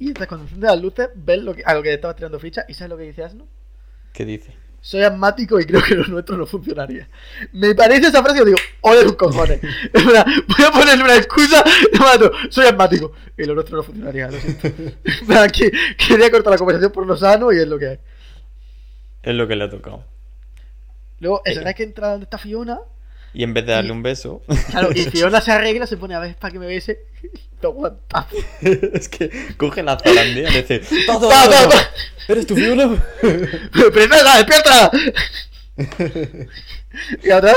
Y 0.00 0.08
entonces 0.08 0.26
cuando 0.26 0.46
enciende 0.46 0.66
las 0.66 0.80
luces, 0.82 1.08
ves 1.14 1.38
lo 1.40 1.54
que, 1.54 1.62
a 1.64 1.72
lo 1.74 1.84
que 1.84 1.90
le 1.90 1.94
estaba 1.94 2.16
tirando 2.16 2.40
ficha 2.40 2.64
y 2.66 2.74
sabes 2.74 2.90
lo 2.90 2.96
que 2.96 3.04
dice 3.04 3.22
Asno. 3.22 3.46
¿Qué 4.12 4.24
dice? 4.24 4.56
Soy 4.84 5.02
asmático 5.02 5.58
y 5.58 5.64
creo 5.64 5.82
que 5.82 5.94
lo 5.94 6.04
nuestro 6.04 6.36
no 6.36 6.44
funcionaría. 6.44 7.08
Me 7.52 7.74
parece 7.74 8.08
esa 8.08 8.22
frase 8.22 8.42
y 8.42 8.44
digo, 8.44 8.58
ole 8.82 9.02
tus 9.04 9.16
cojones. 9.16 9.58
Verdad, 9.94 10.26
voy 10.46 10.66
a 10.66 10.70
ponerle 10.70 11.04
una 11.04 11.16
excusa 11.16 11.64
y 11.90 11.98
mato, 11.98 12.30
soy 12.50 12.66
asmático. 12.66 13.12
Y 13.38 13.44
lo 13.44 13.54
nuestro 13.54 13.78
no 13.78 13.82
funcionaría, 13.82 14.30
lo 14.30 14.38
siento. 14.38 14.68
Que- 15.54 15.72
quería 15.96 16.30
cortar 16.30 16.50
la 16.52 16.58
conversación 16.58 16.92
por 16.92 17.06
lo 17.06 17.16
sano 17.16 17.50
y 17.50 17.60
es 17.60 17.66
lo 17.66 17.78
que 17.78 17.86
hay. 17.86 17.98
Es 19.22 19.34
lo 19.34 19.48
que 19.48 19.56
le 19.56 19.64
ha 19.64 19.70
tocado. 19.70 20.04
Luego, 21.18 21.40
vez 21.46 21.74
que 21.74 21.82
entra 21.82 22.10
donde 22.10 22.24
está 22.24 22.36
Fiona, 22.36 22.78
Y 23.34 23.42
en 23.42 23.52
vez 23.52 23.66
de 23.66 23.72
darle 23.72 23.92
un 23.92 24.02
beso. 24.02 24.42
claro, 24.70 24.90
y 24.94 25.02
Fiona 25.10 25.40
se 25.40 25.52
arregla, 25.52 25.86
se 25.86 25.96
pone 25.96 26.14
a 26.14 26.20
ver 26.20 26.36
para 26.36 26.52
que 26.52 26.58
me 26.58 26.66
bese. 26.66 27.00
Lo 27.62 27.70
aguanta. 27.70 28.26
es 28.60 29.08
que 29.08 29.30
coge 29.56 29.82
la 29.82 29.98
zarandea 29.98 30.50
y 30.50 30.62
dice: 30.62 30.80
¡Tato, 31.06 31.28
¡Ta, 31.28 31.44
ta, 31.44 31.50
tato! 31.50 31.70
ta! 31.70 31.90
¿Eres 32.28 32.46
tu 32.46 32.54
Fiona? 32.54 33.04
¡Princesa, 33.92 34.36
despierta! 34.36 34.90
y 37.24 37.30
otra 37.30 37.52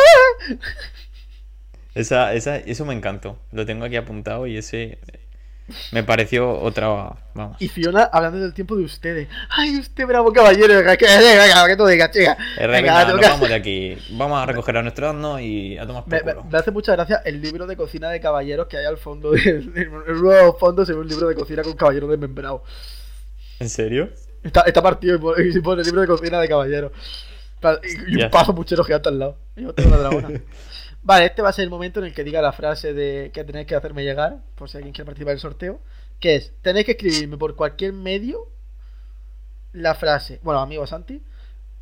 Esa, 1.93 2.33
esa, 2.33 2.57
eso 2.57 2.85
me 2.85 2.93
encantó. 2.93 3.39
Lo 3.51 3.65
tengo 3.65 3.85
aquí 3.85 3.95
apuntado 3.97 4.47
y 4.47 4.57
ese 4.57 4.97
me 5.91 6.03
pareció 6.03 6.49
otra. 6.59 7.13
Vamos. 7.33 7.57
Y 7.61 7.67
Fiona 7.67 8.03
hablando 8.03 8.39
del 8.39 8.53
tiempo 8.53 8.75
de 8.75 8.83
ustedes. 8.83 9.27
¡Ay, 9.49 9.77
usted, 9.79 10.05
bravo 10.07 10.31
caballero! 10.33 10.81
Que, 10.97 11.05
que 11.05 11.75
tú 11.77 11.85
digas, 11.85 12.11
chica. 12.11 12.37
Eh, 12.57 12.67
Venga, 12.67 13.05
nos 13.05 13.21
vamos 13.21 13.49
de 13.49 13.55
aquí. 13.55 13.97
Vamos 14.11 14.41
a 14.41 14.45
recoger 14.45 14.77
a 14.77 14.81
nuestro 14.81 15.09
asno 15.09 15.39
y 15.39 15.77
a 15.77 15.85
tomar 15.85 16.03
Me, 16.07 16.17
por 16.19 16.25
me- 16.25 16.33
culo. 16.35 16.49
me 16.49 16.57
hace 16.57 16.71
mucha 16.71 16.93
gracia 16.93 17.21
el 17.25 17.41
libro 17.41 17.67
de 17.67 17.75
cocina 17.77 18.09
de 18.09 18.19
caballeros 18.19 18.67
que 18.67 18.77
hay 18.77 18.85
al 18.85 18.97
fondo. 18.97 19.31
de- 19.31 19.39
El 19.49 20.21
nuevo 20.21 20.57
fondo 20.57 20.85
se 20.85 20.93
ve 20.93 20.99
un 20.99 21.07
libro 21.07 21.27
de 21.27 21.35
cocina 21.35 21.61
con 21.63 21.73
caballeros 21.73 22.09
desmembrados. 22.09 22.61
¿En 23.59 23.69
serio? 23.69 24.09
Está, 24.43 24.61
está 24.61 24.81
partido 24.81 25.15
y 25.15 25.19
pone, 25.19 25.43
y 25.47 25.59
pone 25.59 25.81
el 25.81 25.85
libro 25.87 26.01
de 26.01 26.07
cocina 26.07 26.39
de 26.39 26.47
caballeros. 26.47 26.91
Y, 28.07 28.19
y 28.19 28.23
un 28.23 28.29
paso 28.29 28.53
puchero 28.53 28.83
gigante 28.83 29.09
al 29.09 29.19
lado. 29.19 29.37
Y 29.55 29.63
una 29.65 29.97
dragona. 29.97 30.29
Vale, 31.03 31.25
este 31.25 31.41
va 31.41 31.49
a 31.49 31.53
ser 31.53 31.63
el 31.63 31.69
momento 31.69 31.99
en 31.99 32.07
el 32.07 32.13
que 32.13 32.23
diga 32.23 32.41
la 32.41 32.51
frase 32.51 32.93
de 32.93 33.31
que 33.33 33.43
tenéis 33.43 33.67
que 33.67 33.75
hacerme 33.75 34.03
llegar, 34.03 34.43
por 34.55 34.69
si 34.69 34.77
alguien 34.77 34.93
quiere 34.93 35.05
participar 35.05 35.33
del 35.33 35.39
sorteo. 35.39 35.79
Que 36.19 36.35
es, 36.35 36.53
tenéis 36.61 36.85
que 36.85 36.93
escribirme 36.93 37.37
por 37.37 37.55
cualquier 37.55 37.93
medio 37.93 38.51
la 39.73 39.95
frase. 39.95 40.39
Bueno, 40.43 40.59
amigo 40.59 40.85
Santi, 40.87 41.21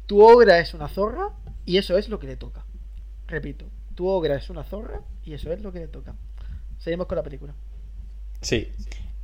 tu 0.06 0.22
ogra 0.22 0.60
es 0.60 0.74
una 0.74 0.88
zorra 0.88 1.30
y 1.66 1.78
eso 1.78 1.98
es 1.98 2.10
lo 2.10 2.20
que 2.20 2.28
le 2.28 2.36
toca. 2.36 2.66
Repito, 3.28 3.66
tu 3.96 4.08
ogra 4.08 4.36
es 4.36 4.50
una 4.50 4.64
zorra 4.64 5.02
y 5.24 5.34
eso 5.34 5.52
es 5.52 5.62
lo 5.62 5.72
que 5.72 5.80
le 5.80 5.88
toca. 5.88 6.16
Seguimos 6.78 7.08
con 7.08 7.16
la 7.16 7.24
película. 7.24 7.54
Sí. 8.42 8.72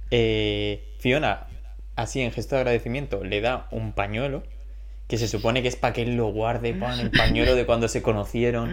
Eh, 0.09 0.95
Fiona, 0.99 1.47
así 1.95 2.21
en 2.21 2.31
gesto 2.31 2.55
de 2.55 2.61
agradecimiento, 2.61 3.23
le 3.23 3.41
da 3.41 3.67
un 3.71 3.93
pañuelo 3.93 4.43
que 5.07 5.17
se 5.17 5.27
supone 5.27 5.61
que 5.61 5.67
es 5.67 5.75
para 5.75 5.93
que 5.93 6.03
él 6.03 6.15
lo 6.15 6.31
guarde, 6.31 6.73
pan, 6.73 6.99
el 6.99 7.11
pañuelo 7.11 7.53
de 7.55 7.65
cuando 7.65 7.87
se 7.87 8.01
conocieron. 8.01 8.71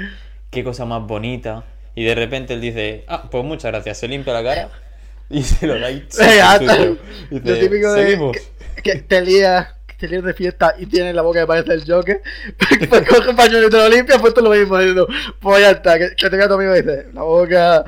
Qué 0.50 0.64
cosa 0.64 0.84
más 0.84 1.06
bonita. 1.06 1.64
Y 1.94 2.04
de 2.04 2.14
repente 2.14 2.54
él 2.54 2.60
dice, 2.60 3.04
ah, 3.08 3.28
pues 3.30 3.44
muchas 3.44 3.72
gracias, 3.72 3.98
se 3.98 4.08
limpia 4.08 4.32
la 4.32 4.42
cara 4.44 4.70
y 5.30 5.42
se 5.42 5.66
lo 5.66 5.78
da 5.78 5.90
y. 5.90 6.00
Dice, 6.00 7.00
lo 7.30 7.58
típico 7.58 7.92
de 7.92 8.02
"Seguimos". 8.04 8.36
que, 8.76 8.82
que 8.82 8.94
te 9.02 9.20
lías, 9.20 9.68
te 9.98 10.08
lías 10.08 10.22
de 10.22 10.32
fiesta 10.32 10.74
y 10.78 10.86
tienes 10.86 11.14
la 11.14 11.22
boca 11.22 11.40
que 11.40 11.46
parece 11.46 11.72
el 11.72 11.84
Joker, 11.84 12.22
pues 12.88 13.08
coge 13.08 13.30
un 13.30 13.36
pañuelo 13.36 13.66
y 13.66 13.70
te 13.70 13.76
lo 13.76 13.88
limpias, 13.88 14.20
pues 14.20 14.32
tú 14.32 14.40
lo 14.42 14.50
mismo 14.50 14.78
diciendo, 14.78 15.08
pues 15.40 15.60
ya 15.60 15.70
está, 15.72 15.98
que, 15.98 16.14
que 16.16 16.30
te 16.30 16.36
vea 16.36 16.46
tu 16.48 16.54
amigo 16.54 16.72
y 16.76 16.82
dice, 16.82 17.06
la 17.12 17.22
boca, 17.22 17.84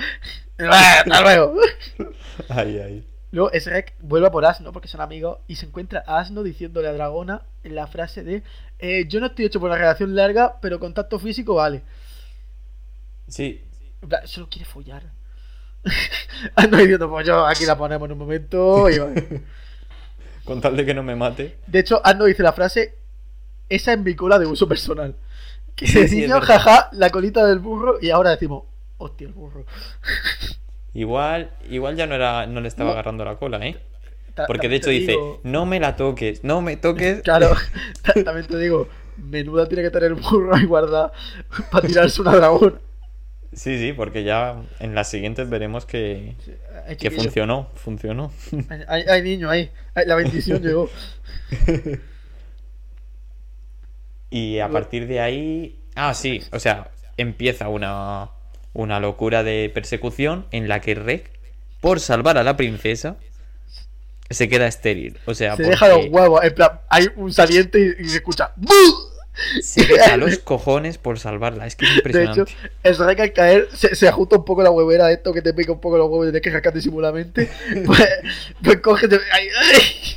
"Ah, 0.58 0.94
hasta 1.04 1.20
luego. 1.22 1.54
Ay, 2.48 2.80
ay. 2.84 3.06
Luego 3.32 3.50
Shrek 3.52 3.94
vuelve 4.00 4.26
a 4.26 4.30
por 4.32 4.44
Asno 4.44 4.72
porque 4.72 4.88
son 4.88 5.00
amigos 5.00 5.38
y 5.46 5.54
se 5.54 5.66
encuentra 5.66 6.02
a 6.04 6.18
Asno 6.18 6.42
diciéndole 6.42 6.88
a 6.88 6.92
Dragona 6.92 7.42
la 7.62 7.86
frase 7.86 8.24
de 8.24 8.42
eh, 8.80 9.04
yo 9.08 9.20
no 9.20 9.26
estoy 9.26 9.44
hecho 9.44 9.60
por 9.60 9.68
una 9.70 9.78
relación 9.78 10.16
larga, 10.16 10.56
pero 10.60 10.80
contacto 10.80 11.20
físico 11.20 11.54
vale. 11.54 11.82
Sí, 13.30 13.64
solo 14.26 14.48
quiere 14.50 14.64
follar. 14.66 15.02
Asno 16.56 16.76
diciendo, 16.76 17.08
pues 17.08 17.26
yo 17.26 17.46
aquí 17.46 17.64
la 17.64 17.76
ponemos 17.78 18.06
en 18.06 18.12
un 18.12 18.18
momento 18.18 18.90
y 18.90 18.98
vale. 18.98 19.42
con 20.44 20.60
tal 20.60 20.76
de 20.76 20.84
que 20.84 20.92
no 20.94 21.02
me 21.02 21.16
mate. 21.16 21.58
De 21.66 21.78
hecho, 21.78 22.00
Arno 22.04 22.24
dice 22.26 22.42
la 22.42 22.52
frase: 22.52 22.96
Esa 23.68 23.92
es 23.94 23.98
mi 23.98 24.14
cola 24.14 24.38
de 24.38 24.46
uso 24.46 24.68
personal. 24.68 25.14
Que 25.76 25.86
Sí, 25.86 26.00
de 26.00 26.08
sí, 26.08 26.16
niño, 26.22 26.40
jaja, 26.42 26.90
la 26.92 27.08
colita 27.10 27.46
del 27.46 27.60
burro, 27.60 27.98
y 28.02 28.10
ahora 28.10 28.30
decimos: 28.30 28.64
Hostia, 28.98 29.28
el 29.28 29.32
burro. 29.32 29.64
Igual, 30.92 31.52
igual 31.70 31.96
ya 31.96 32.06
no 32.06 32.14
era, 32.16 32.46
no 32.46 32.60
le 32.60 32.68
estaba 32.68 32.88
No. 32.88 32.92
agarrando 32.94 33.24
la 33.24 33.36
cola, 33.36 33.64
¿eh? 33.64 33.76
Ta- 34.34 34.46
Porque 34.46 34.68
de 34.68 34.76
hecho 34.76 34.90
dice, 34.90 35.16
no 35.44 35.64
me 35.66 35.78
la 35.80 35.96
toques, 35.96 36.42
no 36.44 36.60
me 36.60 36.76
toques. 36.76 37.22
Claro, 37.22 37.54
ta- 38.02 38.12
también 38.24 38.46
te 38.46 38.58
digo: 38.58 38.88
Menuda 39.16 39.66
tiene 39.68 39.84
que 39.84 39.90
tener 39.90 40.08
el 40.10 40.14
burro 40.16 40.54
ahí 40.54 40.64
guardada 40.66 41.12
para 41.70 41.86
tirarse 41.86 42.20
una 42.20 42.34
dragón. 42.36 42.80
Sí, 43.52 43.78
sí, 43.78 43.92
porque 43.92 44.22
ya 44.22 44.62
en 44.78 44.94
las 44.94 45.10
siguientes 45.10 45.50
veremos 45.50 45.84
que, 45.84 46.34
que 46.98 47.10
funcionó, 47.10 47.68
funcionó. 47.74 48.32
Hay, 48.88 49.02
hay- 49.08 49.22
niño 49.22 49.50
ahí. 49.50 49.70
La 50.06 50.14
bendición 50.14 50.62
llegó. 50.62 50.88
Y 54.30 54.60
a 54.60 54.68
partir 54.68 55.06
de 55.08 55.20
ahí... 55.20 55.76
Ah, 55.96 56.14
sí, 56.14 56.40
o 56.52 56.60
sea, 56.60 56.90
empieza 57.16 57.68
una, 57.68 58.30
una 58.72 59.00
locura 59.00 59.42
de 59.42 59.70
persecución 59.74 60.46
en 60.52 60.68
la 60.68 60.80
que 60.80 60.94
Rek, 60.94 61.30
por 61.80 61.98
salvar 61.98 62.38
a 62.38 62.44
la 62.44 62.56
princesa, 62.56 63.16
se 64.30 64.48
queda 64.48 64.68
estéril. 64.68 65.18
O 65.26 65.34
sea, 65.34 65.56
Se 65.56 65.64
deja 65.64 65.88
los 65.88 65.96
porque 65.96 66.10
huevos. 66.10 66.44
En 66.44 66.54
plan, 66.54 66.80
hay 66.88 67.08
un 67.16 67.32
saliente 67.32 67.96
y, 67.98 68.04
y 68.04 68.08
se 68.08 68.18
escucha. 68.18 68.52
Deja 69.76 70.16
los 70.16 70.38
cojones 70.38 70.98
por 70.98 71.18
salvarla. 71.18 71.66
Es 71.66 71.76
que 71.76 71.86
es 71.86 71.94
De 72.10 72.24
hecho, 72.24 72.42
impresionante. 72.42 72.52
el 72.82 72.94
Shrek 72.94 73.20
al 73.20 73.32
caer 73.32 73.68
se, 73.72 73.94
se 73.94 74.08
ajusta 74.08 74.36
un 74.36 74.44
poco 74.44 74.62
la 74.62 74.70
huevera 74.70 75.06
de 75.06 75.14
esto 75.14 75.32
que 75.32 75.42
te 75.42 75.54
pica 75.54 75.72
un 75.72 75.80
poco 75.80 75.98
los 75.98 76.08
huevos 76.08 76.26
y 76.26 76.30
tienes 76.30 76.42
que 76.42 76.52
sacar 76.52 76.72
disimuladamente. 76.74 77.50
Pues, 77.86 78.08
pues 78.62 78.80
cógete. 78.80 79.18
ay, 79.32 79.48
ay. 79.72 80.16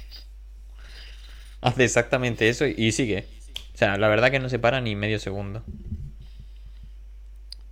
Hace 1.62 1.84
exactamente 1.86 2.50
eso 2.50 2.66
y, 2.68 2.76
y 2.78 2.92
sigue. 2.92 3.28
O 3.74 3.78
sea, 3.78 3.98
la 3.98 4.08
verdad 4.10 4.32
que 4.32 4.40
no 4.40 4.50
se 4.50 4.60
para 4.60 4.82
ni 4.82 4.96
medio 4.96 5.20
segundo. 5.20 5.64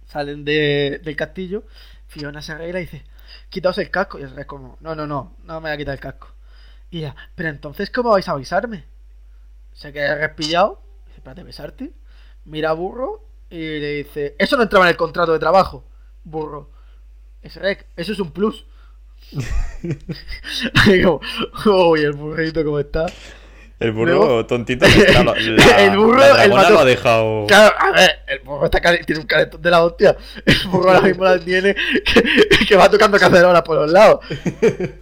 Salen 0.08 0.44
de- 0.46 1.00
del 1.04 1.16
castillo. 1.16 1.64
Fiona 2.08 2.42
se 2.42 2.52
arregla 2.52 2.80
y 2.80 2.84
dice: 2.84 3.04
quitaos 3.50 3.78
el 3.78 3.90
casco. 3.90 4.20
Y 4.20 4.24
el 4.24 4.30
Shrek 4.32 4.48
como, 4.48 4.78
no, 4.82 4.96
no, 4.96 5.08
no, 5.08 5.36
no 5.44 5.62
me 5.62 5.70
voy 5.70 5.72
a 5.72 5.78
quitar 5.78 5.94
el 5.94 6.00
casco. 6.00 6.34
Y 6.90 7.00
ella, 7.00 7.16
pero 7.36 7.50
entonces, 7.50 7.90
¿cómo 7.90 8.10
vais 8.12 8.28
a 8.28 8.34
avisarme? 8.34 8.84
Se 9.74 9.94
queda 9.94 10.16
respillado, 10.16 10.82
espérate, 11.22 11.44
besarte. 11.44 11.92
Mira 12.46 12.72
a 12.72 12.74
Burro 12.74 13.24
y 13.50 13.58
le 13.60 13.94
dice, 14.04 14.36
eso 14.40 14.58
no 14.58 14.64
entraba 14.64 14.86
en 14.86 14.90
el 14.92 14.98
contrato 14.98 15.32
de 15.34 15.40
trabajo. 15.40 15.86
Burro, 16.24 16.72
es 17.42 17.58
eso 17.96 18.12
es 18.14 18.20
un 18.20 18.32
plus. 18.32 18.66
Y 20.88 21.02
como, 21.04 21.22
uy, 21.90 22.02
el 22.02 22.14
burrito 22.14 22.64
cómo 22.64 22.80
está. 22.80 23.06
El 23.80 23.94
burro 23.94 24.14
Luego- 24.16 24.46
tontito 24.46 24.86
la, 24.88 25.24
la- 25.34 25.84
El 25.84 25.98
burro, 25.98 26.18
la 26.20 26.44
el 26.46 26.52
mato- 26.52 26.70
lo 26.74 26.80
ha 26.80 26.86
dejado. 26.86 27.48
Claro, 27.48 27.76
a 27.80 27.92
ver, 27.92 28.12
el 28.28 28.40
burro 28.40 28.66
está 28.66 28.80
tiene 29.06 29.22
un 29.22 29.28
calentón 29.28 29.62
de 29.62 29.72
la 29.72 29.84
hostia. 29.84 30.16
El 30.46 30.56
burro 30.70 30.90
ahora 30.92 31.02
mismo 31.08 31.24
la 31.24 31.40
tiene 31.40 31.76
que, 31.76 32.66
que 32.68 32.76
va 32.76 32.90
tocando 32.90 33.18
cacerolas 33.18 33.62
por 33.64 33.78
los 33.78 33.92
lados. 33.92 34.20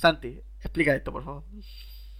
Santi, 0.00 0.42
explica 0.58 0.94
esto, 0.94 1.12
por 1.12 1.22
favor. 1.22 1.44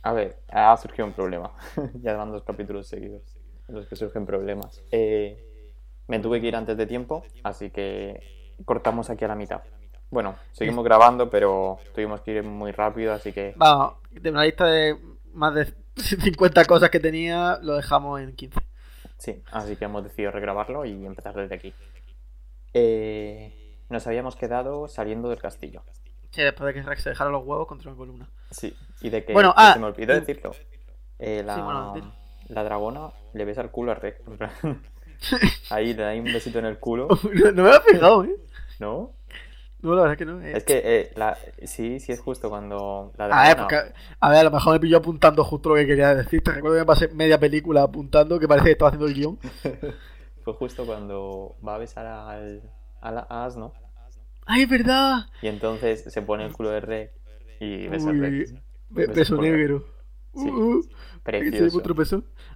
A 0.02 0.12
ver, 0.12 0.42
ha 0.48 0.76
surgido 0.76 1.06
un 1.06 1.14
problema. 1.14 1.50
ya 1.94 2.14
van 2.14 2.30
dos 2.30 2.42
capítulos 2.42 2.86
seguidos 2.86 3.22
en 3.68 3.74
los 3.74 3.86
que 3.86 3.96
surgen 3.96 4.26
problemas. 4.26 4.82
Eh, 4.90 5.72
me 6.06 6.18
tuve 6.18 6.42
que 6.42 6.48
ir 6.48 6.56
antes 6.56 6.76
de 6.76 6.86
tiempo, 6.86 7.24
así 7.42 7.70
que 7.70 8.54
cortamos 8.66 9.08
aquí 9.08 9.24
a 9.24 9.28
la 9.28 9.34
mitad. 9.34 9.62
Bueno, 10.10 10.36
seguimos 10.52 10.84
grabando, 10.84 11.30
pero 11.30 11.78
tuvimos 11.94 12.20
que 12.20 12.32
ir 12.32 12.42
muy 12.42 12.70
rápido, 12.72 13.14
así 13.14 13.32
que 13.32 13.54
Vamos, 13.56 13.94
de 14.10 14.28
una 14.28 14.44
lista 14.44 14.66
de 14.66 14.98
más 15.32 15.54
de 15.54 15.72
50 15.96 16.66
cosas 16.66 16.90
que 16.90 17.00
tenía, 17.00 17.58
lo 17.62 17.76
dejamos 17.76 18.20
en 18.20 18.36
15. 18.36 18.60
sí, 19.16 19.42
así 19.52 19.76
que 19.76 19.86
hemos 19.86 20.04
decidido 20.04 20.32
regrabarlo 20.32 20.84
y 20.84 21.06
empezar 21.06 21.34
desde 21.34 21.54
aquí. 21.54 21.72
Eh, 22.74 23.78
nos 23.88 24.06
habíamos 24.06 24.36
quedado 24.36 24.86
saliendo 24.86 25.30
del 25.30 25.40
castillo. 25.40 25.82
Sí, 26.30 26.42
después 26.42 26.66
de 26.74 26.80
que 26.80 26.86
Rex 26.86 27.02
se 27.02 27.10
dejara 27.10 27.30
los 27.30 27.44
huevos 27.44 27.66
contra 27.66 27.90
una 27.90 27.98
columna. 27.98 28.28
Sí, 28.50 28.74
y 29.00 29.10
de 29.10 29.24
que, 29.24 29.32
Bueno, 29.32 29.50
que 29.50 29.60
ah, 29.62 29.72
se 29.74 29.78
me 29.80 29.86
olvidó 29.86 30.14
decirlo. 30.14 30.52
Eh, 31.18 31.42
la, 31.44 31.54
Sí, 31.56 31.60
bueno, 31.60 32.12
la 32.48 32.64
dragona 32.64 33.10
le 33.34 33.44
besa 33.44 33.60
el 33.62 33.70
culo 33.70 33.92
a 33.92 33.94
Rex. 33.96 34.20
Ahí 35.70 35.92
le 35.94 36.02
da 36.02 36.12
un 36.14 36.24
besito 36.24 36.58
en 36.58 36.66
el 36.66 36.78
culo, 36.78 37.08
no, 37.34 37.52
no 37.52 37.62
me 37.62 37.68
había 37.68 37.80
fijado, 37.82 38.24
¿eh? 38.24 38.36
¿no? 38.78 39.12
No, 39.82 39.94
la 39.94 40.02
verdad 40.02 40.12
es 40.12 40.18
que 40.18 40.24
no. 40.26 40.42
eh. 40.42 40.52
Es 40.56 40.64
que 40.64 40.82
eh, 40.84 41.12
la, 41.16 41.36
sí, 41.64 42.00
sí 42.00 42.12
es 42.12 42.20
justo 42.20 42.50
cuando 42.50 43.12
la 43.16 43.24
A 43.24 43.28
dragona... 43.28 43.48
ver, 43.48 43.56
porque, 43.56 43.94
a 44.20 44.28
ver, 44.30 44.38
a 44.40 44.42
lo 44.44 44.50
mejor 44.50 44.72
me 44.74 44.80
pilló 44.80 44.98
apuntando 44.98 45.42
justo 45.44 45.70
lo 45.70 45.74
que 45.76 45.86
quería 45.86 46.14
decir. 46.14 46.42
Te 46.44 46.52
recuerdo 46.52 46.76
que 46.76 46.80
me 46.82 46.86
pasé 46.86 47.08
media 47.08 47.38
película 47.40 47.82
apuntando 47.82 48.38
que 48.38 48.46
parece 48.48 48.66
que 48.66 48.72
estaba 48.72 48.90
haciendo 48.90 49.06
el 49.06 49.14
guion. 49.14 49.38
Fue 50.44 50.52
justo 50.54 50.84
cuando 50.86 51.56
va 51.66 51.74
a 51.76 51.78
besar 51.78 52.06
al, 52.06 52.62
al 53.00 53.18
a 53.18 53.44
Asno 53.44 53.72
¡Ay, 54.50 54.66
verdad! 54.66 55.26
y 55.42 55.46
entonces 55.48 56.04
se 56.04 56.22
pone 56.22 56.44
el 56.44 56.52
culo 56.52 56.70
de 56.70 56.80
Rex 56.80 57.12
y 57.60 57.88
besa 57.88 58.10
Rex. 58.12 58.54
be- 58.88 59.06
Beso 59.06 59.36
negro. 59.40 59.84
Sí, 60.34 60.48
Uh, 60.48 60.76
uh, 60.76 60.80
Precioso. 61.22 61.80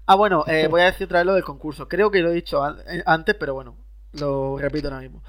Ah, 0.06 0.14
bueno, 0.14 0.44
eh, 0.46 0.68
voy 0.68 0.80
a 0.82 0.84
decir 0.86 1.06
otra 1.06 1.18
vez 1.20 1.26
lo 1.26 1.34
del 1.34 1.42
concurso. 1.44 1.88
Creo 1.88 2.10
que 2.10 2.20
lo 2.20 2.30
he 2.30 2.34
dicho 2.34 2.62
an- 2.62 2.78
eh, 2.86 3.02
antes, 3.04 3.34
pero 3.34 3.54
bueno, 3.54 3.76
lo 4.12 4.58
repito 4.58 4.88
ahora 4.88 5.00
mismo. 5.00 5.22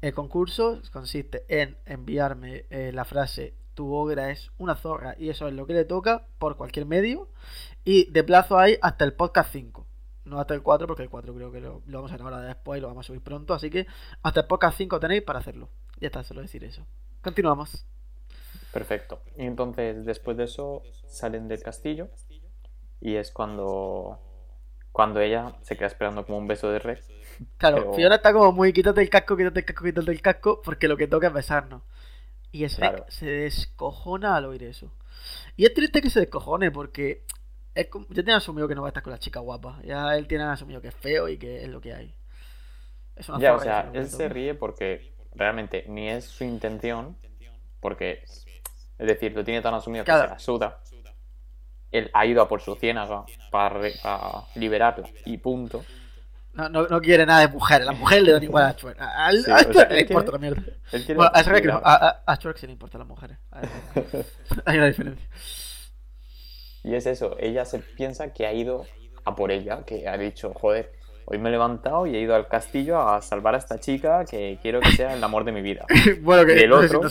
El 0.00 0.12
concurso 0.12 0.80
consiste 0.92 1.44
en 1.48 1.76
enviarme 1.86 2.64
eh, 2.70 2.90
la 2.92 3.04
frase 3.04 3.54
tu 3.74 3.94
obra 3.94 4.30
es 4.30 4.50
una 4.58 4.74
zorra 4.74 5.14
y 5.18 5.28
eso 5.30 5.46
es 5.48 5.54
lo 5.54 5.64
que 5.66 5.72
le 5.74 5.84
toca 5.84 6.26
por 6.38 6.56
cualquier 6.56 6.86
medio. 6.86 7.28
Y 7.84 8.10
de 8.10 8.22
plazo 8.24 8.58
hay 8.58 8.76
hasta 8.82 9.04
el 9.04 9.12
podcast 9.14 9.52
5. 9.52 9.86
No 10.24 10.38
hasta 10.40 10.54
el 10.54 10.62
4, 10.62 10.86
porque 10.86 11.02
el 11.04 11.08
4 11.10 11.34
creo 11.34 11.50
que 11.52 11.60
lo, 11.60 11.82
lo 11.86 11.98
vamos 11.98 12.12
a 12.12 12.16
grabar 12.16 12.44
después 12.46 12.78
y 12.78 12.80
lo 12.80 12.88
vamos 12.88 13.06
a 13.06 13.08
subir 13.08 13.22
pronto. 13.22 13.54
Así 13.54 13.70
que 13.70 13.86
hasta 14.22 14.40
el 14.40 14.46
podcast 14.46 14.76
5 14.76 14.98
tenéis 15.00 15.22
para 15.22 15.38
hacerlo. 15.38 15.68
Ya 16.02 16.08
está, 16.08 16.24
solo 16.24 16.40
decir 16.42 16.64
eso. 16.64 16.84
Continuamos. 17.22 17.86
Perfecto. 18.72 19.22
Y 19.36 19.44
entonces, 19.46 20.04
después 20.04 20.36
de 20.36 20.44
eso, 20.44 20.82
salen 21.06 21.46
del 21.46 21.62
castillo 21.62 22.08
y 23.00 23.14
es 23.14 23.30
cuando, 23.30 24.18
cuando 24.90 25.20
ella 25.20 25.54
se 25.62 25.76
queda 25.76 25.86
esperando 25.86 26.26
como 26.26 26.38
un 26.38 26.48
beso 26.48 26.70
de 26.72 26.80
Rex. 26.80 27.06
Claro, 27.56 27.76
Pero- 27.76 27.94
Fiona 27.94 28.16
está 28.16 28.32
como 28.32 28.50
muy 28.50 28.72
quítate 28.72 29.00
el 29.00 29.08
casco, 29.10 29.36
quítate 29.36 29.60
el 29.60 29.64
casco, 29.64 29.84
quítate 29.84 30.10
el 30.10 30.20
casco, 30.20 30.60
porque 30.62 30.88
lo 30.88 30.96
que 30.96 31.06
toca 31.06 31.28
es 31.28 31.32
besarnos. 31.32 31.82
Y 32.50 32.66
Shrek 32.66 32.78
Claro. 32.90 33.04
se 33.08 33.26
descojona 33.26 34.34
al 34.36 34.46
oír 34.46 34.64
eso. 34.64 34.92
Y 35.56 35.66
es 35.66 35.72
triste 35.72 36.02
que 36.02 36.10
se 36.10 36.18
descojone, 36.18 36.72
porque 36.72 37.24
es 37.76 37.86
ya 38.08 38.14
tiene 38.24 38.34
asumido 38.34 38.66
que 38.66 38.74
no 38.74 38.82
va 38.82 38.88
a 38.88 38.90
estar 38.90 39.04
con 39.04 39.12
la 39.12 39.18
chica 39.20 39.38
guapa. 39.38 39.80
Ya 39.84 40.16
él 40.16 40.26
tiene 40.26 40.44
asumido 40.44 40.80
que 40.82 40.88
es 40.88 40.94
feo 40.96 41.28
y 41.28 41.38
que 41.38 41.62
es 41.62 41.68
lo 41.68 41.80
que 41.80 41.94
hay. 41.94 42.12
Es 43.14 43.28
una 43.28 43.38
Ya, 43.38 43.54
o 43.54 43.60
sea, 43.60 43.90
es 43.92 43.94
él 43.94 44.08
se 44.08 44.28
ríe 44.28 44.54
porque 44.54 45.11
realmente 45.34 45.84
ni 45.88 46.08
es 46.08 46.24
su 46.24 46.44
intención, 46.44 47.16
porque, 47.80 48.22
es 48.24 48.46
decir, 49.06 49.32
lo 49.32 49.44
tiene 49.44 49.60
tan 49.62 49.74
asumido 49.74 50.04
que 50.04 50.10
se 50.12 50.16
la 50.32 50.38
suda. 50.38 50.78
Él 51.90 52.10
ha 52.14 52.24
ido 52.26 52.40
a 52.42 52.48
por 52.48 52.60
su 52.62 52.74
ciénaga 52.76 53.24
para, 53.50 53.68
re- 53.70 53.94
para 54.02 54.44
liberarla 54.54 55.08
y 55.24 55.36
punto. 55.38 55.84
No, 56.54 56.68
no, 56.68 56.86
no 56.86 57.00
quiere 57.00 57.24
nada 57.24 57.40
de 57.40 57.48
mujeres. 57.48 57.86
Las 57.86 57.98
mujeres 57.98 58.24
le 58.24 58.32
dan 58.32 58.42
igual 58.42 58.64
a 58.64 58.72
Shrek. 58.72 59.00
A, 59.00 59.26
a- 59.26 59.32
Sí, 59.32 59.50
a 59.50 59.62
le 59.94 60.00
importa 60.00 60.32
la 60.32 60.38
mierda. 60.38 60.62
Bueno, 61.16 61.30
a 61.34 61.42
no, 61.72 61.80
a, 61.84 62.36
sí 62.56 62.66
le 62.66 62.72
importan 62.72 62.98
las 63.00 63.08
mujeres. 63.08 63.38
Hay 64.66 64.76
una 64.76 64.86
diferencia. 64.86 65.28
Y 66.84 66.94
es 66.94 67.06
eso, 67.06 67.36
ella 67.38 67.64
se 67.64 67.78
piensa 67.78 68.32
que 68.32 68.46
ha 68.46 68.52
ido 68.52 68.86
a 69.24 69.36
por 69.36 69.52
ella, 69.52 69.84
que 69.84 70.08
ha 70.08 70.18
dicho, 70.18 70.52
joder, 70.52 70.92
hoy 71.26 71.38
me 71.38 71.48
he 71.48 71.52
levantado 71.52 72.06
y 72.06 72.14
he 72.16 72.20
ido 72.20 72.34
al 72.34 72.48
castillo 72.48 73.00
a 73.00 73.22
salvar 73.22 73.54
a 73.54 73.58
esta 73.58 73.78
chica 73.78 74.24
que 74.24 74.58
quiero 74.62 74.80
que 74.80 74.92
sea 74.92 75.14
el 75.14 75.22
amor 75.24 75.44
de 75.44 75.52
mi 75.52 75.62
vida. 75.62 75.86
bueno, 76.22 76.44
que 76.46 76.56
Y 76.56 76.60
el 76.64 76.72
otro, 76.72 77.02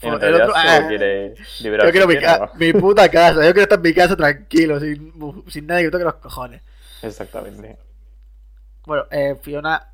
En 0.00 0.12
el 0.14 0.20
realidad 0.20 0.48
otro- 0.48 0.54
ah, 0.56 0.84
quiere 0.88 1.34
liberar 1.60 1.86
Yo 1.86 1.92
quiero 1.92 2.06
mi, 2.06 2.16
ca- 2.18 2.50
mi 2.56 2.72
puta 2.72 3.08
casa. 3.10 3.36
Yo 3.44 3.52
quiero 3.52 3.62
estar 3.62 3.78
en 3.78 3.82
mi 3.82 3.94
casa 3.94 4.16
tranquilo, 4.16 4.78
sin, 4.80 5.12
sin 5.48 5.66
nadie 5.66 5.84
que 5.84 5.90
toque 5.90 6.04
los 6.04 6.14
cojones. 6.14 6.62
Exactamente. 7.02 7.78
Bueno, 8.86 9.04
eh, 9.10 9.36
Fiona 9.40 9.92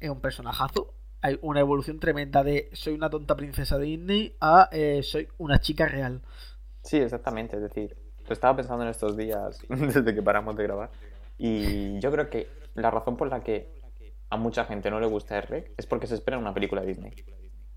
es 0.00 0.10
un 0.10 0.20
personajazo. 0.20 0.92
Hay 1.22 1.38
una 1.42 1.60
evolución 1.60 1.98
tremenda 1.98 2.44
de 2.44 2.68
soy 2.72 2.94
una 2.94 3.10
tonta 3.10 3.34
princesa 3.34 3.78
Disney 3.78 4.36
a 4.40 4.68
eh, 4.70 5.02
soy 5.02 5.28
una 5.38 5.58
chica 5.60 5.86
real. 5.86 6.20
Sí, 6.82 6.98
exactamente. 6.98 7.56
Es 7.56 7.62
decir, 7.62 7.96
lo 8.26 8.32
estaba 8.32 8.56
pensando 8.56 8.84
en 8.84 8.90
estos 8.90 9.16
días 9.16 9.58
desde 9.68 10.14
que 10.14 10.22
paramos 10.22 10.56
de 10.56 10.62
grabar. 10.62 10.90
Y 11.38 11.98
yo 12.00 12.10
creo 12.12 12.30
que 12.30 12.48
la 12.76 12.90
razón 12.90 13.16
por 13.16 13.28
la 13.28 13.42
que 13.42 13.74
a 14.30 14.36
mucha 14.36 14.64
gente 14.64 14.90
no 14.90 15.00
le 15.00 15.06
gusta 15.06 15.40
Rec 15.40 15.72
es 15.76 15.86
porque 15.86 16.06
se 16.06 16.14
espera 16.14 16.38
una 16.38 16.54
película 16.54 16.80
de 16.82 16.88
Disney. 16.88 17.12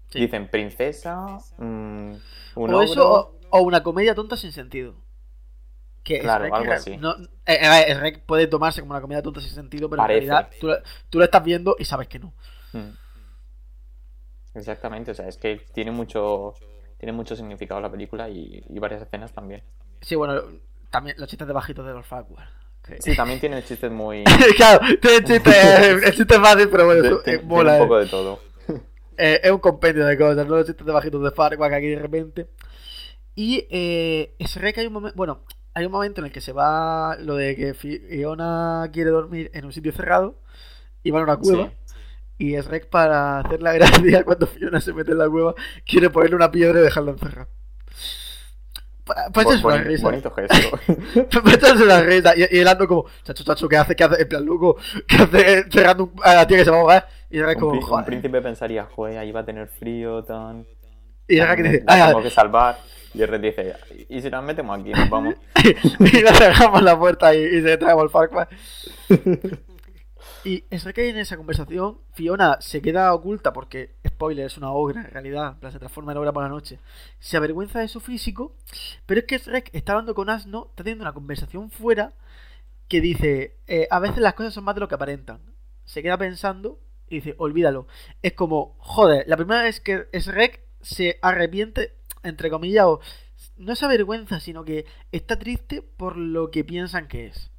Sí. 0.09 0.19
Dicen 0.19 0.49
princesa, 0.49 1.37
mm, 1.57 2.13
un 2.55 2.73
o 2.73 2.81
eso, 2.81 3.11
o, 3.11 3.39
o 3.51 3.61
una 3.61 3.83
comedia 3.83 4.15
tonta 4.15 4.35
sin 4.35 4.51
sentido. 4.51 4.95
Que 6.03 6.19
Claro, 6.19 6.45
Shrek, 6.45 6.53
algo 6.55 6.73
así. 6.73 6.97
No, 6.97 7.15
eh, 7.45 7.93
Shrek 7.93 8.25
puede 8.25 8.47
tomarse 8.47 8.81
como 8.81 8.93
una 8.93 9.01
comedia 9.01 9.21
tonta 9.21 9.41
sin 9.41 9.51
sentido, 9.51 9.89
pero 9.89 10.01
Parece. 10.01 10.25
en 10.25 10.29
realidad 10.29 10.49
tú, 10.59 10.69
tú 11.09 11.19
lo 11.19 11.25
estás 11.25 11.43
viendo 11.43 11.75
y 11.77 11.85
sabes 11.85 12.07
que 12.07 12.17
no. 12.19 12.33
Mm. 12.73 12.89
Exactamente, 14.55 15.11
o 15.11 15.13
sea, 15.13 15.27
es 15.27 15.37
que 15.37 15.57
tiene 15.73 15.91
mucho, 15.91 16.55
tiene 16.97 17.11
mucho 17.11 17.35
significado 17.35 17.79
la 17.79 17.91
película 17.91 18.29
y, 18.29 18.63
y 18.67 18.79
varias 18.79 19.03
escenas 19.03 19.31
también. 19.31 19.63
Sí, 20.01 20.15
bueno, 20.15 20.41
también 20.89 21.15
los 21.19 21.29
chistes 21.29 21.47
de 21.47 21.53
bajitos 21.53 21.85
de 21.85 21.93
los 21.93 22.05
Farquhar. 22.07 22.49
Sí, 22.99 23.15
también 23.15 23.39
tiene 23.39 23.63
chistes 23.63 23.91
muy... 23.91 24.23
claro, 24.57 24.79
tiene 25.01 25.23
chiste, 25.25 25.51
el 25.91 26.13
chiste 26.13 26.35
es 26.35 26.41
fácil, 26.41 26.69
pero 26.69 26.85
bueno, 26.85 27.19
tiene- 27.23 27.39
eh, 27.39 27.43
mola. 27.43 27.73
un 27.73 27.77
eh. 27.77 27.79
poco 27.79 27.97
de 27.97 28.05
todo. 28.07 28.39
Eh, 29.21 29.41
es 29.43 29.51
un 29.51 29.59
compendio 29.59 30.05
de 30.05 30.17
cosas, 30.17 30.47
no 30.47 30.55
los 30.55 30.65
chistes 30.65 30.85
de 30.85 30.93
bajitos 30.93 31.21
de 31.21 31.31
Farquaad 31.31 31.73
aquí 31.73 31.87
de 31.87 31.99
repente. 31.99 32.47
Y 33.35 33.67
eh, 33.69 34.33
Shrek 34.39 34.77
hay 34.77 34.87
un 34.87 34.93
momento, 34.93 35.17
bueno, 35.17 35.43
hay 35.73 35.85
un 35.85 35.91
momento 35.91 36.21
en 36.21 36.27
el 36.27 36.31
que 36.31 36.39
se 36.39 36.53
va 36.53 37.17
lo 37.19 37.35
de 37.35 37.53
que 37.57 37.73
Fiona 37.73 38.89
quiere 38.93 39.09
dormir 39.09 39.51
en 39.53 39.65
un 39.65 39.73
sitio 39.73 39.91
cerrado 39.91 40.39
y 41.03 41.11
va 41.11 41.19
a 41.19 41.23
una 41.23 41.35
cueva. 41.35 41.69
Sí. 41.85 41.95
Y 42.37 42.55
Shrek 42.55 42.87
para 42.87 43.39
hacer 43.39 43.61
la 43.61 43.73
gracia 43.73 44.23
cuando 44.23 44.47
Fiona 44.47 44.79
se 44.79 44.93
mete 44.93 45.11
en 45.11 45.17
la 45.17 45.29
cueva 45.29 45.53
quiere 45.85 46.09
ponerle 46.09 46.37
una 46.37 46.49
piedra 46.49 46.79
y 46.79 46.83
dejarla 46.83 47.11
encerrada. 47.11 47.49
Pues 49.33 49.61
Bo- 49.61 49.71
es 49.73 50.01
bonito 50.01 50.31
gesto. 50.31 50.79
Para 51.43 51.55
echarse 51.55 51.83
una 51.83 52.01
risa. 52.01 52.33
Y, 52.35 52.41
y 52.55 52.59
el 52.59 52.67
ando 52.67 52.87
como, 52.87 53.05
chacho, 53.23 53.43
chacho, 53.43 53.67
¿qué 53.67 53.77
hace? 53.77 53.95
¿Qué 53.95 54.03
hace? 54.03 54.21
En 54.21 54.27
plan, 54.29 54.45
loco, 54.45 54.77
¿qué 55.07 55.15
hace 55.17 55.65
cerrando 55.71 56.11
a 56.23 56.35
la 56.35 56.47
tía 56.47 56.57
que 56.57 56.65
se 56.65 56.71
va 56.71 56.77
a 56.77 56.79
ahogar? 56.81 57.07
Y 57.29 57.39
un, 57.39 57.53
como, 57.55 57.71
un 57.73 57.81
joder. 57.81 58.05
príncipe 58.05 58.41
pensaría, 58.41 58.85
joder, 58.85 59.17
ahí 59.19 59.31
va 59.31 59.41
a 59.41 59.45
tener 59.45 59.67
frío, 59.67 60.23
tan... 60.23 60.65
Y 61.27 61.35
dice, 61.35 61.45
la 61.45 61.53
"Ay, 61.87 62.01
ay". 62.01 62.07
tengo 62.09 62.23
que 62.23 62.29
salvar. 62.31 62.77
Y 63.13 63.21
el 63.23 63.41
dice, 63.41 63.73
¿y 64.07 64.21
si 64.21 64.29
nos 64.29 64.43
metemos 64.43 64.79
aquí? 64.79 64.91
Nos 64.91 65.09
vamos. 65.09 65.35
y 65.99 66.03
le 66.21 66.33
cerramos 66.33 66.81
la 66.83 66.97
puerta 66.97 67.33
y, 67.35 67.39
y 67.43 67.61
se 67.61 67.77
trae 67.77 67.99
el 67.99 68.09
Farquaad. 68.09 68.47
Y 70.45 70.63
es 70.69 70.85
que 70.85 71.09
en 71.09 71.17
esa 71.17 71.35
conversación 71.35 71.99
Fiona 72.13 72.57
se 72.61 72.81
queda 72.81 73.13
oculta 73.13 73.51
porque, 73.51 73.95
spoiler, 74.07 74.45
es 74.45 74.57
una 74.57 74.71
obra 74.71 75.01
en 75.01 75.11
realidad, 75.11 75.59
plan, 75.59 75.71
se 75.71 75.79
transforma 75.79 76.13
en 76.13 76.17
obra 76.17 76.31
por 76.31 76.43
la 76.43 76.49
noche. 76.49 76.79
Se 77.19 77.35
avergüenza 77.35 77.79
de 77.79 77.89
su 77.89 77.99
físico, 77.99 78.55
pero 79.05 79.19
es 79.19 79.25
que 79.25 79.37
Shrek 79.37 79.69
está 79.73 79.93
hablando 79.93 80.15
con 80.15 80.29
Asno, 80.29 80.67
está 80.69 80.83
teniendo 80.83 81.03
una 81.03 81.13
conversación 81.13 81.69
fuera 81.69 82.13
que 82.87 83.01
dice, 83.01 83.57
eh, 83.67 83.87
a 83.91 83.99
veces 83.99 84.19
las 84.19 84.33
cosas 84.33 84.53
son 84.53 84.63
más 84.63 84.75
de 84.75 84.81
lo 84.81 84.87
que 84.87 84.95
aparentan. 84.95 85.41
Se 85.83 86.01
queda 86.01 86.17
pensando 86.17 86.79
y 87.09 87.15
dice, 87.15 87.35
olvídalo. 87.37 87.87
Es 88.21 88.33
como, 88.33 88.75
joder, 88.79 89.25
la 89.27 89.35
primera 89.35 89.63
vez 89.63 89.81
que 89.81 90.07
Shrek 90.13 90.61
se 90.81 91.19
arrepiente, 91.21 91.95
entre 92.23 92.49
comillas, 92.49 92.85
o 92.85 93.01
no 93.57 93.75
se 93.75 93.85
avergüenza, 93.85 94.39
sino 94.39 94.63
que 94.63 94.85
está 95.11 95.37
triste 95.37 95.81
por 95.81 96.15
lo 96.15 96.49
que 96.49 96.63
piensan 96.63 97.07
que 97.07 97.27
es. 97.27 97.51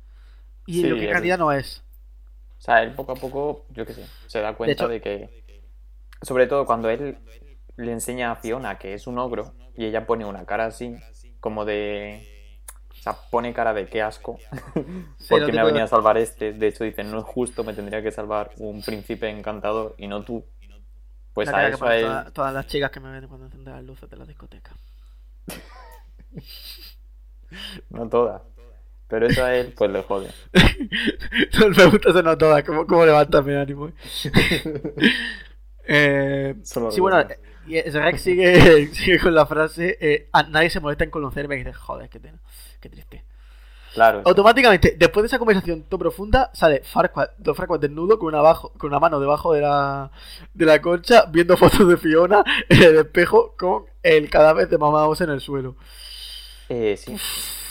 Y 0.67 0.83
Sí, 0.83 0.89
lo 0.89 0.97
que 0.97 1.05
en 1.05 1.11
realidad 1.11 1.39
no 1.39 1.53
es. 1.53 1.85
O 2.61 2.63
sea, 2.63 2.83
él 2.83 2.95
poco 2.95 3.13
a 3.13 3.17
poco, 3.17 3.65
yo 3.71 3.87
qué 3.87 3.95
sé, 3.95 4.07
se 4.27 4.41
da 4.41 4.55
cuenta 4.55 4.73
hecho- 4.73 4.89
de, 4.89 5.01
que. 5.01 5.43
Sobre 6.21 6.47
todo 6.47 6.67
cuando 6.67 6.91
él 6.91 7.17
le 7.77 7.93
enseña 7.93 8.33
a 8.33 8.37
Fiona 8.37 8.77
que 8.79 8.93
es 8.93 9.07
un 9.07 9.19
ogro 9.19 9.55
y 9.75 9.87
ella 9.87 10.07
pone 10.07 10.27
una 10.27 10.45
cara 10.45 10.67
así, 10.67 10.95
como 11.41 11.65
de. 11.65 12.27
O 12.91 13.03
sea, 13.03 13.17
pone 13.31 13.55
cara 13.55 13.73
de 13.73 13.87
qué 13.89 14.03
asco. 14.03 14.39
Porque 15.31 15.53
me 15.53 15.59
ha 15.61 15.63
de- 15.65 15.69
venido 15.69 15.85
a 15.85 15.89
salvar 15.89 16.19
este. 16.19 16.53
De 16.53 16.69
hecho, 16.69 16.85
dicen, 16.85 17.11
no 17.11 17.19
es 17.21 17.25
justo, 17.25 17.65
me 17.65 17.73
tendría 17.73 18.03
que 18.03 18.11
salvar 18.13 18.51
un 18.59 18.83
príncipe 18.83 19.31
encantador 19.31 19.95
y 19.97 20.07
no 20.07 20.23
tú. 20.23 20.45
Pues 21.33 21.49
la 21.51 21.57
a 21.59 21.69
eso 21.69 21.87
a 21.87 21.97
él. 21.97 22.03
todas, 22.05 22.33
todas 22.35 22.53
las 22.53 22.67
chicas 22.67 22.91
que 22.91 23.01
me 23.01 23.11
ven 23.11 23.27
cuando 23.27 23.47
encienden 23.47 23.73
las 23.73 23.85
luces 23.85 24.11
de 24.11 24.17
la 24.19 24.27
discoteca. 24.27 24.73
No 27.91 28.09
todas. 28.09 28.43
Pero 29.11 29.27
eso 29.27 29.45
a 29.45 29.55
él, 29.57 29.75
pues 29.77 29.91
le 29.91 30.03
jode. 30.03 30.31
me 31.77 31.87
gusta 31.87 32.11
esa 32.11 32.23
no 32.23 32.39
todas, 32.39 32.63
como, 32.63 32.87
como 32.87 33.05
levanta 33.05 33.43
mi 33.43 33.55
ánimo. 33.55 33.89
eh. 35.89 36.55
Eh, 36.55 36.55
sí, 36.63 37.01
bueno, 37.01 37.21
eh, 37.21 37.41
y 37.67 37.81
Shrek 37.81 38.17
sigue, 38.17 38.87
sigue 38.95 39.19
con 39.19 39.35
la 39.35 39.47
frase: 39.47 39.99
eh, 40.01 40.29
"A 40.33 40.45
nadie 40.45 40.71
se 40.71 40.79
molesta 40.81 41.05
en 41.05 41.11
conocerme. 41.11 41.57
Y 41.57 41.59
dice, 41.59 41.73
joder, 41.73 42.09
qué, 42.09 42.21
pena, 42.21 42.39
qué 42.81 42.89
triste. 42.89 43.25
Claro. 43.95 44.23
Automáticamente, 44.25 44.95
después 44.97 45.25
de 45.25 45.27
esa 45.27 45.39
conversación 45.41 45.83
tan 45.83 45.99
profunda, 45.99 46.51
sale 46.55 46.83
Farquaad, 46.85 47.31
Don 47.39 47.57
Farquaad 47.57 47.81
desnudo 47.81 48.21
con 48.21 48.29
una, 48.29 48.41
bajo, 48.41 48.73
con 48.75 48.91
una 48.91 49.01
mano 49.01 49.19
debajo 49.19 49.53
de 49.53 49.63
la, 49.63 50.13
de 50.55 50.65
la 50.65 50.81
concha, 50.81 51.25
viendo 51.27 51.57
fotos 51.57 51.89
de 51.89 51.97
Fiona 51.97 52.45
en 52.69 52.83
el 52.83 52.97
espejo 52.99 53.57
con 53.59 53.87
el 54.05 54.31
cadáver 54.31 54.69
de 54.69 54.79
Mamá 54.79 55.09
Oz 55.09 55.21
en 55.23 55.31
el 55.31 55.41
suelo. 55.41 55.75
Eh, 56.69 56.97
sí. 56.97 57.17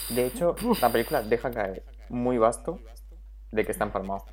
De 0.10 0.26
hecho, 0.26 0.56
la 0.82 0.92
película 0.92 1.22
deja 1.22 1.52
caer 1.52 1.84
muy 2.10 2.38
vasto 2.38 2.80
de 3.52 3.66
que 3.66 3.72
está 3.72 3.86
empalmado. 3.86 4.26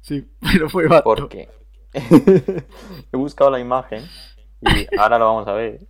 Sí, 0.00 0.28
pero 0.40 0.68
fue 0.68 0.86
vasto. 0.86 1.04
Porque 1.04 1.48
he 3.12 3.16
buscado 3.16 3.50
la 3.50 3.60
imagen 3.60 4.04
y 4.60 4.86
ahora 4.98 5.18
lo 5.18 5.26
vamos 5.26 5.48
a 5.48 5.52
ver. 5.52 5.80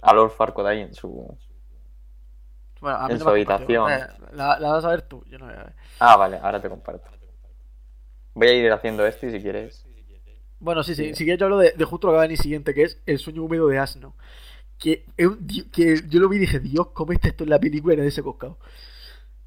A 0.00 0.12
Lord 0.12 0.30
Farquaad 0.32 0.66
ahí 0.66 0.80
en 0.80 0.94
su. 0.94 1.38
Bueno, 2.80 2.98
a 2.98 3.06
mí 3.08 3.14
en 3.14 3.20
su 3.20 3.28
habitación. 3.28 3.90
Eh, 3.92 4.06
La, 4.32 4.58
la 4.58 4.72
vas 4.72 4.84
a 4.84 4.88
ver 4.88 5.02
tú, 5.02 5.24
yo 5.30 5.38
no 5.38 5.46
voy 5.46 5.54
a 5.54 5.58
ver. 5.64 5.74
Ah, 6.00 6.16
vale, 6.16 6.38
ahora 6.42 6.60
te 6.60 6.68
comparto. 6.68 7.08
Voy 8.34 8.48
a 8.48 8.52
ir 8.54 8.72
haciendo 8.72 9.06
esto 9.06 9.26
y 9.26 9.30
si 9.32 9.40
quieres. 9.40 9.84
Bueno, 10.58 10.82
sí, 10.82 10.94
sí, 10.94 11.14
si 11.14 11.24
quieres 11.24 11.40
yo 11.40 11.46
hablo 11.46 11.58
de, 11.58 11.72
de 11.72 11.84
justo 11.84 12.06
lo 12.06 12.12
que 12.12 12.16
va 12.16 12.22
a 12.22 12.26
venir 12.26 12.38
siguiente, 12.38 12.72
que 12.74 12.84
es 12.84 12.98
El 13.06 13.18
sueño 13.18 13.42
húmedo 13.42 13.66
de 13.68 13.78
Asno. 13.78 14.14
Que, 14.82 15.04
yo 16.08 16.18
lo 16.20 16.28
vi 16.28 16.36
y 16.36 16.40
dije, 16.40 16.58
Dios, 16.58 16.88
¿cómo 16.92 17.12
está 17.12 17.28
esto 17.28 17.44
en 17.44 17.50
la 17.50 17.60
película 17.60 17.94
y 17.94 17.98
nadie 17.98 18.10
se 18.10 18.20
ha 18.20 18.24
coscado? 18.24 18.58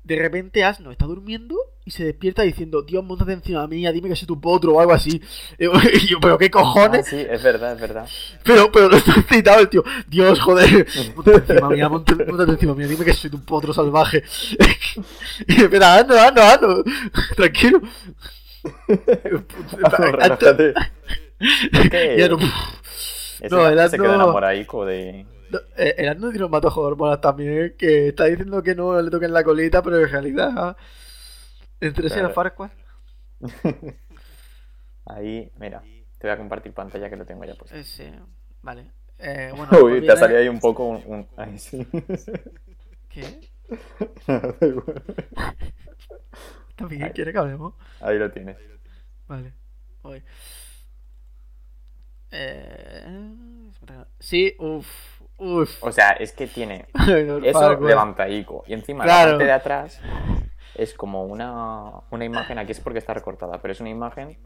De 0.04 0.16
repente 0.18 0.64
Asno 0.64 0.92
está 0.92 1.06
durmiendo 1.08 1.56
y 1.84 1.90
se 1.90 2.06
despierta 2.06 2.44
diciendo, 2.44 2.84
Dios, 2.84 3.04
montate 3.04 3.34
encima 3.34 3.66
mía, 3.68 3.92
dime 3.92 4.08
que 4.08 4.16
soy 4.16 4.28
tu 4.28 4.40
potro 4.40 4.74
o 4.74 4.80
algo 4.80 4.94
así. 4.94 5.20
Y 5.60 6.08
yo, 6.08 6.20
pero 6.22 6.38
qué 6.38 6.46
Ah, 6.46 6.52
cojones. 6.52 7.08
sí, 7.08 7.18
es 7.28 7.42
verdad, 7.42 7.74
es 7.74 7.82
verdad. 7.82 8.08
Pero, 8.44 8.72
pero 8.72 8.88
no 8.88 8.98
está 8.98 9.12
excitado 9.20 9.62
el 9.62 9.70
tío. 9.70 9.84
Dios, 10.08 10.40
joder. 10.40 10.88
Montate 11.16 11.52
encima 11.54 11.70
mía, 11.70 11.90
montate, 11.90 12.24
montate 12.26 12.52
encima 12.52 12.76
mía, 12.76 12.88
dime 12.88 13.04
que 13.04 13.14
soy 13.14 13.32
tu 13.32 13.44
potro 13.44 13.74
salvaje. 13.74 14.24
y 15.48 15.64
espera, 15.64 15.96
Asno, 15.96 16.16
Asno, 16.16 16.42
Asno. 16.42 16.84
Tranquilo. 17.36 17.82
Ya 22.18 22.28
no- 22.30 22.38
Ese 23.42 23.50
No, 23.50 23.68
el 23.68 23.90
se 23.90 23.98
queda 23.98 24.16
enamoradico 24.16 24.86
de. 24.86 25.26
No, 25.50 25.60
eh, 25.78 25.96
el 25.98 26.18
tiene 26.20 26.46
un 26.46 26.52
matojo 26.52 26.82
de 26.82 26.88
hormonas 26.88 27.22
también, 27.22 27.76
que 27.78 28.10
está 28.10 28.26
diciendo 28.26 28.64
que 28.64 28.76
no 28.76 29.00
le 29.02 29.12
toquen 29.12 29.32
la 29.34 29.44
colita, 29.44 29.82
pero 29.84 30.00
en 30.00 30.10
realidad 30.10 30.76
entre 31.80 32.10
sí 32.10 32.16
Claro. 32.16 32.34
Farquaad. 32.34 32.72
Ahí, 35.06 35.52
mira, 35.58 35.82
te 36.18 36.28
voy 36.28 36.32
a 36.32 36.38
compartir 36.38 36.74
pantalla 36.74 37.10
que 37.10 37.16
lo 37.16 37.26
tengo 37.26 37.44
ya 37.46 37.54
puesto. 37.56 37.76
Ese, 37.78 38.12
vale. 38.62 38.92
Eh, 39.20 39.52
bueno, 39.56 39.70
Uy, 39.74 39.80
pues 39.82 39.94
te 39.94 40.00
viene- 40.00 40.14
ha 40.14 40.18
salido 40.18 40.40
ahí 40.40 40.48
un 40.50 40.60
poco 40.60 40.86
un. 40.86 41.04
un- 41.06 41.28
Ahí 41.38 41.58
sí. 41.60 41.86
¿Qué? 43.10 43.40
¿También 46.76 47.10
quiere 47.14 47.32
que 47.32 47.38
hablemos? 47.38 47.74
Ahí 48.02 48.18
lo 48.18 48.32
tienes. 48.32 48.58
Vale. 49.28 49.54
Voy. 50.04 50.24
Eh... 52.38 53.04
Sí, 54.20 54.56
uff, 54.60 54.88
uff. 55.38 55.84
O 55.84 55.92
sea, 55.92 56.12
es 56.12 56.32
que 56.32 56.48
tiene 56.48 56.86
eso 57.44 57.60
Farquaad. 57.60 57.88
levantaico. 57.88 58.64
Y 58.68 58.74
encima 58.74 59.04
Claro. 59.04 59.32
la 59.32 59.32
parte 59.34 59.44
de 59.46 59.52
atrás 59.52 60.02
es 60.76 60.94
como 60.94 61.24
una, 61.26 61.92
una 62.10 62.26
imagen, 62.26 62.58
aquí 62.58 62.72
es 62.74 62.80
porque 62.80 63.00
está 63.00 63.14
recortada, 63.14 63.62
pero 63.62 63.72
es 63.72 63.80
una 63.80 63.90
imagen 63.90 64.38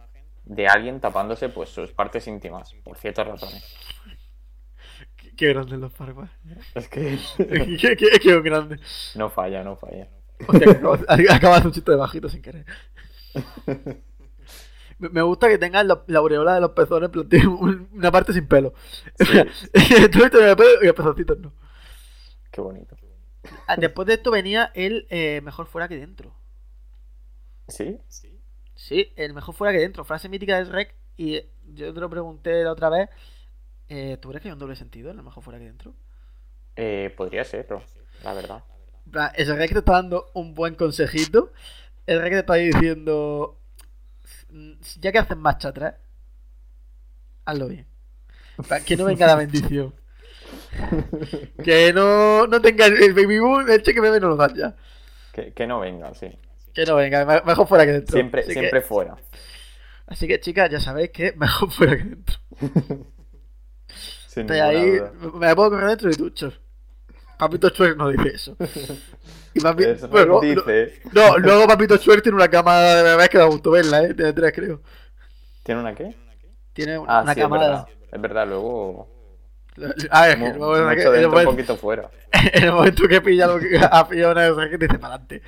de 0.45 0.67
alguien 0.67 0.99
tapándose 0.99 1.49
pues 1.49 1.69
sus 1.69 1.91
partes 1.91 2.27
íntimas, 2.27 2.73
por 2.83 2.97
ciertas 2.97 3.27
razones. 3.27 3.75
Qué- 5.15 5.35
Qué 5.35 5.47
grande 5.53 5.77
los 5.77 5.93
Farquaad. 5.93 6.27
Es 6.75 6.87
que 6.89 7.17
qué, 7.79 7.95
qué, 7.95 8.19
qué 8.21 8.41
grande. 8.41 8.79
no 9.15 9.29
falla, 9.29 9.63
no 9.63 9.75
falla. 9.77 10.07
Hostia, 10.47 11.15
que 11.17 11.31
acabas, 11.33 11.65
un 11.65 11.71
chiste 11.71 11.91
de 11.91 11.97
bajito 11.97 12.29
sin 12.29 12.41
querer. 12.41 12.65
Me 15.00 15.22
gusta 15.22 15.47
que 15.47 15.58
tengan 15.58 15.88
la, 15.88 16.04
la 16.08 16.20
aureola 16.20 16.56
de 16.56 16.62
los 16.62 16.72
pezones, 16.72 17.10
una 17.93 18.12
parte 18.12 18.34
sin 18.34 18.47
pelo. 18.47 18.74
Tú 19.18 20.24
el 20.24 20.30
pelo 20.30 20.82
y 20.82 20.86
los 20.86 20.95
pezoncitos 20.95 21.39
no. 21.39 21.54
Qué 22.52 22.62
bonito. 22.62 22.95
Ah, 23.68 23.78
Después 23.78 24.08
de 24.08 24.16
esto 24.16 24.32
venía 24.32 24.72
el 24.74 25.08
eh, 25.10 25.41
mejor 25.41 25.68
fuera 25.68 25.88
que 25.88 25.95
dentro. 25.97 26.36
¿Sí? 27.68 27.97
Sí, 28.76 29.14
el 29.16 29.34
mejor 29.34 29.56
fuera 29.56 29.74
que 29.74 29.80
dentro. 29.80 30.04
Frase 30.04 30.30
mítica 30.30 30.58
de 30.58 30.66
Shrek. 30.66 30.95
Y 31.18 31.41
yo 31.74 31.93
te 31.93 32.00
lo 32.00 32.10
pregunté 32.10 32.64
la 32.64 32.72
otra 32.72 32.89
vez. 32.89 33.10
Eh, 33.88 34.18
¿Tú 34.22 34.30
crees 34.30 34.41
que 34.41 34.50
hay 34.50 34.54
un 34.54 34.60
doble 34.60 34.76
sentido 34.76 35.12
en 35.12 35.18
el 35.18 35.24
mejor 35.24 35.43
fuera 35.43 35.60
que 35.60 35.66
dentro? 35.66 35.95
Eh, 36.76 37.14
podría 37.16 37.43
serlo, 37.43 37.84
la 38.24 38.34
verdad. 38.34 38.64
El 39.36 39.45
Shrek 39.45 39.72
te 39.74 39.80
está 39.80 39.93
dando 39.93 40.32
un 40.34 40.54
buen 40.54 40.76
consejito. 40.76 41.52
El 42.06 42.20
Shrek 42.20 42.34
te 42.34 42.39
está 42.39 42.54
diciendo. 42.56 43.58
"Mm, 44.50 44.74
Ya 45.00 45.12
que 45.12 45.20
haces 45.20 45.38
marcha 45.38 45.70
atrás, 45.70 45.95
hazlo 47.45 47.68
bien. 47.68 47.88
Que 48.86 48.97
no 48.97 49.06
venga 49.06 49.26
la 49.28 49.36
bendición. 49.36 49.93
Que 51.64 51.93
no, 51.93 52.47
no 52.47 52.62
tenga 52.62 52.86
el 52.88 53.14
baby 53.14 53.39
boom, 53.39 53.70
el 53.70 53.84
cheque 53.84 54.02
bebé 54.02 54.20
no 54.20 54.30
lo 54.30 54.36
dan 54.36 54.56
ya. 54.56 54.76
Que, 55.32 55.54
que 55.54 55.68
no 55.68 55.80
venga, 55.80 56.14
sí. 56.14 56.28
Que 56.74 56.86
no 56.86 56.95
venga, 56.95 57.26
me- 57.26 57.41
mejor 57.41 57.68
fuera 57.68 57.86
que 57.86 57.91
dentro. 57.93 58.14
Siempre, 58.16 58.41
Así 58.41 58.54
siempre 58.54 58.82
Que, 58.82 58.88
fuera. 58.88 59.16
así 60.08 60.28
que, 60.28 60.39
chicas, 60.39 60.70
ya 60.70 60.80
sabéis 60.80 61.12
que 61.12 61.34
mejor 61.34 61.72
fuera 61.72 61.97
que 61.97 62.04
dentro. 62.04 62.36
Sin 64.28 64.50
Estoy 64.50 64.58
ninguna 64.62 64.66
ahí, 64.68 64.91
duda. 64.97 65.12
me 65.39 65.56
puedo 65.56 65.70
correr 65.72 65.89
dentro 65.89 66.10
y 66.12 66.14
duchos. 66.16 66.60
Papito 67.39 67.69
Chuer 67.71 67.97
no 67.97 68.09
dice 68.09 68.29
eso. 68.35 68.57
Y 69.53 69.59
papi- 69.61 69.83
Eso 69.85 70.07
bueno, 70.09 70.39
dice. 70.41 71.01
no, 71.11 71.37
luego 71.39 71.67
Papito 71.67 71.97
Chuer 71.97 72.21
tiene 72.21 72.35
una 72.35 72.49
cama 72.49 72.79
de 72.81 73.03
bebés 73.03 73.29
que 73.29 73.37
da 73.39 73.45
gusto 73.45 73.71
verla, 73.71 74.03
¿eh? 74.03 74.13
Tiene 74.13 74.33
tres, 74.33 74.53
creo. 74.53 74.81
¿Tiene 75.63 75.81
una 75.81 75.95
qué? 75.95 76.15
Tiene 76.73 76.97
una, 76.97 77.19
Ah, 77.19 77.21
una 77.23 77.33
sí, 77.33 77.41
es 77.41 77.49
verdad. 77.49 77.87
Es 78.11 78.21
verdad, 78.21 78.47
luego. 78.47 79.09
A 80.11 80.27
ver, 80.27 80.37
mu- 80.37 80.53
que 80.95 81.07
verdad 81.07 81.15
el 81.15 81.21
dentro, 81.23 81.37
un 81.37 81.43
momento, 81.45 81.51
poquito 81.51 81.77
fuera. 81.77 82.09
en 82.53 82.63
el 82.63 82.71
momento 82.71 83.07
que 83.07 83.21
pilla 83.21 83.47
lo 83.47 83.59
que, 83.59 83.77
a 83.79 84.05
Fiona, 84.05 84.51
o 84.51 84.55
sea, 84.55 84.69
que 84.69 84.77
dice 84.77 84.99
para 84.99 85.15
adelante. 85.15 85.41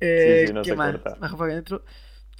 Eh, 0.00 0.44
Sí, 0.44 0.46
sí, 0.48 0.52
no 0.52 0.62
¿Qué 0.62 0.70
se 0.70 0.76
más? 0.76 0.92
corta. 0.92 1.16
Mejor 1.20 1.50
dentro. 1.52 1.84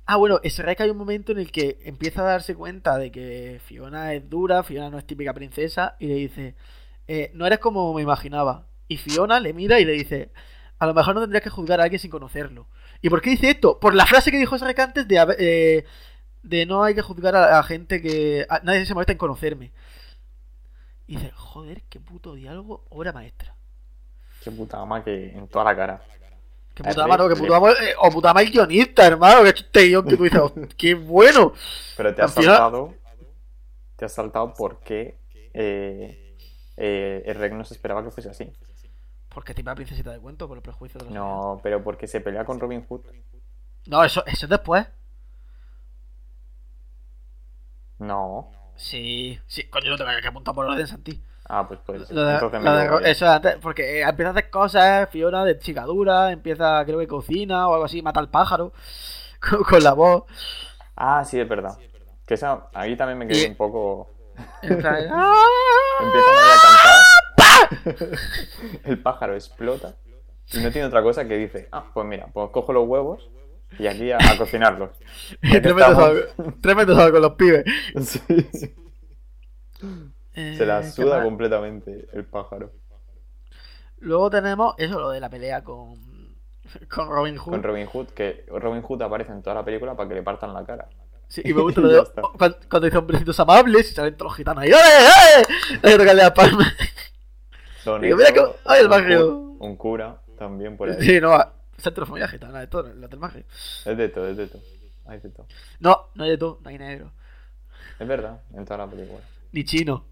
Ah, 0.07 0.17
bueno, 0.17 0.41
es 0.43 0.57
verdad 0.59 0.77
que 0.77 0.85
hay 0.85 0.91
un 0.91 0.99
momento 0.99 1.33
en 1.33 1.39
el 1.39 1.53
que 1.53 1.79
empieza 1.85 2.23
a 2.23 2.25
darse 2.27 2.55
cuenta 2.57 2.99
de 2.99 3.13
que 3.13 3.61
Fiona 3.65 4.15
es 4.15 4.29
dura, 4.31 4.63
Fiona 4.65 4.91
no 4.91 4.99
es 4.99 5.07
típica 5.07 5.35
princesa, 5.35 5.97
y 6.01 6.09
le 6.09 6.15
dice, 6.17 6.57
eh, 7.09 7.31
no 7.35 7.47
eres 7.47 7.59
como 7.59 7.93
me 7.95 8.03
imaginaba. 8.03 8.67
Y 8.89 8.97
Fiona 8.99 9.41
le 9.41 9.53
mira 9.53 9.81
y 9.81 9.85
le 9.85 9.93
dice, 9.93 10.31
a 10.79 10.87
lo 10.87 10.95
mejor 10.95 11.15
no 11.15 11.21
tendrías 11.21 11.43
que 11.43 11.51
juzgar 11.51 11.81
a 11.81 11.85
alguien 11.85 11.99
sin 12.01 12.11
conocerlo. 12.11 12.67
¿Y 13.01 13.09
por 13.11 13.21
qué 13.23 13.31
dice 13.31 13.51
esto? 13.51 13.79
Por 13.81 13.95
la 13.95 14.07
frase 14.07 14.31
que 14.31 14.39
dijo 14.39 14.57
Shrek 14.57 14.79
antes 14.79 15.09
de, 15.09 15.35
eh, 15.39 15.85
de 16.43 16.67
no 16.67 16.83
hay 16.85 16.95
que 16.95 17.03
juzgar 17.03 17.35
a, 17.37 17.59
a 17.59 17.63
gente 17.63 18.01
que... 18.03 18.47
a- 18.49 18.61
nadie 18.63 18.85
se 18.87 18.95
molesta 18.95 19.13
en 19.13 19.19
conocerme. 19.19 19.73
Y 21.07 21.17
dice, 21.17 21.31
joder, 21.35 21.83
qué 21.89 22.01
puto 22.01 22.35
diálogo, 22.35 22.85
obra 22.91 23.13
maestra. 23.13 23.55
Qué 24.43 24.51
puta 24.51 24.81
ama 24.81 25.03
que 25.05 25.31
en 25.31 25.49
toda 25.49 25.65
la 25.65 25.77
cara. 25.77 26.03
Que 26.75 26.83
A 26.83 26.87
puta 26.87 27.03
Rick 27.05 27.09
mano, 27.11 27.29
que 27.29 27.35
le- 27.35 27.41
puta 27.41 27.57
ama- 27.57 27.71
eh, 27.73 27.95
o 27.99 28.11
puta 28.11 28.31
ama 28.31 28.43
el 28.43 28.51
guionista, 28.51 29.07
hermano, 29.07 29.43
que 29.43 29.51
este 29.51 29.85
guion 29.89 30.07
que 30.07 30.17
tú 30.17 30.25
dices, 30.25 30.41
"Oh, 30.41 30.53
qué 30.77 30.95
bueno. 30.95 31.53
Pero 31.97 32.15
te 32.15 32.23
has 32.23 32.33
saltado. 32.35 32.95
Te 33.97 34.05
has 34.07 34.13
saltado 34.15 34.55
porque 34.55 35.19
eh, 35.55 36.32
eh, 36.77 37.23
el 37.27 37.35
Rec 37.37 37.53
no 37.53 37.65
se 37.65 37.75
esperaba 37.75 38.03
que 38.05 38.11
fuese 38.11 38.31
así. 38.31 38.53
Porque 39.29 39.55
tipo 39.55 39.71
la 39.71 39.75
princesita 39.75 40.11
de 40.11 40.19
cuento 40.21 40.47
por 40.47 40.59
el 40.59 40.63
prejuicio 40.63 40.99
de 40.99 41.07
los 41.07 41.15
No, 41.15 41.61
pero 41.63 41.83
porque 41.83 42.07
se 42.07 42.21
pelea 42.21 42.45
con 42.45 42.61
Robin 42.61 42.85
Hood. 42.87 43.01
No, 43.87 44.05
eso, 44.05 44.25
eso 44.27 44.47
es 44.47 44.51
después. 44.51 44.87
No. 47.99 48.51
Sí, 48.77 49.39
sí, 49.47 49.65
coño, 49.69 49.91
no 49.91 49.97
te 49.97 50.05
vayas 50.05 50.23
que 50.23 50.29
apuntar 50.29 50.55
por 50.55 50.67
orden, 50.67 50.87
Santi. 50.87 51.23
Ah, 51.49 51.67
pues 51.69 51.81
pues. 51.85 52.11
Lo 52.11 52.25
de- 52.25 52.35
entonces 52.35 52.61
me 52.61 52.71
lo 52.71 52.99
de- 53.01 53.11
eso 53.11 53.29
antes, 53.29 53.57
porque 53.61 54.01
eh, 54.01 54.03
empieza 54.03 54.31
a 54.31 54.33
hacer 54.33 54.51
cosas, 54.51 55.09
Fiona 55.11 55.45
de 55.45 55.59
chicadura, 55.59 56.31
empieza, 56.33 56.85
creo 56.85 56.99
que 56.99 57.07
cocina 57.07 57.69
o 57.69 57.75
algo 57.75 57.85
así, 57.85 58.01
mata 58.03 58.21
al 58.21 58.31
pájaro 58.31 58.73
con, 59.51 59.63
con 59.63 59.83
la 59.83 59.93
voz. 59.93 60.25
Ah, 60.97 61.25
sí, 61.25 61.39
es 61.41 61.49
verdad. 61.49 61.77
Que 62.27 62.35
esa, 62.35 62.69
ahí 62.75 62.97
también 62.97 63.19
me 63.19 63.27
quedé 63.29 63.45
Y- 63.45 63.51
un 63.51 63.57
poco. 63.57 64.11
En 64.63 64.79
plan, 64.79 65.07
¡ah! 65.11 65.35
Empiezan 66.01 66.35
a 66.37 67.93
cantar. 67.97 68.19
El 68.85 69.03
pájaro 69.03 69.35
explota. 69.35 69.95
Y 70.53 70.59
no 70.61 70.71
tiene 70.71 70.87
otra 70.89 71.03
cosa 71.03 71.27
que 71.27 71.37
dice: 71.37 71.69
Ah, 71.73 71.91
pues 71.93 72.07
mira, 72.07 72.27
pues 72.33 72.51
cojo 72.51 72.73
los 72.73 72.87
huevos 72.87 73.31
y 73.79 73.87
aquí 73.87 74.11
a, 74.13 74.19
a 74.19 74.37
cocinarlos. 74.37 74.91
Tremendo, 76.61 76.95
sábado, 76.95 77.13
con 77.13 77.23
los 77.23 77.33
pibes. 77.33 77.65
Sí. 78.03 78.75
Eh, 80.35 80.55
Se 80.57 80.67
la 80.67 80.81
¿qué 80.81 80.91
suda 80.91 81.17
más? 81.17 81.25
completamente 81.25 82.07
el 82.13 82.25
pájaro. 82.25 82.73
Luego 83.99 84.31
tenemos 84.31 84.75
eso, 84.79 84.99
lo 84.99 85.11
de 85.11 85.21
la 85.21 85.31
pelea 85.31 85.63
con, 85.63 85.95
con 86.89 87.09
Robin 87.09 87.37
Hood. 87.37 87.51
Con 87.53 87.63
Robin 87.63 87.87
Hood, 87.87 88.09
que 88.09 88.45
Robin 88.49 88.83
Hood 88.83 89.03
aparece 89.03 89.33
en 89.33 89.43
toda 89.43 89.55
la 89.55 89.65
película 89.65 89.95
para 89.97 90.09
que 90.09 90.15
le 90.17 90.23
partan 90.23 90.53
la 90.55 90.65
cara. 90.65 90.89
Sí, 91.33 91.41
y 91.47 91.55
me 91.55 91.63
gusta 91.63 91.81
lo 91.81 91.89
de 91.89 92.01
está. 92.01 92.21
cuando, 92.37 92.59
cuando 92.69 92.87
dice 92.87 92.99
hombrecitos 92.99 93.41
amables 93.41 93.91
y 93.91 93.95
salen 93.95 94.15
todos 94.19 94.33
los 94.33 94.37
gitanos 94.37 94.63
ahí. 94.65 94.71
¡Ole, 94.71 94.81
ole! 94.83 95.79
Hay 95.83 95.93
que 95.93 95.99
tocarle 95.99 96.23
la 96.23 96.35
palma. 96.35 96.73
Don 97.87 98.03
Digo, 98.03 98.17
mira 98.19 98.29
Esto, 98.29 98.53
que- 98.53 98.59
ay, 98.67 98.81
el 98.81 98.87
un 98.87 98.91
cu- 98.91 99.57
Un 99.65 99.77
cura 99.77 100.21
también 100.39 100.77
por 100.77 100.91
ahí. 100.91 100.97
Sí, 101.01 101.21
no, 101.23 101.31
centro 101.79 102.05
de 102.05 102.09
familia 102.09 102.29
gitana, 102.29 102.61
de 102.61 102.67
todo, 102.67 102.93
la 102.93 103.09
del. 103.09 103.47
Es 103.87 103.97
de 103.97 104.09
todo, 104.11 104.29
es 104.29 104.37
de 104.37 104.47
todo. 104.47 104.63
Hay 105.07 105.21
de 105.21 105.31
todo. 105.31 105.47
No, 105.81 106.11
no 106.15 106.25
hay 106.25 106.31
de 106.31 106.39
todo, 106.39 106.59
no 106.63 106.69
hay 106.69 106.77
negro. 106.79 107.11
Es 107.99 108.07
verdad, 108.07 108.43
en 108.55 108.65
toda 108.67 108.79
la 108.85 108.87
película. 108.87 109.21
Ni 109.53 109.65
chino. 109.65 110.05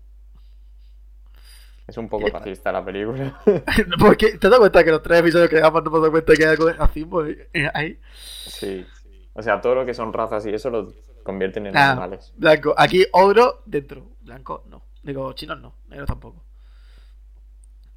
Es 1.86 1.98
un 1.98 2.08
poco 2.08 2.28
racista 2.28 2.72
la 2.72 2.84
película. 2.84 3.40
Porque 3.98 4.38
te 4.38 4.48
das 4.48 4.58
cuenta 4.58 4.82
que 4.84 4.90
los 4.90 5.02
tres 5.02 5.20
episodios 5.20 5.48
que 5.50 5.56
grabamos 5.56 5.84
no 5.84 5.90
me 5.90 5.98
doy 5.98 6.10
cuenta 6.10 6.34
que 6.34 6.44
hay 6.44 6.50
algo 6.50 6.66
de 6.66 6.72
racismo 6.74 7.24
eh, 7.26 7.70
ahí. 7.74 8.00
sí. 8.46 8.86
O 9.32 9.42
sea, 9.42 9.60
todo 9.60 9.76
lo 9.76 9.86
que 9.86 9.94
son 9.94 10.12
razas 10.12 10.44
y 10.46 10.50
eso 10.52 10.70
lo 10.70 10.92
convierten 11.22 11.66
en 11.66 11.76
Ah, 11.76 11.92
animales. 11.92 12.32
blanco. 12.36 12.74
Aquí 12.76 13.06
ogro 13.12 13.62
dentro. 13.66 14.10
Blanco 14.22 14.64
no. 14.68 14.82
Digo, 15.02 15.32
chinos 15.32 15.60
no. 15.60 15.74
Negro 15.88 16.06
tampoco. 16.06 16.44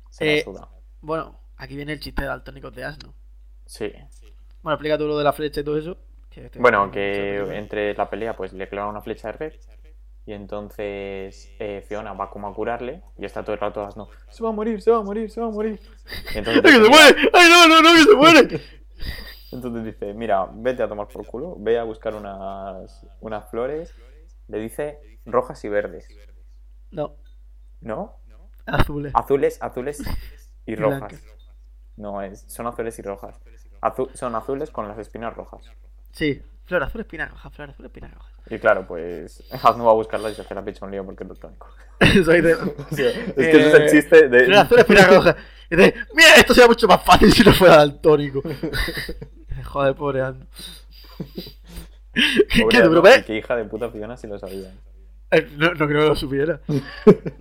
Se 0.09 0.39
eh. 0.39 0.45
Bueno, 1.01 1.39
aquí 1.57 1.76
viene 1.76 1.93
el 1.93 1.99
chiste 1.99 2.21
de 2.21 2.28
daltónicos 2.28 2.74
de 2.76 2.84
asno. 2.86 3.13
Sí. 3.65 3.91
Bueno, 4.61 4.76
explica 4.76 4.97
tú 4.97 5.07
lo 5.07 5.17
de 5.17 5.24
la 5.24 5.34
flecha 5.34 5.61
y 5.61 5.63
todo 5.63 5.78
eso. 5.78 5.97
que 6.30 6.45
estoy- 6.45 6.61
Bueno, 6.61 6.89
que 6.91 7.57
entre 7.57 7.93
la 7.95 8.09
pelea 8.09 8.36
pues 8.36 8.53
le 8.53 8.67
clavan 8.67 8.89
una 8.91 9.01
flecha 9.01 9.28
de 9.32 9.38
red 9.38 9.53
y 10.26 10.32
entonces 10.34 11.51
eh, 11.59 11.84
Fiona 11.88 12.13
va 12.13 12.30
como 12.32 12.47
a 12.47 12.53
curarle 12.55 13.03
y 13.19 13.26
está 13.26 13.43
todo 13.43 13.53
el 13.53 13.59
rato 13.59 13.86
asno. 13.86 14.07
Se 14.30 14.41
va 14.43 14.49
a 14.49 14.53
morir, 14.53 14.82
se 14.82 14.89
va 14.89 14.97
a 14.99 15.03
morir, 15.03 15.30
se 15.30 15.39
va 15.41 15.47
a 15.47 15.51
morir. 15.51 15.80
Y 16.34 16.38
entonces 16.39 16.63
¡Ay, 16.65 16.71
que 16.80 16.84
se 16.84 16.89
muere! 16.89 17.30
¡Ay, 17.34 17.49
no, 17.49 17.67
no, 17.67 17.82
no, 17.82 17.93
que 17.93 18.03
se 18.03 18.15
muere! 18.15 18.61
Entonces 19.54 19.84
dice, 19.86 20.14
mira, 20.14 20.47
vete 20.54 20.84
a 20.84 20.88
tomar 20.88 21.08
por 21.08 21.26
culo, 21.26 21.56
ve 21.60 21.78
a 21.80 21.84
buscar 21.84 22.16
unas, 22.16 23.06
unas 23.22 23.49
flores. 23.49 23.93
Le 24.47 24.60
dice 24.60 24.99
rojas 25.26 25.64
y 25.64 25.70
verdes. 25.70 26.08
No, 26.91 27.16
¿No? 27.82 28.18
azules. 28.66 29.12
Azules, 29.16 29.58
azules 29.62 30.04
y 30.66 30.76
rojas. 30.76 31.14
No, 31.97 32.22
es, 32.22 32.41
son 32.47 32.68
azules 32.68 32.97
y 32.99 33.01
rojas. 33.01 33.39
Azu- 33.82 34.12
son 34.14 34.36
azules 34.36 34.70
con 34.72 34.88
las 34.88 34.97
espinas 34.97 35.36
rojas. 35.36 35.62
Sí, 36.12 36.41
flor 36.66 36.84
azul, 36.84 37.01
espina 37.01 37.26
roja, 37.28 37.49
flor 37.49 37.70
azul, 37.72 37.86
espina 37.86 38.08
roja. 38.08 38.30
Y 38.49 38.58
claro, 38.60 38.86
pues 38.88 39.43
Hazno 39.64 39.86
va 39.86 39.91
a 39.91 39.95
buscarla 39.95 40.30
y 40.30 40.36
se 40.36 40.41
hace 40.41 40.56
la 40.56 40.64
pecha 40.64 40.86
un 40.86 40.91
lío 40.91 41.06
porque 41.06 41.24
es 41.24 41.30
daltónico. 41.30 41.68
Soy 42.26 42.41
de... 42.41 42.51
es 42.51 42.58
que 42.95 43.10
ese 43.51 43.68
es 43.68 43.74
el 43.74 43.82
Eh, 43.84 43.89
chiste 43.91 44.30
de... 44.30 44.45
Flor 44.45 44.58
azul, 44.60 44.80
espina 44.80 45.06
roja. 45.08 45.36
Y 45.70 45.76
dice, 45.76 45.93
mira, 46.14 46.36
esto 46.38 46.54
sería 46.54 46.68
mucho 46.68 46.88
más 46.88 47.04
fácil 47.04 47.32
si 47.34 47.43
no 47.43 47.51
fuera 47.54 47.78
daltónico. 47.78 48.41
Joder, 49.66 49.95
pobre 49.95 50.22
Ando. 50.22 50.45
¿Qué, 52.14 52.62
Pobre 52.62 52.82
duro, 52.84 53.04
hija 53.30 53.56
de 53.56 53.66
puta 53.66 53.89
Fiona 53.89 54.16
si 54.18 54.28
lo 54.28 54.38
sabía. 54.38 54.72
Eh, 55.32 55.47
No, 55.58 55.74
no 55.74 55.88
creo 55.88 56.01
que 56.01 56.08
lo 56.10 56.16
supiera. 56.16 56.62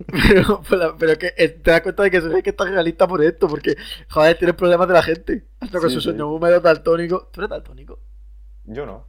pero, 0.07 0.61
pero, 0.67 0.97
pero 0.97 1.17
que 1.17 1.33
eh, 1.37 1.49
te 1.49 1.71
das 1.71 1.81
cuenta 1.81 2.03
de 2.03 2.11
que 2.11 2.21
se 2.21 2.43
que 2.43 2.49
está 2.49 2.65
realista 2.65 3.07
por 3.07 3.23
esto, 3.23 3.47
porque, 3.47 3.75
joder, 4.09 4.35
tienes 4.37 4.55
problemas 4.55 4.87
de 4.87 4.93
la 4.95 5.03
gente. 5.03 5.45
Hasta 5.59 5.79
con 5.79 5.89
Sí, 5.89 5.95
sus 5.95 6.03
sí. 6.03 6.09
sueños 6.09 6.27
húmedos 6.27 6.63
daltónicos. 6.63 7.31
¿Tú 7.31 7.41
eres 7.41 7.49
daltónico? 7.51 7.99
Yo 8.65 8.85
no, 8.85 9.05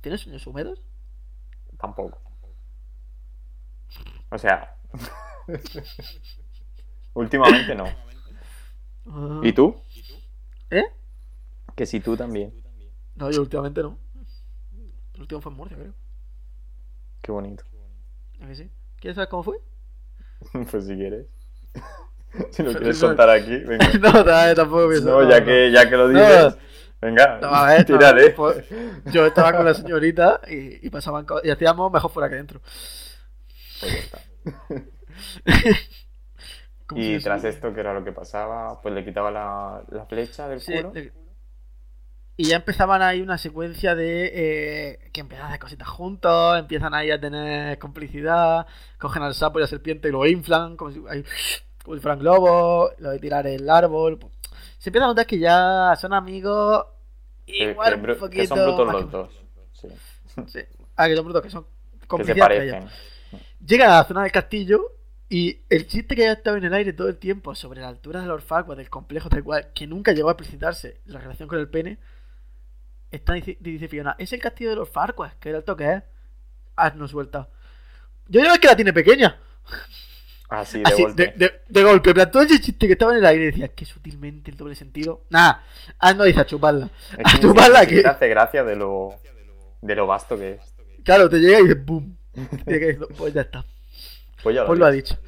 ¿Tienes 0.00 0.20
sueños 0.22 0.46
húmedos? 0.46 0.80
tampoco. 1.78 2.20
O 4.30 4.38
sea... 4.38 4.74
Últimamente 7.14 7.74
no. 7.74 7.84
Ah. 9.06 9.40
¿Y 9.42 9.52
tú? 9.52 9.80
¿Eh? 10.70 10.84
Que 11.78 11.86
si 11.86 12.00
tú 12.00 12.16
también. 12.16 12.52
No, 13.14 13.30
yo 13.30 13.40
últimamente 13.40 13.80
no. 13.82 13.96
El 15.14 15.20
último 15.20 15.40
fue 15.40 15.52
en 15.52 15.56
Murcia, 15.58 15.76
creo. 15.76 15.94
Qué 17.22 17.30
bonito. 17.30 17.62
¿A 18.42 18.48
que 18.48 18.54
sí? 18.56 18.70
¿Quieres 19.00 19.14
saber 19.14 19.28
cómo 19.28 19.44
fue? 19.44 19.58
Pues 20.70 20.86
si 20.86 20.96
quieres. 20.96 21.26
si 22.50 22.62
lo 22.64 22.72
quieres 22.78 23.00
contar 23.00 23.30
aquí, 23.30 23.56
venga. 23.58 23.92
no, 24.00 24.24
ta- 24.24 24.54
tampoco 24.56 24.88
pienso. 24.88 25.08
No, 25.22 25.28
ya 25.30 25.44
que, 25.44 25.70
ya 25.70 25.88
que 25.88 25.96
lo 25.96 26.08
No. 26.08 26.18
dices. 26.18 26.56
Venga, 27.00 27.38
No, 27.40 27.46
a 27.54 27.66
ver, 27.68 27.78
no, 27.88 27.96
tírale. 27.98 28.30
pues, 28.30 28.64
yo 29.12 29.24
estaba 29.24 29.52
con 29.52 29.64
la 29.64 29.74
señorita 29.74 30.40
y, 30.48 30.84
y 30.84 30.90
pasaban. 30.90 31.24
Y 31.44 31.50
hacíamos 31.50 31.92
mejor 31.92 32.10
fuera 32.10 32.28
que 32.28 32.34
dentro. 32.34 32.60
Pues 33.80 33.92
ya 33.92 33.98
está. 34.00 34.18
Como 36.88 37.00
Y 37.00 37.18
si- 37.18 37.22
tras 37.24 37.44
esto, 37.44 37.72
que 37.72 37.80
era 37.80 37.94
lo 37.94 38.02
que 38.02 38.10
pasaba, 38.12 38.80
pues 38.82 38.94
le 38.94 39.04
quitaba 39.04 39.30
la, 39.30 39.84
la 39.90 40.06
flecha 40.06 40.48
del 40.48 40.60
Sí, 40.60 40.72
culo. 40.74 40.92
le- 40.94 41.12
Y 42.40 42.44
ya 42.44 42.56
empezaban 42.56 43.02
ahí 43.02 43.20
una 43.20 43.36
secuencia 43.36 43.96
de 43.96 44.30
eh, 44.32 45.10
que 45.12 45.20
empiezan 45.22 45.46
a 45.46 45.48
hacer 45.48 45.58
cositas 45.60 45.88
juntos, 45.88 46.56
empiezan 46.56 46.94
ahí 46.94 47.10
a 47.10 47.20
tener 47.20 47.78
complicidad, 47.80 48.64
cogen 48.96 49.24
al 49.24 49.34
sapo 49.34 49.58
y 49.58 49.62
a 49.62 49.64
la 49.64 49.66
serpiente 49.66 50.08
y 50.08 50.12
lo 50.12 50.24
inflan 50.24 50.76
como 50.76 50.92
si, 50.92 51.02
ahí, 51.10 51.24
como 51.82 51.96
si 51.96 52.00
fueran 52.00 52.20
globos, 52.20 52.92
lo 52.98 53.10
de 53.10 53.18
tirar 53.18 53.44
el 53.48 53.68
árbol. 53.68 54.20
Se 54.78 54.90
empieza 54.90 55.06
a 55.06 55.08
notar 55.08 55.26
que 55.26 55.40
ya 55.40 55.94
son 56.00 56.12
amigos 56.12 56.86
Que, 57.44 57.72
igual 57.72 57.94
que 57.94 57.98
un 57.98 58.02
bru- 58.06 58.12
que 58.14 58.18
poquito 58.20 58.54
son 58.54 58.64
brutos 58.76 58.92
los 58.92 59.04
que- 59.04 59.10
dos. 59.10 59.30
Sí. 59.72 59.88
Sí. 60.46 60.60
Ah, 60.94 61.08
que 61.08 61.16
son 61.16 61.24
brutos, 61.24 61.42
que 61.42 61.50
son 61.50 61.64
Que 61.64 62.00
se 62.02 62.06
complicidad 62.06 62.52
ellos. 62.52 62.74
parecen. 62.76 62.90
Llegan 63.66 63.90
a 63.90 63.94
la 63.96 64.04
zona 64.04 64.22
del 64.22 64.30
castillo 64.30 64.92
y 65.28 65.58
el 65.68 65.88
chiste 65.88 66.14
que 66.14 66.22
ya 66.22 66.32
estaba 66.32 66.56
en 66.56 66.64
el 66.64 66.72
aire 66.72 66.92
todo 66.92 67.08
el 67.08 67.16
tiempo 67.18 67.56
sobre 67.56 67.80
la 67.80 67.88
altura 67.88 68.20
del 68.20 68.30
Orfagua, 68.30 68.76
del 68.76 68.88
complejo 68.88 69.28
tal 69.28 69.42
cual, 69.42 69.72
que 69.74 69.88
nunca 69.88 70.12
llegó 70.12 70.28
a 70.28 70.32
explicitarse 70.32 71.00
la 71.06 71.18
relación 71.18 71.48
con 71.48 71.58
el 71.58 71.68
pene, 71.68 71.98
está 73.10 73.34
dice, 73.34 73.88
Fiona, 73.88 74.14
es 74.18 74.32
el 74.32 74.40
castillo 74.40 74.70
de 74.70 74.76
los 74.76 74.88
Farquaad, 74.88 75.32
que 75.40 75.48
era 75.50 75.58
el 75.58 75.64
toque 75.64 75.92
es. 75.92 76.02
Haznos 76.76 77.10
suelta. 77.10 77.48
Yo 78.28 78.40
creo 78.40 78.54
que 78.60 78.68
la 78.68 78.76
tiene 78.76 78.92
pequeña. 78.92 79.36
Así, 80.48 80.78
de 80.78 80.84
Así, 80.86 81.02
golpe. 81.02 81.26
de, 81.26 81.32
de- 81.46 81.60
de 81.68 81.82
golpe. 81.84 82.14
Plan, 82.14 82.30
todo 82.30 82.42
ese 82.42 82.60
chiste 82.60 82.86
que 82.86 82.92
estaba 82.94 83.12
en 83.12 83.18
el 83.18 83.26
aire 83.26 83.46
decía 83.46 83.68
que 83.68 83.84
sutilmente 83.84 84.50
el 84.50 84.56
doble 84.56 84.74
sentido. 84.74 85.24
Nada, 85.28 85.62
Hazno 85.98 86.24
dice 86.24 86.40
a 86.40 86.46
chuparla. 86.46 86.88
Es 87.12 87.18
A 87.18 87.38
que 87.38 87.46
siquiera 87.48 87.86
que- 87.86 88.06
hace 88.08 88.28
gracia 88.28 88.64
de 88.64 88.76
lo, 88.76 89.14
de 89.82 89.94
lo 89.94 90.06
vasto 90.06 90.38
que 90.38 90.52
es. 90.52 90.60
Claro, 91.04 91.28
te 91.28 91.38
llega 91.38 91.58
y 91.60 91.62
dices 91.64 91.84
¡boom! 91.84 92.16
Que 92.66 92.98
pues 93.16 93.34
ya 93.34 93.42
está. 93.42 93.64
Pues 94.42 94.54
ya 94.54 94.62
lo, 94.62 94.68
Pues 94.68 94.78
lo 94.78 94.86
ha 94.86 94.90
dicho. 94.90 95.18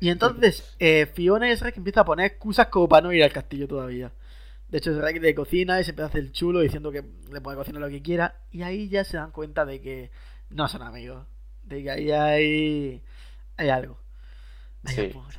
Y 0.00 0.10
entonces, 0.10 0.76
eh, 0.78 1.06
Fiona 1.12 1.50
y 1.50 1.56
Shrek 1.56 1.76
empieza 1.78 2.02
a 2.02 2.04
poner 2.04 2.26
excusas 2.26 2.68
como 2.68 2.88
para 2.88 3.02
no 3.02 3.12
ir 3.12 3.24
al 3.24 3.32
castillo 3.32 3.66
todavía. 3.66 4.12
De 4.68 4.78
hecho, 4.78 4.92
Shrek 4.92 5.20
le 5.22 5.34
cocina 5.34 5.80
y 5.80 5.84
se 5.84 5.90
empieza 5.90 6.06
a 6.06 6.08
hacer 6.10 6.20
el 6.20 6.32
chulo 6.32 6.60
diciendo 6.60 6.92
que 6.92 7.02
le 7.32 7.40
puede 7.40 7.56
cocinar 7.56 7.80
lo 7.80 7.88
que 7.88 8.02
quiera. 8.02 8.42
Y 8.50 8.62
ahí 8.62 8.88
ya 8.88 9.02
se 9.04 9.16
dan 9.16 9.30
cuenta 9.30 9.64
de 9.64 9.80
que 9.80 10.10
no 10.50 10.68
son 10.68 10.82
amigos. 10.82 11.26
De 11.62 11.82
que 11.82 11.90
ahí 11.90 12.10
hay, 12.10 13.02
hay 13.56 13.68
algo. 13.70 13.98
Hay 14.84 14.94
Sí. 14.94 15.10
amor. 15.10 15.34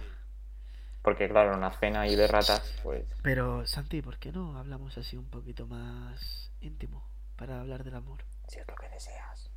Porque 1.02 1.30
claro, 1.30 1.56
una 1.56 1.72
cena 1.72 2.02
ahí 2.02 2.16
de 2.16 2.28
ratas, 2.28 2.80
pues... 2.84 3.06
Pero, 3.24 3.66
Santi, 3.66 4.02
¿por 4.02 4.18
qué 4.20 4.32
no 4.32 4.58
hablamos 4.58 4.98
así 4.98 5.16
un 5.16 5.30
poquito 5.30 5.66
más 5.66 6.52
íntimo 6.60 7.08
para 7.38 7.62
hablar 7.62 7.84
del 7.84 7.96
amor? 7.96 8.26
Si 8.48 8.60
es 8.60 8.68
lo 8.68 8.76
que 8.76 8.90
deseas. 8.90 9.50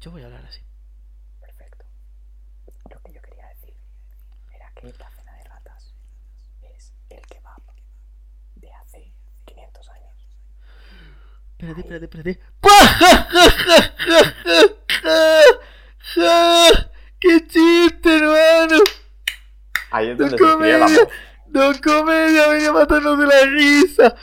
Yo 0.00 0.10
voy 0.10 0.22
a 0.22 0.26
hablar 0.26 0.44
así. 0.44 0.62
Perfecto. 1.40 1.84
Lo 2.90 3.00
que 3.02 3.12
yo 3.12 3.22
quería 3.22 3.46
decir 3.48 3.74
era 4.54 4.70
que 4.74 4.92
la 4.98 5.10
cena 5.10 5.34
de 5.36 5.44
ratas 5.44 5.94
es 6.62 6.70
es 6.80 6.94
el 7.10 7.26
kebab 7.26 7.62
de 8.56 8.72
hace 8.72 9.12
500 9.60 9.88
años. 9.90 10.14
Espérate, 11.58 11.80
espérate, 11.80 12.04
espérate. 12.04 12.40
¡Qué 17.20 17.46
chiste, 17.46 18.16
hermano! 18.16 18.82
Ahí 19.90 20.08
es 20.08 20.18
¡No 20.18 20.24
donde 20.24 20.38
se 20.38 20.44
escribía 20.44 20.78
la 20.78 20.86
comedia! 20.86 21.04
voz. 21.04 21.12
¡No 21.48 21.72
comedia! 21.82 22.48
¡Venga 22.48 22.68
a 22.70 22.72
matarnos 22.72 23.18
de 23.18 23.26
la 23.26 23.40
risa! 23.46 24.16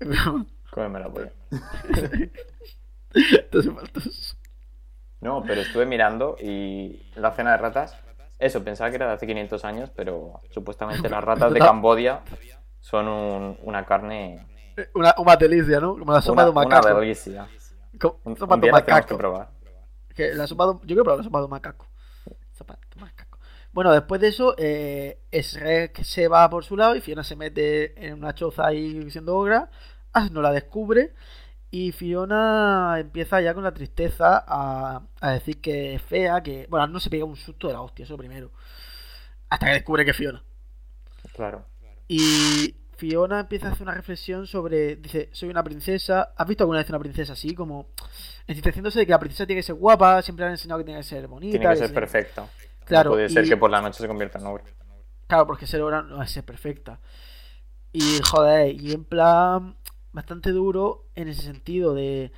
Cómeme 0.70 0.98
la 1.00 1.08
polla. 1.08 1.32
Entonces, 3.14 3.72
faltos. 3.72 4.36
No, 5.20 5.44
pero 5.46 5.60
estuve 5.60 5.86
mirando 5.86 6.36
y 6.40 7.02
la 7.14 7.30
cena 7.32 7.52
de 7.52 7.58
ratas, 7.58 7.96
eso, 8.40 8.64
pensaba 8.64 8.90
que 8.90 8.96
era 8.96 9.06
de 9.06 9.12
hace 9.12 9.26
500 9.26 9.64
años, 9.64 9.90
pero 9.94 10.40
supuestamente 10.50 11.08
las 11.08 11.22
ratas 11.22 11.52
de 11.52 11.60
Cambodia 11.60 12.22
son 12.82 13.08
un- 13.08 13.58
una 13.62 13.86
carne, 13.86 14.46
Una, 14.94 15.14
una 15.18 15.36
delicia, 15.36 15.80
¿no? 15.80 15.96
Como 15.98 16.12
la 16.12 16.20
sopa 16.22 16.42
una, 16.42 16.44
de 16.44 16.50
un 16.50 16.56
una 16.66 16.80
macaco. 16.80 17.00
delicia. 17.00 17.48
Co- 18.00 18.20
Un, 18.24 18.36
sopa 18.36 18.54
un 18.56 18.60
de 18.60 18.70
macaco. 18.72 19.06
que 19.08 19.14
probar. 19.16 19.50
Que 20.14 20.34
la 20.34 20.46
sopa 20.46 20.66
de, 20.66 20.72
yo 20.74 20.86
quiero 20.86 21.04
probar 21.04 21.18
la 21.18 21.24
sopa 21.24 21.38
de 21.38 21.44
un 21.44 21.50
macaco. 21.50 21.86
Sopa 22.52 22.78
de 22.94 23.00
macaco. 23.00 23.38
Bueno, 23.72 23.92
después 23.92 24.20
de 24.20 24.28
eso, 24.28 24.54
eh, 24.58 25.22
Shrek 25.32 26.02
se 26.02 26.28
va 26.28 26.48
por 26.50 26.64
su 26.64 26.76
lado 26.76 26.94
y 26.96 27.00
Fiona 27.00 27.24
se 27.24 27.36
mete 27.36 28.06
en 28.06 28.14
una 28.14 28.34
choza 28.34 28.66
ahí 28.66 29.10
siendo 29.10 29.36
ogra. 29.36 29.70
no 30.32 30.42
la 30.42 30.52
descubre 30.52 31.14
y 31.70 31.92
Fiona 31.92 32.96
empieza 32.98 33.40
ya 33.40 33.54
con 33.54 33.64
la 33.64 33.72
tristeza 33.72 34.44
a, 34.46 35.02
a 35.20 35.30
decir 35.32 35.60
que 35.62 35.94
es 35.94 36.02
fea, 36.02 36.42
que... 36.42 36.66
Bueno, 36.68 36.86
no 36.88 37.00
se 37.00 37.08
pega 37.10 37.24
un 37.24 37.36
susto 37.36 37.68
de 37.68 37.72
la 37.74 37.80
hostia, 37.80 38.04
eso 38.04 38.16
primero. 38.18 38.50
Hasta 39.48 39.66
que 39.66 39.72
descubre 39.72 40.04
que 40.04 40.10
es 40.10 40.16
Fiona. 40.16 40.42
Claro. 41.34 41.64
Y 42.08 42.74
Fiona 42.96 43.40
empieza 43.40 43.68
a 43.68 43.72
hacer 43.72 43.82
una 43.84 43.94
reflexión 43.94 44.46
sobre. 44.46 44.96
Dice: 44.96 45.28
Soy 45.32 45.48
una 45.48 45.62
princesa. 45.64 46.32
¿Has 46.36 46.46
visto 46.46 46.64
alguna 46.64 46.78
vez 46.80 46.88
una 46.90 46.98
princesa 46.98 47.32
así? 47.34 47.54
Como. 47.54 47.88
Entristeciéndose 48.46 48.98
de 49.00 49.06
que 49.06 49.12
la 49.12 49.18
princesa 49.20 49.46
tiene 49.46 49.60
que 49.60 49.66
ser 49.66 49.74
guapa. 49.76 50.20
Siempre 50.22 50.44
le 50.44 50.46
han 50.48 50.52
enseñado 50.54 50.78
que 50.78 50.84
tiene 50.84 51.00
que 51.00 51.04
ser 51.06 51.26
bonita. 51.28 51.58
Tiene 51.58 51.72
que 51.72 51.78
ser 51.78 51.88
se- 51.88 51.94
perfecta. 51.94 52.48
Claro, 52.84 53.10
No 53.10 53.16
puede 53.16 53.28
ser 53.28 53.44
y- 53.44 53.48
que 53.48 53.56
por 53.56 53.70
la 53.70 53.80
noche 53.80 53.98
se 54.00 54.08
convierta 54.08 54.38
en 54.38 54.46
obra. 54.46 54.64
Claro, 55.28 55.46
porque 55.46 55.66
ser 55.66 55.80
obra 55.82 56.02
no 56.02 56.22
es 56.22 56.30
ser 56.30 56.44
perfecta. 56.44 57.00
Y 57.92 58.20
joder, 58.22 58.74
y 58.80 58.92
en 58.92 59.04
plan. 59.04 59.76
Bastante 60.14 60.50
duro 60.50 61.06
en 61.14 61.28
ese 61.28 61.40
sentido 61.42 61.94
de. 61.94 62.32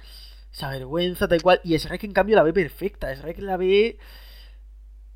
Esa 0.53 0.71
vergüenza, 0.71 1.27
tal 1.27 1.43
cual. 1.43 1.61
Y 1.65 1.77
Shrek 1.77 2.05
en 2.05 2.13
cambio 2.13 2.37
la 2.37 2.45
ve 2.45 2.53
perfecta. 2.53 3.13
Shrek 3.13 3.41
la 3.41 3.57
ve. 3.57 3.99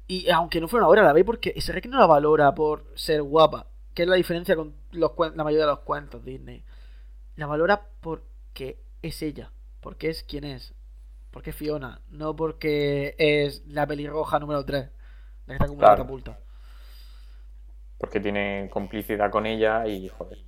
Y 0.09 0.29
aunque 0.31 0.61
no 0.61 0.67
fuera 0.67 0.87
una 0.87 0.91
obra, 0.91 1.03
la 1.05 1.13
ve 1.13 1.25
porque 1.25 1.55
Shrek 1.57 1.87
no 1.87 1.99
la 2.01 2.07
valora 2.07 2.53
por 2.55 2.85
ser 2.97 3.23
guapa. 3.23 3.68
Que 3.99 4.05
es 4.05 4.09
la 4.09 4.15
diferencia 4.15 4.55
con 4.55 4.77
los 4.93 5.11
la 5.35 5.43
mayoría 5.43 5.67
de 5.67 5.73
los 5.73 5.81
cuentos 5.81 6.25
Disney. 6.25 6.63
La 7.35 7.49
valora 7.49 7.83
porque 8.01 8.79
es 9.03 9.21
ella. 9.23 9.51
Porque 9.81 10.09
es 10.09 10.23
quien 10.23 10.45
es. 10.45 10.73
Porque 11.33 11.51
es 11.51 11.57
Fiona. 11.57 12.01
No 12.09 12.37
porque 12.37 13.17
es 13.19 13.67
la 13.67 13.89
pelirroja 13.89 14.39
número 14.39 14.65
3. 14.65 14.89
La 15.47 15.47
que 15.47 15.53
está 15.55 15.67
como 15.67 15.79
una 15.81 15.89
Claro. 15.89 15.97
catapulta. 15.97 16.39
Porque 17.99 18.21
tiene 18.21 18.69
complicidad 18.73 19.33
con 19.33 19.47
ella 19.47 19.85
y, 19.85 20.07
joder, 20.09 20.39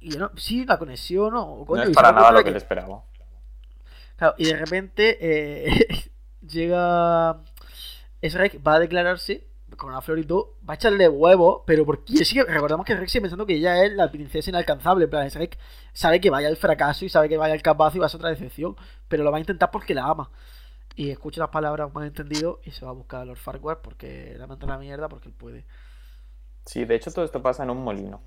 Y 0.00 0.12
yo 0.12 0.18
no, 0.18 0.30
sí, 0.38 0.64
la 0.64 0.78
conexión, 0.78 1.34
¿no? 1.34 1.58
no 1.58 1.64
Coño, 1.66 1.82
es 1.82 1.90
y 1.90 1.92
para 1.92 2.08
da 2.08 2.14
nada 2.20 2.32
lo 2.32 2.42
que 2.42 2.52
le 2.52 2.56
esperaba. 2.56 3.04
Claro, 4.16 4.34
y 4.38 4.46
de 4.46 4.56
repente 4.56 5.18
eh, 5.20 5.86
llega 6.40 7.42
Shrek, 8.22 8.66
va 8.66 8.76
a 8.76 8.80
declararse 8.80 9.46
con 9.76 9.90
una 9.90 10.00
flor 10.00 10.18
y 10.18 10.24
todo, 10.24 10.54
va 10.68 10.74
a 10.74 10.76
echarle 10.76 11.08
huevo, 11.08 11.64
pero 11.66 11.84
porque 11.84 12.24
sigue, 12.24 12.44
recordamos 12.44 12.86
que 12.86 12.94
Shrek 12.94 13.08
sigue 13.08 13.22
pensando 13.22 13.44
que 13.46 13.54
ella 13.54 13.84
es 13.84 13.92
la 13.92 14.10
princesa 14.10 14.50
inalcanzable, 14.50 15.04
en 15.04 15.10
plan, 15.10 15.28
Shrek 15.28 15.58
sabe 15.92 16.20
que 16.20 16.30
vaya 16.30 16.48
al 16.48 16.56
fracaso 16.56 17.04
y 17.04 17.08
sabe 17.08 17.28
que 17.28 17.36
vaya 17.36 17.54
al 17.54 17.62
capaz 17.62 17.94
y 17.94 17.98
va 17.98 18.06
a 18.06 18.08
ser 18.08 18.18
otra 18.18 18.30
decepción, 18.30 18.76
pero 19.08 19.24
lo 19.24 19.30
va 19.30 19.38
a 19.38 19.40
intentar 19.40 19.70
porque 19.70 19.94
la 19.94 20.04
ama. 20.04 20.30
Y 20.94 21.10
escucha 21.10 21.40
las 21.40 21.50
palabras 21.50 21.92
más 21.92 22.06
entendido 22.06 22.60
y 22.64 22.70
se 22.70 22.84
va 22.84 22.90
a 22.92 22.94
buscar 22.94 23.20
a 23.20 23.24
Lord 23.26 23.36
Farquaad 23.38 23.78
porque 23.82 24.34
la 24.38 24.46
manda 24.46 24.66
la 24.66 24.78
mierda 24.78 25.08
porque 25.08 25.28
él 25.28 25.34
puede. 25.34 25.66
Sí, 26.64 26.84
de 26.86 26.94
hecho 26.94 27.12
todo 27.12 27.24
esto 27.24 27.42
pasa 27.42 27.64
en 27.64 27.70
un 27.70 27.84
molino. 27.84 28.22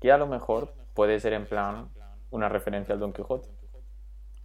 Que 0.00 0.10
a 0.10 0.18
lo 0.18 0.26
mejor 0.26 0.74
puede 0.94 1.20
ser 1.20 1.32
en 1.34 1.46
plan 1.46 1.90
una 2.30 2.48
referencia 2.48 2.92
al 2.92 2.98
Don 2.98 3.12
Quijote. 3.12 3.48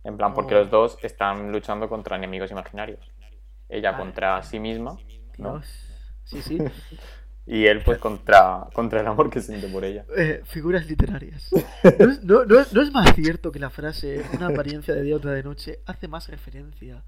En 0.04 0.18
plan, 0.18 0.34
porque 0.36 0.54
Oh. 0.54 0.60
los 0.60 0.70
dos 0.70 0.98
están 1.02 1.52
luchando 1.52 1.90
contra 1.90 2.16
enemigos 2.16 2.52
imaginarios. 2.52 3.12
Ella 3.68 3.98
contra 3.98 4.42
sí 4.44 4.60
misma, 4.60 4.98
¿no? 5.38 5.54
Dios. 5.54 5.87
Sí, 6.28 6.42
sí. 6.42 6.58
Y 7.50 7.66
él 7.66 7.82
pues 7.82 7.98
contra, 8.00 8.68
contra 8.74 9.00
el 9.00 9.08
amor 9.08 9.30
que 9.30 9.40
siente 9.40 9.70
por 9.70 9.86
ella. 9.86 10.06
Eh, 10.18 10.42
figuras 10.44 10.86
literarias. 10.86 11.50
¿No 11.54 12.12
es, 12.12 12.22
no- 12.26 12.44
no 12.44 12.60
es- 12.60 12.74
no 12.74 12.82
es 12.82 12.92
más 12.92 13.16
cierto 13.16 13.54
que 13.54 13.60
la 13.60 13.70
frase 13.70 14.22
una 14.34 14.48
apariencia 14.48 14.94
de 14.94 15.02
día 15.02 15.16
otra 15.16 15.32
de 15.32 15.44
noche 15.44 15.80
hace 15.86 16.10
más 16.10 16.28
referencia 16.28 17.06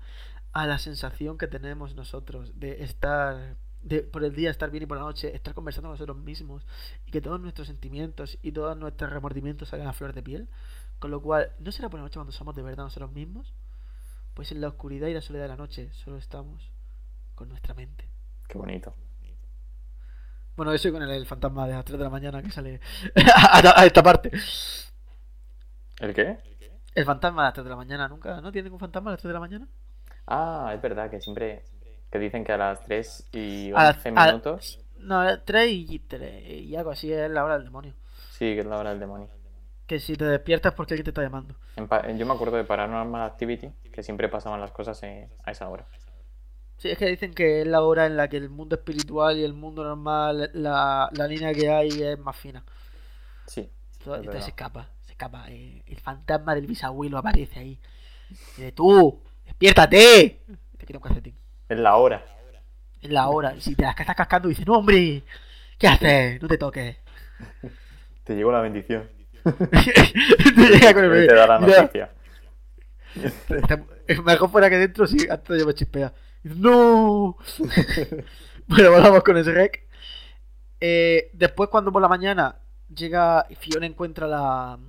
a 0.54 0.66
la 0.66 0.80
sensación 0.80 1.38
que 1.38 1.48
tenemos 1.48 1.94
nosotros 1.94 2.58
de 2.58 2.84
estar, 2.86 3.58
de 3.82 4.00
por 4.00 4.24
el 4.24 4.34
día 4.34 4.50
estar 4.50 4.72
bien 4.72 4.84
y 4.84 4.86
por 4.86 4.96
la 4.96 5.04
noche 5.04 5.36
estar 5.36 5.54
conversando 5.54 5.90
con 5.90 5.96
nosotros 5.96 6.16
mismos 6.24 6.66
y 7.06 7.12
que 7.12 7.20
todos 7.20 7.42
nuestros 7.42 7.68
sentimientos 7.68 8.38
y 8.42 8.54
todos 8.54 8.78
nuestros 8.78 9.12
remordimientos 9.12 9.68
salgan 9.68 9.90
a 9.90 9.94
flor 9.94 10.14
de 10.14 10.24
piel? 10.24 10.48
Con 11.00 11.12
lo 11.12 11.22
cual, 11.22 11.52
¿no 11.60 11.74
será 11.74 11.90
por 11.90 12.00
la 12.00 12.06
noche 12.06 12.16
cuando 12.16 12.32
somos 12.32 12.56
de 12.56 12.62
verdad 12.62 12.86
nosotros 12.86 13.12
mismos? 13.12 13.54
Pues 14.36 14.54
en 14.54 14.62
la 14.62 14.70
oscuridad 14.70 15.10
y 15.10 15.14
la 15.14 15.22
soledad 15.22 15.44
de 15.44 15.50
la 15.50 15.58
noche 15.58 15.92
solo 15.92 16.18
estamos 16.18 16.72
con 17.36 17.50
nuestra 17.50 17.74
mente. 17.74 18.08
Qué 18.48 18.58
bonito. 18.58 18.96
Bueno, 20.60 20.74
eso 20.74 20.90
y 20.90 20.92
con 20.92 21.02
el, 21.02 21.10
el 21.12 21.26
fantasma 21.26 21.66
de 21.66 21.72
las 21.74 21.86
3 21.86 21.98
de 21.98 22.04
la 22.04 22.10
mañana 22.10 22.42
que 22.44 22.52
sale 22.52 22.82
a, 23.34 23.80
a 23.82 23.86
esta 23.86 24.04
parte. 24.04 24.30
¿El 26.02 26.14
qué? 26.14 26.38
El 26.96 27.06
fantasma 27.06 27.44
a 27.44 27.46
las 27.46 27.54
3 27.54 27.64
de 27.64 27.70
la 27.70 27.76
mañana, 27.78 28.10
¿nunca? 28.10 28.42
¿No 28.42 28.52
tiene 28.52 28.66
ningún 28.66 28.80
fantasma 28.82 29.12
a 29.12 29.14
las 29.14 29.22
3 29.22 29.30
de 29.30 29.34
la 29.36 29.40
mañana? 29.40 29.68
Ah, 30.28 30.74
es 30.76 30.82
verdad 30.82 31.10
que 31.10 31.22
siempre 31.22 31.64
que 32.12 32.20
dicen 32.20 32.44
que 32.44 32.52
a 32.52 32.58
las 32.58 32.84
3 32.84 33.30
y 33.32 33.72
A 33.72 33.84
las- 33.86 33.96
11 34.06 34.10
a- 34.18 34.26
minutos, 34.26 34.80
No, 34.98 35.40
3 35.46 35.72
y 35.72 36.00
3 36.00 36.44
y 36.46 36.76
algo 36.76 36.92
así 36.92 37.10
es 37.14 37.32
la 37.32 37.46
hora 37.46 37.54
del 37.56 37.64
demonio. 37.64 37.94
sí, 38.32 38.54
que 38.54 38.60
es 38.60 38.66
la 38.66 38.80
hora 38.80 38.90
del 38.90 39.00
demonio. 39.00 39.30
Que 39.88 40.02
si 40.02 40.18
te 40.18 40.26
despiertas 40.26 40.74
porque 40.74 40.94
alguien 40.96 41.06
te 41.06 41.12
está 41.12 41.22
llamando. 41.22 41.56
Yo 42.18 42.26
me 42.26 42.34
acuerdo 42.34 42.58
de 42.58 42.66
Paranormal 42.66 43.22
Activity, 43.22 43.70
que 43.94 44.04
siempre 44.04 44.28
pasaban 44.28 44.60
las 44.60 44.72
cosas 44.72 45.02
a 45.04 45.52
esa 45.52 45.70
hora. 45.70 45.88
Sí, 46.80 46.90
es 46.90 46.98
que 46.98 47.08
dicen 47.08 47.34
que 47.36 47.62
es 47.62 47.68
la 47.68 47.82
hora 47.84 48.08
en 48.08 48.18
la 48.18 48.30
que 48.30 48.38
el 48.38 48.50
mundo 48.50 48.76
espiritual 48.78 49.38
y 49.38 49.44
el 49.44 49.54
mundo 49.54 49.84
normal, 49.84 50.50
la, 50.54 51.10
la 51.14 51.28
línea 51.28 51.54
que 51.54 51.70
hay 51.70 52.04
es 52.04 52.20
más 52.20 52.38
fina. 52.38 52.66
Sí, 53.46 53.70
entonces 54.00 54.26
verdad. 54.26 54.42
se 54.42 54.50
escapa, 54.52 54.90
se 55.02 55.12
escapa. 55.14 55.46
eh, 55.50 55.84
el 55.88 56.00
fantasma 56.00 56.56
del 56.56 56.68
bisabuelo 56.68 57.18
aparece 57.18 57.60
ahí. 57.60 57.82
Y 58.58 58.62
dice, 58.62 58.72
tú, 58.74 59.22
despiértate. 59.46 60.46
Te 60.78 60.86
quita 60.86 61.00
un 61.00 61.04
calcetín. 61.04 61.36
es 61.70 61.80
la 61.80 61.98
hora. 61.98 62.26
Es 63.02 63.10
la 63.12 63.28
hora. 63.30 63.56
Y 63.56 63.62
si 63.62 63.76
te 63.76 63.84
las 63.84 64.00
estás 64.00 64.16
cascando, 64.16 64.48
dices, 64.50 64.66
no, 64.68 64.76
hombre, 64.80 65.24
¿qué 65.78 65.88
haces? 65.88 66.42
No 66.42 66.48
te 66.48 66.58
toques. 66.58 66.98
Te 68.24 68.36
llegó 68.36 68.52
la 68.52 68.62
bendición. 68.62 69.10
te 69.44 70.70
llega 70.70 70.94
con 70.94 71.04
el 71.06 71.10
bebé. 71.10 71.28
te 71.28 71.34
da 71.36 71.48
la 71.48 71.60
noticia. 71.60 72.12
Mejor 74.24 74.50
fuera 74.52 74.70
que 74.70 74.78
dentro, 74.78 75.08
sí, 75.08 75.28
antes 75.30 75.60
yo 75.60 75.66
me 75.66 75.74
chispea. 75.74 76.14
¡No! 76.44 77.38
bueno, 78.68 78.92
volvamos 78.92 79.24
con 79.24 79.38
ese 79.38 79.52
rec. 79.52 79.88
Eh, 80.80 81.30
después, 81.34 81.70
cuando 81.70 81.92
por 81.92 82.02
la 82.02 82.08
mañana 82.08 82.56
llega 82.94 83.46
Fiona 83.60 83.86
encuentra 83.86 84.28
la, 84.28 84.80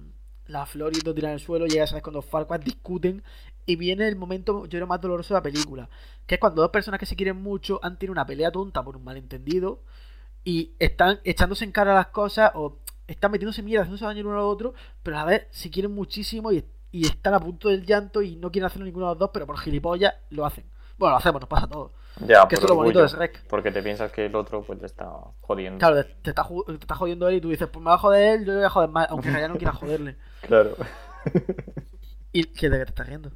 la 0.47 0.67
flor 0.67 0.97
y 0.97 1.01
todo 1.01 1.15
tirada 1.15 1.33
en 1.33 1.41
el 1.41 1.45
suelo, 1.45 1.67
llega, 1.67 1.87
¿sabes? 1.87 2.03
Cuando 2.03 2.23
Farquaad 2.23 2.61
discuten 2.61 3.23
y 3.67 3.77
viene 3.77 4.07
el 4.09 4.17
momento, 4.17 4.65
yo 4.65 4.71
creo, 4.71 4.87
más 4.87 5.01
doloroso 5.01 5.35
de 5.35 5.39
la 5.39 5.43
película. 5.43 5.89
Que 6.27 6.37
es 6.37 6.41
cuando 6.41 6.63
dos 6.63 6.71
personas 6.71 7.01
que 7.01 7.07
se 7.07 7.17
quieren 7.17 7.37
mucho 7.43 7.81
han 7.83 7.99
tenido 7.99 8.13
una 8.13 8.27
pelea 8.27 8.53
tonta 8.53 8.83
por 8.85 8.97
un 8.97 9.05
malentendido 9.05 9.83
y 10.45 10.73
están 10.79 11.21
echándose 11.25 11.65
en 11.65 11.73
cara 11.73 11.95
las 11.95 12.09
cosas 12.09 12.53
o 12.55 12.79
están 13.07 13.33
metiéndose 13.33 13.63
mierda, 13.63 13.83
haciéndose 13.83 14.05
daño 14.05 14.21
el 14.21 14.27
uno 14.27 14.37
al 14.37 14.45
otro, 14.45 14.75
pero 15.03 15.17
a 15.17 15.21
la 15.21 15.27
vez 15.27 15.47
se 15.51 15.71
quieren 15.71 15.93
muchísimo 15.93 16.53
y, 16.53 16.65
y 16.93 17.07
están 17.07 17.35
a 17.35 17.41
punto 17.41 17.69
del 17.69 17.85
llanto 17.85 18.23
y 18.23 18.37
no 18.37 18.51
quieren 18.51 18.67
hacerlo 18.67 18.85
ninguno 18.85 19.07
de 19.07 19.11
los 19.13 19.19
dos, 19.19 19.31
pero 19.33 19.47
por 19.47 19.59
gilipollas 19.59 20.15
lo 20.31 20.47
hacen. 20.47 20.65
Bueno, 21.01 21.13
lo 21.13 21.17
hacemos, 21.17 21.41
nos 21.41 21.49
pasa 21.49 21.65
a 21.65 21.69
todos. 21.69 21.93
Ya, 22.27 22.47
Que 22.47 22.57
es 22.57 22.63
lo 22.63 22.75
bonito 22.75 23.01
de 23.01 23.09
Shrek. 23.09 23.47
Porque 23.49 23.73
te 23.73 23.83
piensas 23.83 24.13
que 24.13 24.27
el 24.27 24.37
otro 24.37 24.63
pues 24.63 24.79
te 24.79 24.85
está 24.85 25.09
jodiendo. 25.41 25.79
Claro, 25.79 26.05
te, 26.05 26.31
está, 26.31 26.47
te 26.67 26.73
está 26.75 26.95
jodiendo 26.95 27.27
él 27.29 27.37
y 27.37 27.41
tú 27.41 27.49
dices, 27.49 27.67
pues 27.69 27.83
me 27.83 27.89
va 27.89 27.95
a 27.95 27.99
joder 27.99 28.41
él, 28.41 28.45
yo 28.45 28.53
le 28.53 28.59
voy 28.59 28.67
a 28.67 28.71
joder 28.71 28.91
más, 28.91 29.09
aunque 29.11 29.29
realidad 29.31 29.49
no 29.49 29.57
quiera 29.57 29.73
joderle. 29.73 30.17
Claro. 30.43 30.77
¿Y 32.33 32.45
qué 32.45 32.71
de 32.71 32.79
qué 32.79 32.85
te 32.85 32.91
estás 32.91 33.07
riendo? 33.09 33.31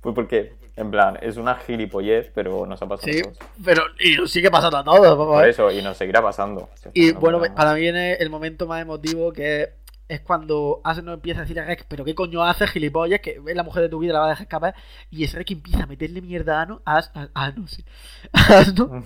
Pues 0.00 0.14
porque, 0.14 0.54
en 0.74 0.90
plan, 0.90 1.18
es 1.22 1.36
una 1.36 1.54
gilipollez, 1.56 2.30
pero 2.34 2.66
nos 2.66 2.82
ha 2.82 2.88
pasado 2.88 3.12
Sí, 3.12 3.20
a 3.20 3.22
todos. 3.22 3.38
pero 3.64 3.82
y 4.00 4.16
nos 4.16 4.30
sigue 4.30 4.50
pasando 4.50 4.78
a 4.78 4.84
todos, 4.84 5.16
vamos 5.16 5.36
Por 5.36 5.46
eso, 5.48 5.70
y 5.70 5.82
nos 5.82 5.96
seguirá 5.96 6.20
pasando. 6.20 6.68
Y 6.92 7.12
No 7.12 7.20
bueno, 7.20 7.40
para 7.54 7.74
mí 7.74 7.80
viene 7.80 8.14
el 8.14 8.28
momento 8.28 8.66
más 8.66 8.82
emotivo 8.82 9.32
que 9.32 9.74
es 10.10 10.20
cuando 10.20 10.80
Asen 10.84 11.04
no 11.04 11.12
empieza 11.12 11.40
a 11.40 11.42
decir 11.42 11.58
a 11.60 11.64
Rex, 11.64 11.84
pero 11.88 12.04
qué 12.04 12.14
coño 12.14 12.42
hace, 12.44 12.66
gilipollas, 12.66 13.20
que 13.20 13.40
es 13.46 13.56
la 13.56 13.62
mujer 13.62 13.82
de 13.84 13.88
tu 13.88 13.98
vida, 14.00 14.12
la 14.12 14.18
va 14.20 14.26
a 14.26 14.30
dejar 14.30 14.42
escapar. 14.42 14.74
Y 15.10 15.24
es 15.24 15.32
Rex 15.32 15.46
que 15.46 15.54
empieza 15.54 15.84
a 15.84 15.86
meterle 15.86 16.20
mierda 16.20 16.58
a 16.58 16.62
Ano, 16.62 16.82
a, 16.84 16.96
As- 16.98 17.10
a- 17.14 17.28
a 17.34 17.44
Ano, 17.46 17.66
sí. 17.68 17.84
Asno. 18.32 19.04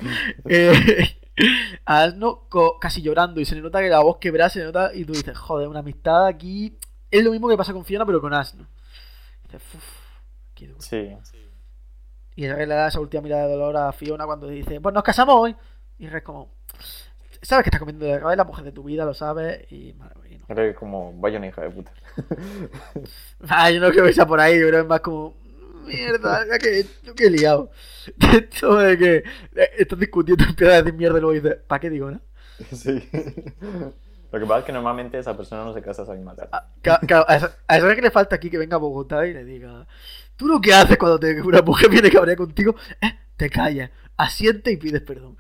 Eh, 0.49 1.17
Asno 1.85 2.49
casi 2.81 3.03
llorando 3.03 3.41
y 3.41 3.45
se 3.45 3.55
le 3.55 3.61
nota 3.61 3.81
que 3.81 3.89
la 3.89 4.01
voz 4.01 4.19
quebra, 4.19 4.49
se 4.49 4.61
le 4.61 4.67
nota 4.67 4.95
y 4.95 5.05
tú 5.05 5.13
dices, 5.13 5.37
joder, 5.37 5.69
una 5.69 5.81
amistad 5.81 6.27
aquí. 6.27 6.77
Es 7.11 7.23
lo 7.25 7.31
mismo 7.31 7.49
que 7.49 7.57
pasa 7.57 7.73
con 7.73 7.85
Fiona, 7.85 8.07
pero 8.07 8.21
con 8.21 8.33
Asno. 8.35 8.67
Y 9.45 9.53
dices, 9.53 9.63
uff, 9.75 9.85
qué 10.55 10.67
duro. 10.69 10.81
Sí. 10.81 11.17
Y 12.37 12.49
Rey 12.49 12.67
le 12.67 12.75
da 12.75 12.89
esa 12.89 12.99
última 13.01 13.23
mirada 13.23 13.47
de 13.47 13.53
dolor 13.53 13.77
a 13.77 13.93
Fiona 13.93 14.27
cuando 14.27 14.49
dice, 14.49 14.81
pues 14.81 14.95
nos 14.95 15.05
casamos 15.05 15.37
hoy. 15.37 15.55
Y 15.99 16.07
es 16.07 16.23
como, 16.23 16.51
sabes 17.43 17.63
que 17.63 17.69
estás 17.69 17.79
comiendo 17.79 18.05
de 18.07 18.37
la 18.37 18.45
mujer 18.45 18.65
de 18.65 18.73
tu 18.73 18.83
vida, 18.83 19.05
lo 19.05 19.15
sabes. 19.15 19.71
Y, 19.71 19.93
madre 19.93 20.15
que 20.49 20.75
como 20.75 21.13
vaya 21.21 21.39
una 21.39 21.47
hija 21.49 21.63
de 21.63 21.71
puta. 21.71 21.93
Ah, 23.49 23.71
yo 23.71 23.81
no 23.81 23.91
creo 23.91 24.05
que 24.05 24.13
sea 24.13 24.27
por 24.27 24.41
ahí, 24.41 24.55
yo 24.59 24.69
creo 24.69 24.81
que 24.81 24.83
es 24.83 24.87
más 24.89 25.01
como, 25.01 25.35
mierda, 25.87 26.47
ya 26.47 26.59
que 26.59 26.87
yo 27.03 27.15
que 27.15 27.27
he 27.27 27.31
liado. 27.31 27.71
Esto 28.33 28.77
de 28.77 28.99
que 28.99 29.17
eh, 29.17 29.71
estás 29.79 29.99
discutiendo, 29.99 30.45
empiezas 30.45 30.75
a 30.75 30.83
decir 30.83 30.95
mierda 30.95 31.19
y 31.19 31.21
luego 31.21 31.35
dices, 31.35 31.59
¿para 31.67 31.81
qué 31.81 31.91
digo, 31.91 32.11
no? 32.11 32.21
Sí. 32.73 33.09
Lo 34.33 34.41
que 34.41 34.47
pasa 34.47 34.61
es 34.61 34.65
que 34.65 34.73
normalmente 34.73 35.19
esa 35.19 35.37
persona 35.37 35.65
no 35.65 35.73
se 35.75 35.83
casa 35.83 36.03
esa 36.03 36.15
misma 36.15 36.35
tarde. 36.35 36.51
Ah, 36.53 36.69
ca- 36.83 37.01
ca- 37.07 37.25
A 37.29 37.37
eso 37.37 37.51
a 37.69 37.77
eso 37.77 37.89
es 37.91 37.97
que 37.97 38.03
le 38.03 38.11
falta 38.11 38.35
aquí 38.37 38.51
que 38.51 38.59
venga 38.59 38.77
a 38.77 38.81
Bogotá 38.81 39.27
y 39.27 39.33
le 39.35 39.45
diga, 39.45 39.87
tú 40.37 40.47
lo 40.49 40.61
que 40.61 40.73
haces 40.75 40.97
cuando 40.99 41.21
te, 41.21 41.41
una 41.41 41.63
mujer 41.63 41.89
viene 41.91 42.11
cabrea 42.11 42.35
contigo 42.37 42.75
es 43.01 43.13
te 43.37 43.49
callas, 43.51 43.91
asiente 44.17 44.73
y 44.73 44.77
pides 44.77 45.03
perdón. 45.03 45.37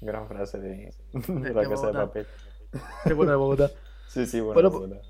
Gran 0.00 0.26
frase 0.28 0.58
de, 0.58 0.92
De- 1.12 1.40
de 1.40 1.54
la 1.54 1.62
de 1.62 1.68
casa 1.68 1.86
de 1.86 1.92
Bogotá. 1.92 2.06
papel. 2.06 2.26
Qué 3.04 3.14
bueno 3.14 3.32
de 3.32 3.36
Bogotá. 3.38 3.70
Sí, 4.08 4.24
sí, 4.24 4.40
bueno. 4.40 4.54
Bueno, 4.54 4.70
Bogotá. 4.70 5.02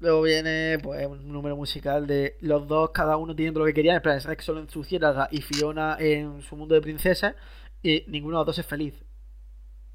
Luego 0.00 0.22
viene 0.22 0.78
pues 0.82 1.06
un 1.06 1.32
número 1.32 1.54
musical 1.54 2.08
de 2.08 2.36
los 2.40 2.66
dos, 2.66 2.90
cada 2.90 3.16
uno 3.16 3.36
teniendo 3.36 3.60
lo 3.60 3.66
que 3.66 3.74
querían. 3.74 3.96
En 3.96 4.02
plan, 4.02 4.20
solo 4.40 4.58
en 4.60 4.68
su 4.68 4.82
ciénaga 4.82 5.28
y 5.30 5.42
Fiona 5.42 5.96
en 6.00 6.42
su 6.42 6.56
mundo 6.56 6.74
de 6.74 6.80
princesas. 6.80 7.36
Y 7.82 8.04
ninguno 8.08 8.38
de 8.38 8.40
los 8.40 8.46
dos 8.46 8.58
es 8.58 8.66
feliz. 8.66 9.00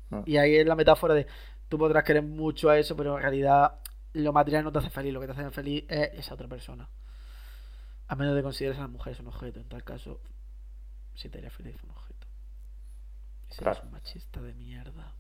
Mm. 0.10 0.22
Y 0.26 0.38
ahí 0.38 0.56
es 0.56 0.66
la 0.66 0.76
metáfora 0.76 1.14
de 1.14 1.28
tú 1.68 1.78
podrás 1.78 2.06
querer 2.06 2.24
mucho 2.24 2.70
a 2.70 2.78
eso, 2.80 2.96
pero 2.96 3.18
en 3.18 3.22
realidad 3.24 3.80
lo 4.14 4.32
material 4.32 4.64
no 4.64 4.72
te 4.72 4.80
hace 4.80 4.90
feliz. 4.92 5.12
Lo 5.12 5.20
que 5.20 5.28
te 5.28 5.34
hace 5.34 5.52
feliz 5.52 5.84
es 5.90 6.12
esa 6.14 6.36
otra 6.36 6.48
persona. 6.48 6.90
A 8.08 8.16
menos 8.16 8.34
de 8.34 8.44
consideres 8.44 8.78
a 8.78 8.82
las 8.84 8.90
mujeres 8.90 9.20
un 9.20 9.28
objeto. 9.28 9.60
En 9.60 9.68
tal 9.68 9.84
caso, 9.84 10.22
si 11.16 11.28
te 11.28 11.40
haría 11.40 11.50
feliz 11.50 11.76
un 11.84 11.90
objeto. 11.90 12.28
Y 13.50 13.54
serías 13.54 13.76
Claro. 13.80 13.88
un 13.88 13.92
machista 13.92 14.42
de 14.42 14.54
mierda. 14.54 15.16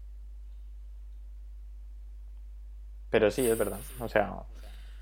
Pero 3.09 3.31
sí, 3.31 3.49
es 3.49 3.57
verdad. 3.57 3.79
O 3.99 4.09
sea, 4.09 4.33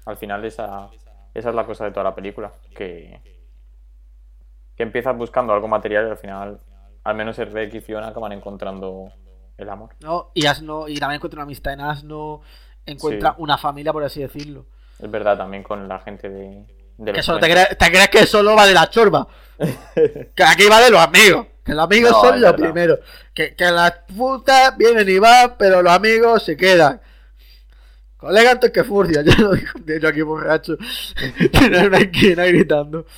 al 0.05 0.17
final 0.17 0.43
esa, 0.45 0.89
esa 1.33 1.49
es 1.49 1.55
la 1.55 1.65
cosa 1.65 1.85
de 1.85 1.91
toda 1.91 2.03
la 2.03 2.15
película. 2.15 2.51
Que, 2.75 3.19
que 4.75 4.83
empiezas 4.83 5.15
buscando 5.17 5.53
algo 5.53 5.67
material 5.67 6.07
y 6.07 6.11
al 6.11 6.17
final, 6.17 6.59
al 7.03 7.15
menos 7.15 7.39
el 7.39 7.51
Rek 7.51 7.73
y 7.75 7.81
Fiona 7.81 8.07
acaban 8.09 8.31
encontrando 8.31 9.11
el 9.57 9.69
amor. 9.69 9.91
¿No? 10.01 10.31
Y 10.33 10.45
Asno, 10.45 10.87
y 10.87 10.97
también 10.99 11.17
encuentra 11.17 11.37
una 11.39 11.43
amistad 11.43 11.73
en 11.73 11.81
Asno. 11.81 12.41
Encuentra 12.85 13.31
Sí. 13.31 13.35
una 13.39 13.57
familia, 13.57 13.91
por 13.93 14.03
así 14.03 14.21
decirlo. 14.21 14.65
Es 14.99 15.09
verdad 15.09 15.37
también 15.37 15.63
con 15.63 15.87
la 15.87 15.99
gente 15.99 16.29
de, 16.29 16.65
de 16.97 17.13
Que 17.13 17.23
solo 17.23 17.39
te, 17.39 17.49
crees, 17.49 17.77
te 17.77 17.87
crees 17.87 18.09
que 18.09 18.25
solo 18.27 18.55
va 18.55 18.65
de 18.67 18.73
la 18.73 18.89
chorba. 18.89 19.27
Que 20.35 20.43
aquí 20.43 20.67
va 20.69 20.81
de 20.81 20.91
los 20.91 20.99
amigos. 21.01 21.47
Que 21.63 21.73
los 21.73 21.83
amigos 21.85 22.11
No, 22.11 22.21
son 22.21 22.41
los 22.41 22.53
primeros. 22.53 22.99
Que, 23.33 23.55
que 23.55 23.71
las 23.71 23.91
putas 24.15 24.77
vienen 24.77 25.09
y 25.09 25.17
van, 25.17 25.55
pero 25.57 25.81
los 25.81 25.91
amigos 25.91 26.43
se 26.43 26.55
quedan. 26.55 27.01
Colega 28.25 28.51
antes 28.51 28.71
que 28.71 28.83
furcia, 28.83 29.21
ya 29.27 29.35
lo 29.37 29.53
dijo 29.53 29.77
yo 29.85 30.07
aquí 30.07 30.21
borracho. 30.23 30.77
en 31.61 31.85
una 31.87 31.97
esquina 31.99 32.45
gritando. 32.45 33.05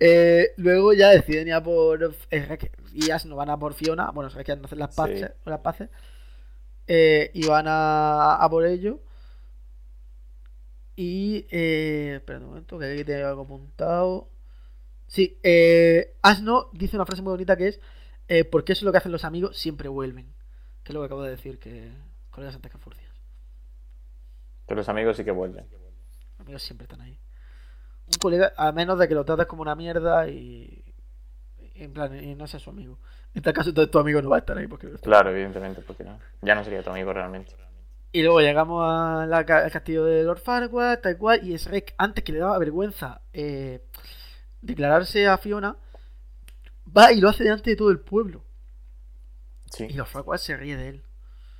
Eh, 0.00 0.52
luego 0.56 0.92
ya 0.94 1.10
deciden 1.10 1.46
ya 1.46 1.62
por. 1.62 2.12
eh, 2.32 2.58
Y 2.92 3.06
ya 3.06 3.18
no 3.26 3.36
van 3.36 3.50
a 3.50 3.56
por 3.58 3.74
Fiona. 3.74 4.10
Bueno, 4.10 4.28
sabes 4.28 4.44
que 4.46 4.52
han 4.52 4.58
de 4.60 4.66
hacer 4.66 4.78
las 4.78 4.90
Sí. 4.94 4.96
paces. 4.96 5.30
Las 5.44 5.60
paces 5.60 5.90
eh, 6.88 7.30
y 7.34 7.46
van 7.46 7.66
a, 7.68 8.34
a 8.34 8.50
por 8.50 8.66
ello. 8.66 9.00
Y. 10.96 11.46
Eh, 11.50 12.14
espera 12.16 12.38
un 12.40 12.46
momento, 12.46 12.78
que 12.78 12.92
aquí 12.92 13.04
tengo 13.04 13.28
algo 13.28 13.42
apuntado. 13.42 14.28
Sí, 15.06 15.38
eh, 15.42 16.14
Asno 16.22 16.70
dice 16.72 16.96
una 16.96 17.06
frase 17.06 17.22
muy 17.22 17.32
bonita 17.32 17.56
que 17.56 17.68
es: 17.68 17.80
eh, 18.28 18.44
Porque 18.44 18.72
eso 18.72 18.80
es 18.80 18.84
lo 18.84 18.92
que 18.92 18.98
hacen 18.98 19.12
los 19.12 19.24
amigos, 19.24 19.56
siempre 19.56 19.88
vuelven. 19.88 20.26
Que 20.82 20.92
es 20.92 20.94
lo 20.94 21.00
que 21.00 21.06
acabo 21.06 21.22
de 21.22 21.30
decir, 21.30 21.58
que. 21.58 21.90
Colegas. 22.34 22.58
Que 24.66 24.74
los 24.74 24.88
amigos 24.88 25.16
sí 25.16 25.24
que 25.24 25.30
vuelven. 25.30 25.66
Los 25.70 26.40
amigos 26.40 26.62
siempre 26.62 26.84
están 26.84 27.00
ahí. 27.02 27.18
Un 28.06 28.18
colega, 28.20 28.52
a 28.56 28.72
menos 28.72 28.98
de 28.98 29.08
que 29.08 29.14
lo 29.14 29.24
trates 29.24 29.46
como 29.46 29.62
una 29.62 29.74
mierda 29.74 30.28
y. 30.28 30.80
En 31.76 31.92
plan, 31.92 32.14
y 32.22 32.34
no 32.34 32.46
sea 32.46 32.60
su 32.60 32.70
amigo. 32.70 32.98
En 33.34 33.42
tal 33.42 33.52
caso, 33.52 33.70
entonces 33.70 33.90
tu 33.90 33.98
amigo 33.98 34.22
no 34.22 34.30
va 34.30 34.36
a 34.36 34.38
estar 34.40 34.56
ahí 34.56 34.66
porque 34.68 34.86
no 34.86 34.94
está. 34.94 35.04
Claro, 35.04 35.30
evidentemente, 35.30 35.82
porque 35.82 36.04
no- 36.04 36.18
ya 36.40 36.54
no 36.54 36.62
sería 36.62 36.82
tu 36.84 36.90
amigo 36.90 37.12
realmente. 37.12 37.54
Y 38.12 38.22
luego 38.22 38.40
llegamos 38.40 38.80
a 38.88 39.26
la 39.26 39.44
ca- 39.44 39.64
al 39.64 39.72
castillo 39.72 40.04
de 40.04 40.22
Lord 40.22 40.38
Farquaad, 40.38 41.00
tal 41.00 41.18
cual, 41.18 41.40
y 41.42 41.56
Shrek, 41.56 41.94
antes 41.98 42.22
que 42.22 42.30
le 42.32 42.38
daba 42.38 42.58
vergüenza 42.58 43.22
eh, 43.32 43.84
declararse 44.60 45.26
a 45.26 45.36
Fiona, 45.36 45.76
va 46.96 47.10
y 47.12 47.20
lo 47.20 47.28
hace 47.28 47.42
delante 47.42 47.70
de 47.70 47.76
todo 47.76 47.90
el 47.90 47.98
pueblo. 47.98 48.44
Sí. 49.70 49.86
Y 49.90 49.94
Lord 49.94 50.06
Farquaad 50.08 50.38
se 50.38 50.56
ríe 50.56 50.76
de 50.76 50.88
él. 50.90 51.02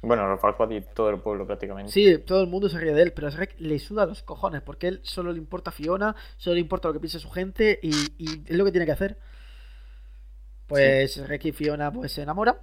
Bueno, 0.05 0.39
Farquaad 0.39 0.71
y 0.71 0.81
todo 0.81 1.11
el 1.11 1.21
pueblo 1.21 1.47
prácticamente. 1.47 1.93
Sí, 1.93 2.19
todo 2.19 2.43
el 2.43 2.49
mundo 2.49 2.69
se 2.69 2.79
ríe 2.79 2.93
de 2.93 3.03
él, 3.03 3.13
pero 3.13 3.29
a 3.29 3.31
Shrek 3.31 3.57
le 3.59 3.79
suda 3.79 4.07
los 4.07 4.23
cojones, 4.23 4.63
porque 4.63 4.89
él 4.89 5.01
solo 5.03 5.33
le 5.33 5.39
importa 5.39 5.71
a 5.71 5.73
Fiona, 5.73 6.15
solo 6.37 6.55
le 6.55 6.61
importa 6.61 6.89
lo 6.89 6.95
que 6.95 7.01
piense 7.01 7.19
su 7.19 7.31
gente, 7.31 7.79
y, 7.83 7.91
y 8.19 8.45
es 8.47 8.57
lo 8.57 8.65
que 8.65 8.73
tiene 8.73 8.87
que 8.87 8.93
hacer. 8.93 9.19
Pues 10.67 11.17
Shrek 11.17 11.45
y 11.47 11.53
Fiona 11.53 11.93
pues 11.93 12.13
se 12.13 12.23
enamoran. 12.23 12.57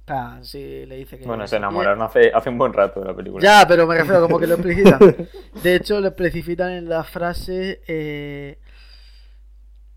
En 0.00 0.04
plan, 0.04 0.44
sí, 0.44 0.86
le 0.86 0.96
dice 0.96 1.18
que... 1.18 1.26
Bueno, 1.26 1.46
se 1.46 1.56
enamoraron 1.56 2.02
hace, 2.02 2.32
hace 2.32 2.48
un 2.48 2.58
buen 2.58 2.72
rato 2.72 3.00
de 3.00 3.06
la 3.06 3.14
película. 3.14 3.42
Ya, 3.42 3.66
pero 3.68 3.86
me 3.86 3.96
refiero 3.96 4.22
como 4.22 4.38
que 4.38 4.46
lo 4.46 4.54
explicitan. 4.54 4.98
De 5.62 5.76
hecho, 5.76 6.00
lo 6.00 6.08
explicitan 6.08 6.72
en 6.72 6.88
la 6.88 7.04
frase. 7.04 7.82
Eh, 7.86 8.58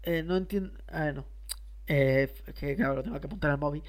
eh, 0.03 0.23
no 0.23 0.35
entiendo. 0.37 0.77
Ah, 0.87 1.11
no. 1.11 1.25
Eh, 1.87 2.33
que 2.59 2.75
claro, 2.75 2.95
lo 2.95 3.03
tengo 3.03 3.19
que 3.19 3.27
apuntar 3.27 3.51
al 3.51 3.57
móvil. 3.57 3.83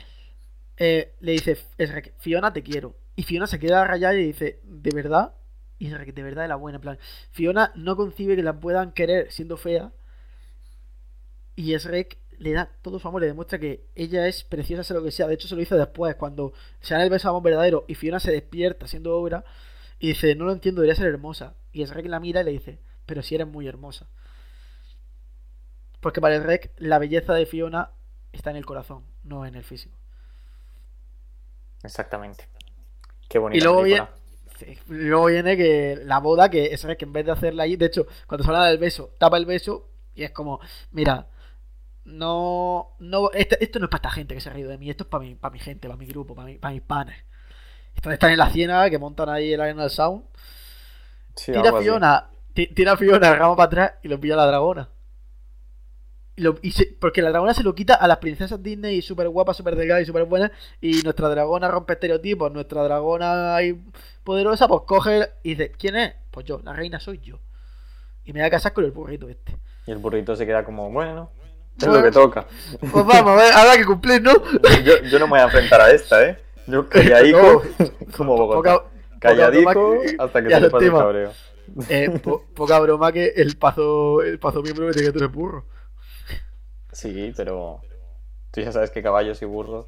Eh, 0.76 1.14
le 1.20 1.32
dice: 1.32 1.58
es 1.78 1.92
Fiona, 2.18 2.52
te 2.52 2.62
quiero. 2.62 2.96
Y 3.16 3.22
Fiona 3.22 3.46
se 3.46 3.58
queda 3.58 3.84
rayada 3.84 4.14
y 4.14 4.26
dice: 4.26 4.60
¿De 4.64 4.90
verdad? 4.94 5.34
Y 5.78 5.88
es 5.88 5.98
Rek, 5.98 6.14
de 6.14 6.22
verdad 6.22 6.42
de 6.42 6.48
la 6.48 6.56
buena. 6.56 6.76
En 6.76 6.82
plan, 6.82 6.98
Fiona 7.30 7.72
no 7.74 7.96
concibe 7.96 8.36
que 8.36 8.42
la 8.42 8.60
puedan 8.60 8.92
querer 8.92 9.30
siendo 9.32 9.56
fea. 9.56 9.92
Y 11.56 11.76
Shrek 11.76 12.18
le 12.38 12.52
da 12.52 12.70
todo 12.82 12.98
su 12.98 13.06
amor, 13.06 13.20
le 13.20 13.28
demuestra 13.28 13.58
que 13.58 13.86
ella 13.94 14.26
es 14.26 14.44
preciosa, 14.44 14.82
sea 14.82 14.96
lo 14.96 15.04
que 15.04 15.10
sea. 15.10 15.28
De 15.28 15.34
hecho, 15.34 15.48
se 15.48 15.54
lo 15.54 15.62
hizo 15.62 15.76
después, 15.76 16.16
cuando 16.16 16.52
se 16.80 16.94
dan 16.94 17.02
el 17.02 17.10
beso 17.10 17.28
de 17.28 17.30
amor 17.30 17.42
verdadero 17.42 17.84
y 17.86 17.94
Fiona 17.94 18.18
se 18.18 18.32
despierta 18.32 18.88
siendo 18.88 19.16
obra 19.16 19.44
y 19.98 20.08
dice, 20.08 20.34
no 20.34 20.44
lo 20.44 20.52
entiendo, 20.52 20.80
debería 20.80 20.96
ser 20.96 21.06
hermosa. 21.06 21.54
Y 21.72 21.84
Shrek 21.84 22.06
la 22.06 22.20
mira 22.20 22.40
y 22.40 22.44
le 22.44 22.50
dice, 22.50 22.80
pero 23.06 23.22
si 23.22 23.34
eres 23.34 23.46
muy 23.46 23.68
hermosa. 23.68 24.08
Porque 26.00 26.20
para 26.20 26.36
el 26.36 26.44
Rek 26.44 26.72
la 26.78 26.98
belleza 26.98 27.34
de 27.34 27.46
Fiona 27.46 27.90
está 28.32 28.50
en 28.50 28.56
el 28.56 28.66
corazón, 28.66 29.04
no 29.22 29.46
en 29.46 29.54
el 29.54 29.64
físico. 29.64 29.96
Exactamente. 31.84 32.48
Qué 33.28 33.38
bonita 33.38 33.58
Y 33.58 33.60
luego. 33.64 34.08
Sí, 34.58 34.78
Luego 34.88 35.26
viene 35.26 35.56
que 35.56 35.98
la 36.04 36.18
boda, 36.20 36.48
que 36.48 36.66
es 36.66 36.86
que 36.96 37.04
en 37.04 37.12
vez 37.12 37.26
de 37.26 37.32
hacerla 37.32 37.64
ahí, 37.64 37.74
de 37.76 37.86
hecho, 37.86 38.06
cuando 38.28 38.44
se 38.44 38.50
habla 38.50 38.66
del 38.66 38.78
beso, 38.78 39.10
tapa 39.18 39.36
el 39.36 39.46
beso 39.46 39.88
y 40.14 40.22
es 40.22 40.30
como, 40.30 40.60
mira, 40.92 41.26
no, 42.04 42.92
no, 43.00 43.30
esto, 43.32 43.56
esto 43.60 43.78
no 43.80 43.86
es 43.86 43.90
para 43.90 43.98
esta 43.98 44.10
gente 44.10 44.34
que 44.34 44.40
se 44.40 44.50
ha 44.50 44.52
reído 44.52 44.70
de 44.70 44.78
mí, 44.78 44.90
esto 44.90 45.04
es 45.04 45.10
para 45.10 45.24
mi, 45.24 45.34
para 45.36 45.52
mi 45.52 45.58
gente, 45.60 45.88
para 45.88 45.98
mi 45.98 46.06
grupo, 46.06 46.34
para, 46.34 46.46
mi- 46.46 46.58
para 46.58 46.74
mis 46.74 46.82
panes. 46.82 47.16
Están, 47.94 48.12
están 48.12 48.32
en 48.32 48.38
la 48.38 48.50
ciénaga 48.50 48.90
que 48.90 48.98
montan 48.98 49.28
ahí 49.30 49.52
el 49.54 49.60
Arena 49.60 49.82
del 49.82 49.90
Sound. 49.90 50.24
Sí, 51.36 51.52
Tira. 51.52 51.72
Fiona, 51.72 52.30
ti- 52.54 52.66
tira 52.74 52.96
Fiona 52.96 53.28
el 53.30 53.38
ramo 53.38 53.56
para 53.56 53.66
atrás 53.66 53.92
y 54.02 54.08
lo 54.08 54.20
pilla 54.20 54.36
la 54.36 54.46
dragona. 54.46 54.88
Lo- 56.36 56.58
y 56.62 56.72
se- 56.72 56.96
porque 56.98 57.22
la 57.22 57.30
dragona 57.30 57.54
se 57.54 57.62
lo 57.62 57.74
quita 57.74 57.94
a 57.94 58.08
las 58.08 58.18
princesas 58.18 58.60
Disney 58.62 59.02
súper 59.02 59.28
guapas, 59.28 59.56
súper 59.56 59.76
delgadas 59.76 60.02
y 60.02 60.06
súper 60.06 60.24
buenas. 60.24 60.50
Y 60.80 61.02
nuestra 61.02 61.28
dragona 61.28 61.68
rompe 61.68 61.92
estereotipos. 61.92 62.50
Nuestra 62.52 62.82
dragona 62.82 63.54
ahí 63.56 63.80
poderosa, 64.24 64.66
pues 64.66 64.82
coge 64.86 65.28
y 65.42 65.50
dice: 65.50 65.72
¿Quién 65.78 65.96
es? 65.96 66.14
Pues 66.30 66.44
yo, 66.46 66.60
la 66.64 66.72
reina 66.72 66.98
soy 66.98 67.20
yo. 67.20 67.38
Y 68.24 68.32
me 68.32 68.40
voy 68.40 68.46
a 68.46 68.50
casar 68.50 68.72
con 68.72 68.84
el 68.84 68.90
burrito 68.90 69.28
este. 69.28 69.56
Y 69.86 69.92
el 69.92 69.98
burrito 69.98 70.34
se 70.34 70.44
queda 70.46 70.64
como, 70.64 70.90
bueno, 70.90 71.30
es 71.78 71.86
Bueno. 71.86 72.00
lo 72.00 72.04
que 72.04 72.10
toca. 72.10 72.46
Pues 72.80 73.04
vamos, 73.06 73.32
a 73.32 73.36
ver, 73.36 73.52
habrá 73.52 73.76
que 73.76 73.84
cumplir, 73.84 74.22
¿no? 74.22 74.32
Yo, 74.82 74.94
yo 75.08 75.18
no 75.18 75.26
me 75.26 75.32
voy 75.32 75.40
a 75.40 75.44
enfrentar 75.44 75.80
a 75.82 75.90
esta, 75.92 76.26
¿eh? 76.26 76.38
Yo 76.66 76.88
calladico, 76.88 77.62
como 78.16 78.36
Bogotá. 78.36 78.78
Poca- 78.78 78.90
Calladico 79.20 79.72
poca 79.72 80.24
hasta 80.24 80.42
que 80.42 80.50
se 80.50 80.60
le 80.60 80.70
pase 80.70 80.86
el 80.86 80.92
cabreo. 80.92 81.32
eh, 81.88 82.10
po- 82.22 82.44
poca 82.54 82.78
broma 82.80 83.12
que 83.12 83.34
el 83.36 83.56
pazo, 83.56 84.22
el 84.22 84.38
pazo 84.38 84.62
miembro 84.62 84.86
que 84.88 84.92
tiene 84.94 85.08
que 85.08 85.12
tú 85.12 85.18
eres 85.24 85.32
burro. 85.34 85.64
Sí, 86.94 87.32
pero 87.36 87.80
tú 88.52 88.60
ya 88.60 88.72
sabes 88.72 88.90
que 88.90 89.02
caballos 89.02 89.42
y 89.42 89.44
burros. 89.44 89.86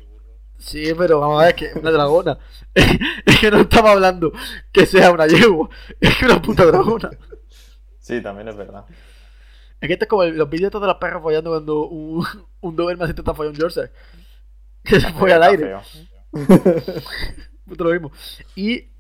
Sí, 0.59 0.93
pero 0.97 1.21
vamos 1.21 1.43
a 1.43 1.47
ver, 1.47 1.55
que 1.55 1.71
una 1.75 1.91
dragona. 1.91 2.39
es 2.75 3.41
que 3.41 3.51
no 3.51 3.61
estamos 3.61 3.91
hablando 3.93 4.33
que 4.73 4.87
sea 4.87 5.11
una 5.13 5.27
yegua, 5.27 5.69
es 6.01 6.17
que 6.17 6.25
una 6.25 6.41
puta 6.43 6.65
dragona. 6.65 7.11
Sí, 7.99 8.23
también 8.23 8.49
es 8.49 8.57
verdad. 8.57 8.85
Es 9.81 9.87
que 9.89 9.93
esto 9.93 10.05
es 10.07 10.09
como 10.09 10.23
el- 10.23 10.37
los 10.37 10.49
vídeos 10.49 10.73
de 10.73 10.81
los 10.81 10.97
perros 10.97 11.23
follando 11.23 11.51
cuando 11.51 11.87
un, 11.89 12.27
un 12.61 12.77
Doberman 12.77 13.07
se 13.09 13.13
intenta 13.13 13.35
follar 13.35 13.53
un 13.53 13.59
Yorkshire. 13.59 13.91
Que 14.83 15.01
se 15.01 15.13
fue 15.13 15.33
al 15.33 15.43
aire. 15.43 15.77
Puto 17.67 17.85
lo 17.85 17.91
mismo. 17.91 18.13
Y 18.55 18.91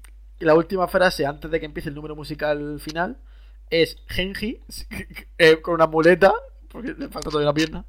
la 0.40 0.54
última 0.54 0.88
frase 0.88 1.24
antes 1.24 1.50
de 1.50 1.60
que 1.60 1.66
empiece 1.66 1.88
el 1.88 1.94
número 1.94 2.14
musical 2.16 2.78
final 2.80 3.18
es 3.70 3.96
Genji 4.08 4.60
eh, 5.38 5.60
con 5.62 5.74
una 5.74 5.86
muleta, 5.86 6.32
porque 6.68 6.94
le 6.94 7.08
falta 7.08 7.30
todavía 7.30 7.48
una 7.48 7.54
pierna, 7.54 7.84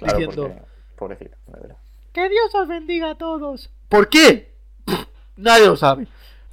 Claro, 0.00 0.18
diciendo 0.18 0.42
porque... 0.48 0.62
Pobrecito, 0.96 1.36
de 1.46 1.60
verdad. 1.60 1.76
que 2.12 2.28
Dios 2.28 2.54
os 2.54 2.68
bendiga 2.68 3.10
a 3.10 3.14
todos. 3.16 3.70
¿Por 3.88 4.08
qué? 4.08 4.54
Pff, 4.84 5.06
Nadie 5.36 5.66
lo 5.66 5.76
sabe. 5.76 6.06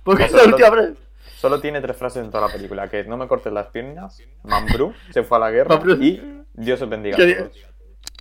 Porque 0.04 0.24
es 0.26 0.32
la 0.32 0.44
última 0.44 0.68
frase. 0.70 0.94
Solo 1.38 1.60
tiene 1.60 1.82
tres 1.82 1.98
frases 1.98 2.24
en 2.24 2.32
toda 2.32 2.48
la 2.48 2.54
película: 2.54 2.90
que 2.90 3.04
no 3.04 3.18
me 3.18 3.28
cortes 3.28 3.52
las 3.54 3.68
piernas, 3.68 4.22
Mambrú 4.44 4.94
se 5.12 5.24
fue 5.24 5.38
a 5.38 5.42
la 5.42 5.52
guerra 5.52 5.76
Mambrú. 5.76 5.94
y 6.02 6.44
Dios 6.54 6.82
os 6.82 6.90
bendiga. 6.90 7.16
a 7.18 7.20
todos. 7.20 7.52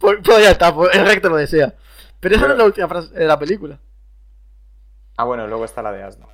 Pues, 0.00 0.18
pues 0.24 0.42
ya 0.42 0.50
está, 0.50 0.74
pues 0.74 0.94
el 0.94 1.06
recto 1.06 1.28
lo 1.28 1.36
desea. 1.36 1.74
Pero 2.20 2.34
esa 2.34 2.44
Pero- 2.44 2.48
no 2.48 2.52
es 2.54 2.58
la 2.58 2.64
última 2.64 2.88
frase 2.88 3.14
de 3.14 3.24
la 3.26 3.38
película. 3.38 3.78
Ah, 5.16 5.24
bueno, 5.24 5.46
luego 5.46 5.64
está 5.64 5.82
la 5.82 5.92
de 5.92 6.02
Asno. 6.02 6.28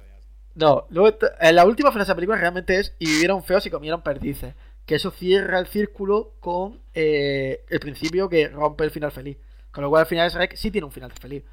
No, 0.55 0.87
luego 0.91 1.09
está- 1.09 1.35
eh, 1.41 1.53
la 1.53 1.65
última 1.65 1.93
frase 1.93 2.07
de 2.07 2.11
la 2.13 2.15
película 2.17 2.39
realmente 2.39 2.79
es 2.81 2.95
y 2.99 3.07
vivieron 3.07 3.43
feos 3.45 3.65
y 3.67 3.71
comieron 3.71 4.03
perdices. 4.03 4.55
Que 4.87 4.97
eso 4.97 5.11
cierra 5.11 5.59
el 5.59 5.67
círculo 5.67 6.35
con 6.41 6.81
eh, 6.95 7.65
el 7.69 7.81
principio 7.81 8.29
que 8.29 8.49
rompe 8.49 8.85
el 8.85 8.91
final 8.91 9.13
feliz. 9.13 9.39
Con 9.71 9.83
lo 9.83 9.91
cual 9.91 10.01
al 10.01 10.07
final 10.07 10.31
Shrek 10.31 10.57
sí 10.57 10.71
tiene 10.71 10.87
un 10.87 10.93
final 10.93 11.13
feliz. 11.13 11.45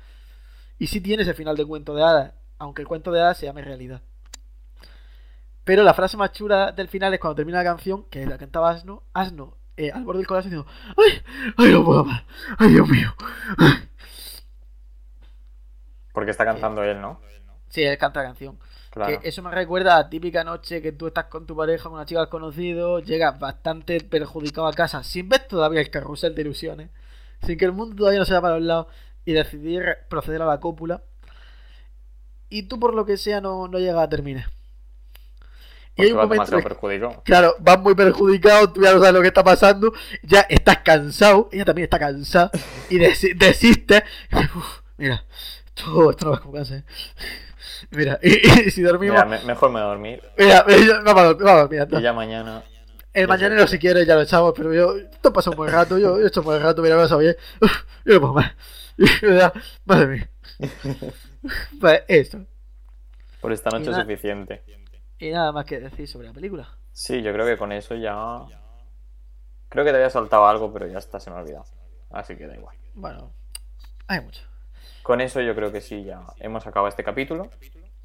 Y 0.78 0.88
sí 0.88 1.02
tiene 1.02 1.24
ese 1.24 1.34
final 1.34 1.56
de 1.56 1.66
cuento 1.66 1.94
de 1.94 2.04
hadas, 2.04 2.34
aunque 2.58 2.82
el 2.82 2.88
cuento 2.88 3.12
de 3.12 3.22
hadas 3.22 3.38
se 3.38 3.46
llame 3.46 3.62
realidad. 3.62 4.02
Pero 5.64 5.84
la 5.84 5.94
frase 5.94 6.18
más 6.18 6.32
chula 6.32 6.72
del 6.72 6.88
final 6.88 7.14
es 7.14 7.20
cuando 7.20 7.36
termina 7.36 7.60
la 7.60 7.64
canción, 7.64 8.06
que 8.06 8.26
la 8.26 8.38
cantaba 8.38 8.72
Asno, 8.72 9.04
Asno, 9.14 9.58
eh, 9.78 9.92
al 9.92 10.04
borde 10.04 10.20
del 10.20 10.28
corazón 10.28 10.52
diciendo, 10.52 10.72
¡ay! 10.98 11.22
¡ay, 11.58 11.72
no 11.72 11.86
puedo 11.86 12.06
más! 12.06 12.24
¡ay, 12.58 12.70
Dios 12.70 12.90
mío! 12.90 13.14
Porque 16.12 16.32
está 16.32 16.44
cantando 16.44 16.84
él, 16.84 17.00
¿no? 17.00 17.22
Sí, 17.70 17.84
él 17.84 17.98
canta 17.98 18.22
la 18.22 18.30
canción. 18.30 18.60
Claro. 19.06 19.22
Que 19.22 19.30
eso 19.30 19.42
me 19.42 19.52
recuerda 19.52 19.96
a 19.96 20.00
la 20.04 20.10
típica 20.10 20.44
noche 20.44 20.82
que 20.82 20.92
tú 20.92 21.08
estás 21.08 21.26
con 21.26 21.46
tu 21.46 21.56
pareja, 21.56 21.84
con 21.84 21.94
una 21.94 22.06
chica 22.06 22.20
desconocido, 22.22 23.00
llegas 23.00 23.40
bastante 23.40 24.02
perjudicado 24.02 24.68
a 24.68 24.74
casa, 24.74 25.04
sin 25.04 25.30
ver 25.30 25.48
todavía 25.48 25.80
el 25.80 25.90
carrusel 25.90 26.36
de 26.36 26.42
ilusiones, 26.42 26.90
sin 27.46 27.58
que 27.58 27.66
el 27.66 27.72
mundo 27.72 27.96
todavía 27.96 28.20
no 28.20 28.26
se 28.26 28.34
vaya 28.34 28.42
para 28.42 28.56
los 28.56 28.64
lados, 28.66 28.88
y 29.24 29.32
decidir 29.32 29.84
proceder 30.10 30.42
a 30.42 30.46
la 30.46 30.60
cópula. 30.60 31.02
Y 32.50 32.64
tú, 32.64 32.80
por 32.80 32.94
lo 32.94 33.06
que 33.06 33.16
sea, 33.18 33.42
no, 33.42 33.68
no 33.68 33.80
llegas 33.80 34.04
a 34.04 34.10
terminar. 34.10 34.50
Y 35.96 36.02
hay 36.04 36.12
un 36.12 36.18
momento. 36.30 36.58
que-. 36.58 36.64
Claro, 37.24 37.56
vas 37.60 37.80
muy 37.80 37.96
perjudicado, 37.96 38.72
tú 38.74 38.82
ya 38.82 38.92
no 38.94 39.00
sabes 39.00 39.14
lo 39.14 39.22
que 39.22 39.28
está 39.28 39.44
pasando, 39.44 39.94
ya 40.24 40.42
estás 40.42 40.80
cansado, 40.80 41.50
ella 41.52 41.66
también 41.66 41.86
está 41.86 42.00
cansada, 42.00 42.52
y 42.90 42.98
desi- 42.98 43.38
desiste. 43.38 44.04
Uf, 44.56 44.82
mira, 44.98 45.24
esto, 45.68 46.10
esto 46.10 46.26
no 46.26 46.32
va 46.32 46.40
como 46.40 46.58
¿eh? 46.58 46.84
Mira, 47.92 48.20
y, 48.24 48.68
y 48.68 48.72
si 48.72 48.82
dormimos. 48.82 49.26
Mira, 49.26 49.26
me- 49.26 49.46
mejor 49.46 49.70
me 49.70 49.80
voy 49.80 49.84
a 49.84 49.86
dormir. 49.90 50.24
Mira, 50.38 50.66
mira, 50.68 51.02
vamos 51.04 51.22
a 51.22 51.26
dormir, 51.26 51.44
vamos 51.46 51.58
a 51.58 51.62
dormir, 51.62 51.82
anda. 51.82 52.00
Y 52.00 52.04
ya 52.04 52.14
mañana. 52.14 52.64
El 53.12 53.28
mañanero, 53.28 53.66
si 53.68 53.80
quieres, 53.80 54.06
ya 54.06 54.16
lo 54.16 54.22
echamos, 54.22 54.54
pero 54.56 54.74
yo. 54.74 54.96
Esto 54.98 55.34
pasa 55.34 55.50
un 55.50 55.56
buen 55.56 55.72
rato, 55.72 55.98
yo, 55.98 56.20
yo 56.20 56.26
he 56.26 56.28
hecho 56.28 56.42
un 56.42 56.46
buen 56.46 56.62
rato, 56.62 56.82
mira, 56.82 56.96
me 56.96 57.04
a 57.04 57.18
bien. 57.18 57.36
Yo 58.06 58.14
no 58.14 58.20
puedo 58.22 58.34
más. 58.34 58.54
Madre 59.86 60.08
mía. 60.08 60.30
Pues 61.80 62.04
esto. 62.08 62.46
Por 63.42 63.52
esta 63.52 63.70
noche 63.72 63.90
es 63.92 63.98
suficiente. 63.98 64.64
Y 65.18 65.32
nada 65.32 65.52
más 65.52 65.66
que 65.66 65.80
decir 65.80 66.08
sobre 66.08 66.28
la 66.28 66.34
película. 66.34 66.70
Sí, 66.92 67.22
yo 67.22 67.34
creo 67.34 67.46
que 67.46 67.58
con 67.58 67.72
eso 67.72 67.96
ya. 67.96 68.42
Creo 69.70 69.86
que 69.86 69.92
te 69.92 69.98
había 69.98 70.10
soltado 70.10 70.48
algo, 70.48 70.72
pero 70.74 70.88
ya 70.88 70.98
está, 70.98 71.20
se 71.20 71.30
me 71.30 71.38
ha 71.38 71.40
olvidado. 71.42 71.66
Así 72.10 72.36
que 72.36 72.48
da 72.48 72.56
igual. 72.56 72.76
Bueno, 72.94 73.32
hay 74.08 74.22
mucho. 74.22 74.42
Con 75.04 75.22
eso 75.22 75.42
yo 75.42 75.56
creo 75.56 75.72
que 75.72 75.82
sí, 75.82 76.04
ya 76.04 76.22
hemos 76.40 76.66
acabado 76.68 76.88
este 76.90 77.04
capítulo. 77.04 77.50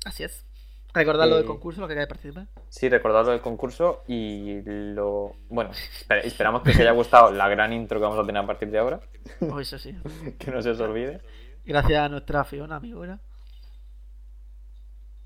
Así 0.04 0.24
es. 0.24 0.46
Recordad 0.92 1.28
lo 1.28 1.36
del 1.36 1.44
Eh, 1.44 1.48
concurso, 1.48 1.80
lo 1.80 1.88
que 1.88 1.94
queráis 1.94 2.08
participar. 2.08 2.46
Sí, 2.68 2.88
recordad 2.88 3.24
lo 3.24 3.32
del 3.32 3.40
concurso 3.40 4.04
y 4.06 4.62
lo. 4.62 5.34
Bueno, 5.48 5.70
esper- 5.72 6.24
esperamos 6.24 6.62
que 6.62 6.70
os 6.70 6.78
haya 6.78 6.92
gustado 6.92 7.32
la 7.32 7.48
gran 7.48 7.72
intro 7.72 7.98
que 7.98 8.04
vamos 8.04 8.18
a 8.20 8.24
tener 8.26 8.42
a 8.42 8.46
partir 8.46 8.70
de 8.70 8.78
ahora. 8.78 9.00
Oh, 9.40 9.58
eso 9.58 9.76
sí. 9.76 9.96
Que 10.38 10.50
no 10.52 10.62
se 10.62 10.70
os 10.70 10.80
olvide. 10.80 11.20
Gracias 11.64 11.98
a 12.00 12.08
nuestra 12.08 12.44
Fiona, 12.44 12.76
amigo. 12.76 13.00
¿verdad? 13.00 13.20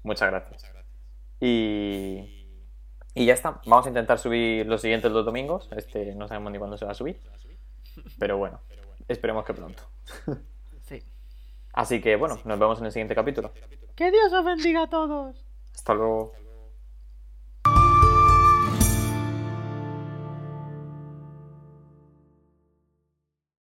Muchas 0.03 0.31
gracias. 0.31 0.64
Y. 1.41 2.35
Y 3.14 3.27
ya 3.27 3.35
está. 3.35 3.61
Vamos 3.66 3.85
a 3.87 3.89
intentar 3.91 4.19
subir 4.19 4.66
los 4.66 4.81
siguientes 4.81 5.12
dos 5.12 5.25
domingos. 5.27 5.69
Este 5.77 6.14
no 6.14 6.29
sabemos 6.29 6.51
ni 6.53 6.59
cuándo 6.59 6.79
se 6.79 6.85
va 6.87 6.93
a 6.93 6.95
subir. 6.95 7.21
Pero 8.19 8.39
bueno, 8.39 8.61
esperemos 9.09 9.45
que 9.45 9.55
pronto. 9.55 9.83
Sí. 11.85 11.95
Así 11.95 12.01
que 12.01 12.16
bueno, 12.16 12.39
nos 12.45 12.59
vemos 12.59 12.79
en 12.81 12.87
el 12.87 12.93
siguiente 12.93 13.14
capítulo. 13.14 13.53
Que 13.95 14.11
Dios 14.11 14.33
os 14.33 14.45
bendiga 14.45 14.83
a 14.83 14.89
todos. 14.89 15.47
Hasta 15.74 15.95
luego. 15.95 16.33